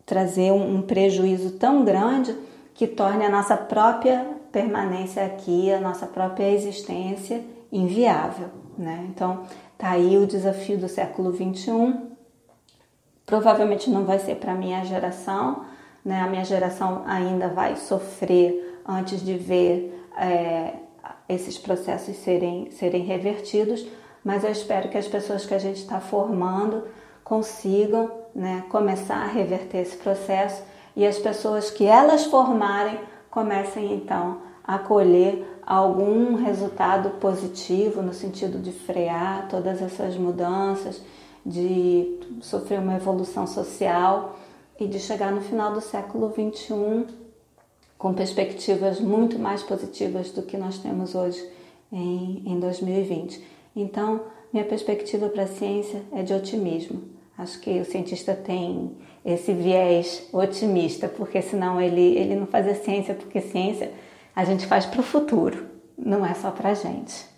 trazer 0.06 0.52
um, 0.52 0.76
um 0.76 0.82
prejuízo 0.82 1.52
tão 1.52 1.84
grande 1.84 2.34
que 2.74 2.86
torne 2.86 3.24
a 3.24 3.30
nossa 3.30 3.56
própria 3.56 4.26
permanência 4.50 5.24
aqui, 5.24 5.72
a 5.72 5.80
nossa 5.80 6.06
própria 6.06 6.50
existência 6.50 7.42
inviável. 7.70 8.48
Né? 8.76 9.06
Então, 9.08 9.42
tá 9.84 9.90
aí 9.90 10.16
o 10.16 10.26
desafio 10.26 10.78
do 10.78 10.88
século 10.88 11.30
21. 11.30 12.12
Provavelmente 13.26 13.90
não 13.90 14.06
vai 14.06 14.18
ser 14.18 14.36
para 14.36 14.52
a 14.52 14.54
minha 14.54 14.82
geração, 14.82 15.66
né? 16.02 16.22
a 16.22 16.26
minha 16.26 16.42
geração 16.42 17.02
ainda 17.06 17.48
vai 17.48 17.76
sofrer 17.76 18.80
antes 18.88 19.22
de 19.22 19.34
ver 19.36 20.08
é, 20.16 20.72
esses 21.28 21.58
processos 21.58 22.16
serem, 22.16 22.70
serem 22.70 23.02
revertidos, 23.02 23.86
mas 24.24 24.42
eu 24.42 24.50
espero 24.50 24.88
que 24.88 24.96
as 24.96 25.06
pessoas 25.06 25.44
que 25.44 25.52
a 25.52 25.58
gente 25.58 25.80
está 25.80 26.00
formando 26.00 26.84
consigam 27.22 28.10
né, 28.34 28.64
começar 28.70 29.16
a 29.16 29.26
reverter 29.26 29.82
esse 29.82 29.98
processo 29.98 30.62
e 30.96 31.06
as 31.06 31.18
pessoas 31.18 31.70
que 31.70 31.84
elas 31.84 32.24
formarem 32.24 32.98
comecem 33.28 33.92
então 33.92 34.40
a 34.66 34.78
colher 34.78 35.53
algum 35.66 36.34
resultado 36.34 37.10
positivo 37.18 38.02
no 38.02 38.12
sentido 38.12 38.58
de 38.58 38.72
frear 38.72 39.48
todas 39.48 39.80
essas 39.80 40.16
mudanças, 40.16 41.00
de 41.44 42.18
sofrer 42.40 42.78
uma 42.78 42.96
evolução 42.96 43.46
social 43.46 44.38
e 44.78 44.86
de 44.86 44.98
chegar 44.98 45.32
no 45.32 45.40
final 45.40 45.72
do 45.72 45.80
século 45.80 46.32
XXI 46.32 47.06
com 47.96 48.12
perspectivas 48.12 49.00
muito 49.00 49.38
mais 49.38 49.62
positivas 49.62 50.30
do 50.30 50.42
que 50.42 50.56
nós 50.56 50.78
temos 50.78 51.14
hoje 51.14 51.42
em, 51.90 52.42
em 52.44 52.60
2020. 52.60 53.42
Então, 53.74 54.22
minha 54.52 54.64
perspectiva 54.64 55.28
para 55.28 55.44
a 55.44 55.48
ciência 55.48 56.02
é 56.12 56.22
de 56.22 56.34
otimismo. 56.34 57.02
Acho 57.36 57.58
que 57.60 57.80
o 57.80 57.84
cientista 57.84 58.34
tem 58.34 58.92
esse 59.24 59.52
viés 59.52 60.28
otimista, 60.32 61.08
porque 61.08 61.40
senão 61.42 61.80
ele, 61.80 62.16
ele 62.16 62.36
não 62.36 62.46
fazia 62.46 62.74
ciência, 62.74 63.14
porque 63.14 63.40
ciência 63.40 63.90
a 64.34 64.42
gente 64.44 64.66
faz 64.66 64.84
para 64.84 65.00
o 65.00 65.04
futuro, 65.04 65.66
não 65.96 66.26
é 66.26 66.34
só 66.34 66.50
para 66.50 66.70
a 66.70 66.74
gente. 66.74 67.32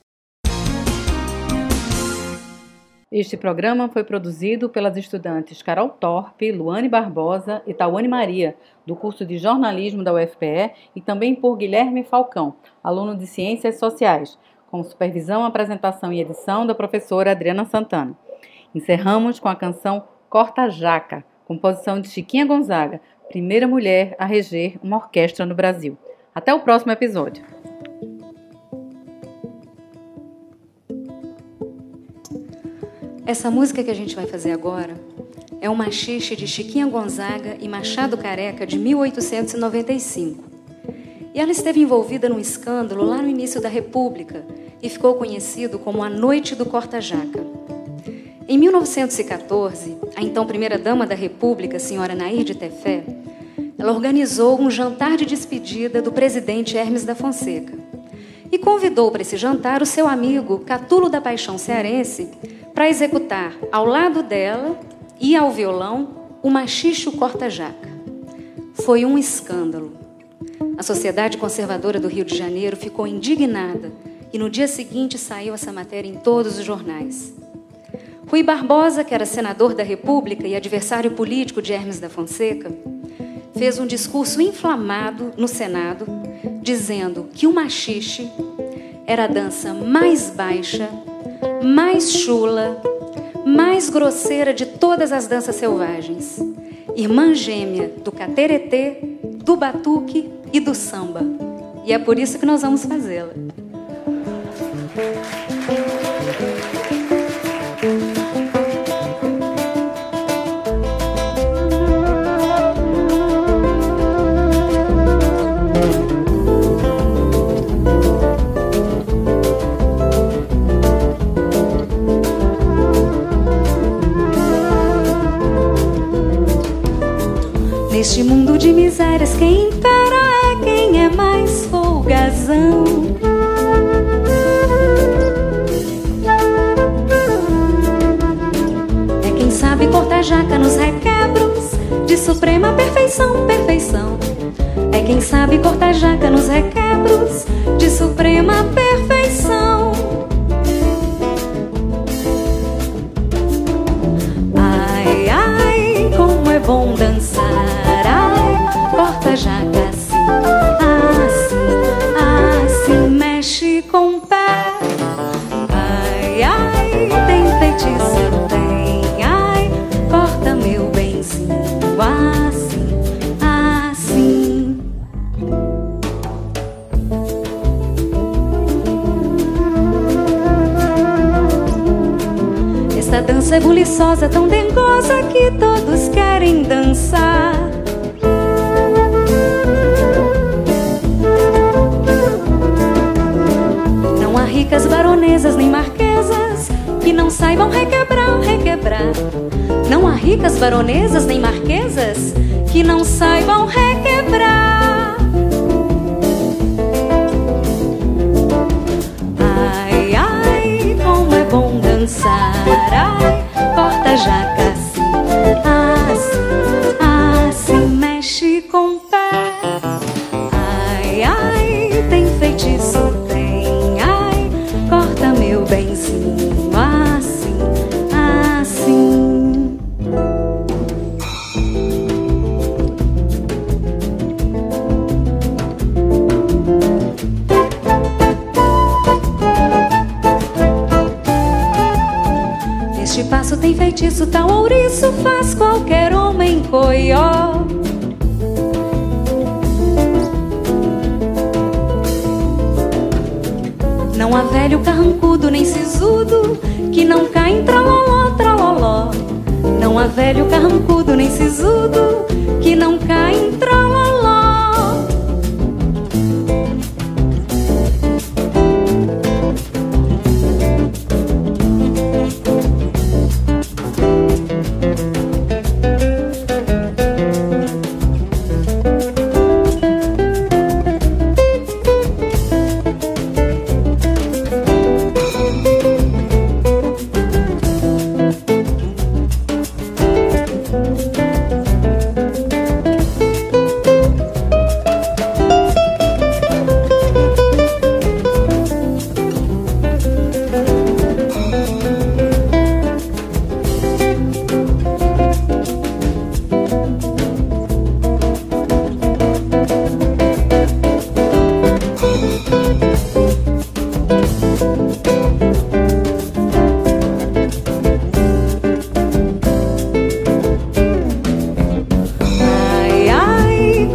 Este 3.13 3.37
programa 3.37 3.89
foi 3.89 4.03
produzido 4.03 4.69
pelas 4.69 4.97
estudantes 4.97 5.63
Carol 5.63 5.91
Torpe, 5.91 6.51
Luane 6.51 6.89
Barbosa 6.89 7.63
e 7.67 7.73
Tawane 7.73 8.09
Maria, 8.09 8.57
do 8.85 8.97
curso 8.97 9.25
de 9.25 9.39
jornalismo 9.39 10.03
da 10.03 10.13
UFPE, 10.13 10.73
e 10.95 11.01
também 11.01 11.35
por 11.35 11.57
Guilherme 11.57 12.03
Falcão, 12.03 12.57
aluno 12.83 13.17
de 13.17 13.27
Ciências 13.27 13.79
Sociais, 13.79 14.37
com 14.71 14.83
supervisão, 14.83 15.45
apresentação 15.45 16.13
e 16.13 16.21
edição 16.21 16.67
da 16.67 16.75
professora 16.75 17.31
Adriana 17.31 17.65
Santana. 17.65 18.17
Encerramos 18.75 19.39
com 19.39 19.49
a 19.49 19.57
canção 19.57 20.05
Corta 20.29 20.69
Jaca, 20.69 21.25
composição 21.45 22.01
de 22.01 22.09
Chiquinha 22.09 22.45
Gonzaga, 22.45 23.01
primeira 23.29 23.69
mulher 23.69 24.17
a 24.19 24.27
reger 24.27 24.79
uma 24.83 24.97
orquestra 24.97 25.47
no 25.47 25.55
Brasil. 25.55 25.97
Até 26.37 26.53
o 26.53 26.61
próximo 26.61 26.93
episódio. 26.93 27.43
Essa 33.25 33.51
música 33.51 33.83
que 33.83 33.91
a 33.91 33.95
gente 33.95 34.15
vai 34.15 34.27
fazer 34.27 34.53
agora 34.53 35.01
é 35.63 35.71
um 35.71 35.75
machixe 35.75 36.37
de 36.37 36.47
Chiquinha 36.47 36.87
Gonzaga 36.89 37.57
e 37.59 37.67
Machado 37.67 38.19
Careca 38.19 38.67
de 38.67 38.79
1895. 38.79 40.45
E 41.33 41.41
ela 41.41 41.53
esteve 41.53 41.81
envolvida 41.81 42.29
num 42.29 42.39
escândalo 42.39 43.03
lá 43.03 43.23
no 43.23 43.29
início 43.29 43.59
da 43.59 43.71
República 43.71 44.45
e 44.83 44.91
ficou 44.91 45.15
conhecido 45.15 45.79
como 45.79 46.05
a 46.05 46.11
Noite 46.11 46.55
do 46.55 46.67
Corta-Jaca. 46.67 47.47
Em 48.47 48.59
1914, 48.59 49.97
a 50.15 50.21
então 50.21 50.47
primeira-dama 50.47 51.07
da 51.07 51.15
República, 51.15 51.79
senhora 51.79 52.15
Nair 52.15 52.45
de 52.45 52.55
Tefé, 52.55 53.05
ela 53.79 53.93
organizou 53.93 54.61
um 54.61 54.71
jantar 54.71 55.17
de 55.17 55.27
despedida 55.27 56.01
do 56.01 56.11
presidente 56.11 56.77
Hermes 56.77 57.05
da 57.05 57.15
Fonseca 57.15 57.75
e 58.51 58.59
convidou 58.59 59.11
para 59.11 59.23
esse 59.23 59.37
jantar 59.37 59.83
o 59.83 59.87
seu 59.87 60.07
amigo 60.07 60.61
Catulo 60.61 61.09
da 61.09 61.21
Paixão 61.21 61.59
Cearense 61.59 62.31
para 62.75 62.89
executar 62.89 63.55
ao 63.71 63.85
lado 63.85 64.23
dela 64.23 64.79
e 65.21 65.37
ao 65.37 65.51
violão 65.51 66.27
o 66.43 66.51
machicho 66.51 67.13
corta-jaca. 67.13 67.89
Foi 68.75 69.05
um 69.05 69.19
escândalo. 69.19 69.93
A 70.79 70.83
Sociedade 70.83 71.39
Conservadora 71.39 71.99
do 71.99 72.09
Rio 72.09 72.25
de 72.25 72.37
Janeiro 72.37 72.77
ficou 72.77 73.07
indignada 73.07 73.93
e 74.33 74.39
no 74.39 74.51
dia 74.51 74.69
seguinte 74.69 75.19
saiu 75.19 75.55
essa 75.55 75.73
matéria 75.73 76.09
em 76.09 76.17
todos 76.17 76.59
os 76.59 76.65
jornais. 76.65 77.35
Rui 78.29 78.43
Barbosa, 78.43 79.05
que 79.05 79.15
era 79.15 79.25
senador 79.25 79.73
da 79.73 79.83
República 79.83 80.47
e 80.47 80.55
adversário 80.57 81.13
político 81.13 81.63
de 81.63 81.73
Hermes 81.73 82.01
da 82.01 82.11
Fonseca, 82.11 82.71
fez 83.57 83.79
um 83.79 83.87
discurso 83.87 84.41
inflamado 84.41 85.33
no 85.37 85.49
Senado, 85.49 86.07
dizendo 86.63 87.29
que 87.33 87.47
o 87.47 87.53
machixe 87.53 88.31
era 89.07 89.25
a 89.25 89.29
dança 89.29 89.73
mais 89.73 90.31
baixa, 90.31 90.89
mais 91.63 92.13
chula, 92.13 92.81
mais 93.45 93.89
grosseira 93.89 94.53
de 94.53 94.67
todas 94.67 95.13
as 95.13 95.27
danças 95.27 95.57
selvagens, 95.57 96.39
irmã 96.95 97.35
gêmea 97.35 97.93
do 98.03 98.13
cateretê, 98.13 98.99
do 99.45 99.57
batuque 99.57 100.31
e 100.53 100.61
do 100.61 100.75
samba. 100.75 101.23
E 101.85 101.93
é 101.93 101.99
por 101.99 102.19
isso 102.19 102.39
que 102.39 102.47
nós 102.47 102.63
vamos 102.63 102.85
fazê-la. 102.85 103.33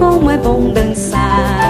como 0.02 0.32
é 0.32 0.38
bom 0.38 0.72
dançar. 0.74 1.61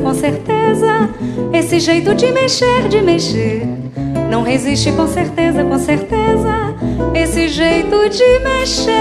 Com 0.00 0.14
certeza. 0.14 1.08
Esse 1.52 1.78
jeito 1.78 2.14
de 2.14 2.30
mexer, 2.30 2.88
de 2.88 3.00
mexer. 3.02 3.66
Não 4.30 4.42
resiste 4.42 4.90
com 4.92 5.06
certeza, 5.06 5.62
com 5.64 5.78
certeza. 5.78 6.74
Esse 7.14 7.48
jeito 7.48 8.08
de 8.08 8.38
mexer. 8.40 8.92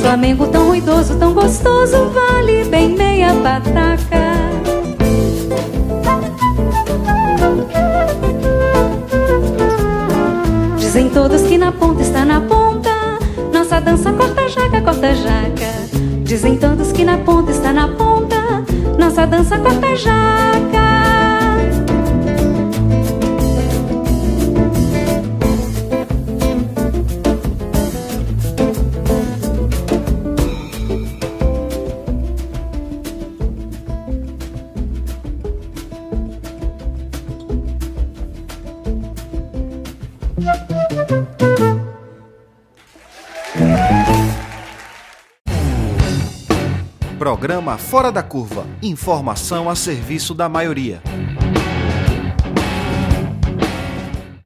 Flamengo 0.00 0.46
tão 0.46 0.66
ruidoso, 0.66 1.18
tão 1.18 1.32
gostoso, 1.32 1.96
vale 2.10 2.64
bem 2.64 2.94
meia 2.96 3.34
pataca. 3.34 4.32
Dizem 10.78 11.08
todos 11.10 11.42
que 11.42 11.56
na 11.56 11.72
ponta 11.72 12.02
está 12.02 12.24
na 12.24 12.40
ponta. 12.40 12.90
Nossa 13.52 13.80
dança 13.80 14.12
corta 14.12 14.42
jaca, 14.72 14.80
corta 14.80 15.14
jaca. 15.14 15.72
Dizem 16.24 16.56
todos 16.56 16.92
que 16.92 17.04
na 17.04 17.18
ponta 17.18 17.50
está 17.50 17.72
na 17.72 17.88
ponta. 17.88 18.36
Nossa 18.98 19.26
dança 19.26 19.58
corta 19.58 19.94
jaca. 19.96 20.82
Programa 47.42 47.76
Fora 47.76 48.12
da 48.12 48.22
Curva. 48.22 48.64
Informação 48.80 49.68
a 49.68 49.74
serviço 49.74 50.32
da 50.32 50.48
maioria. 50.48 51.02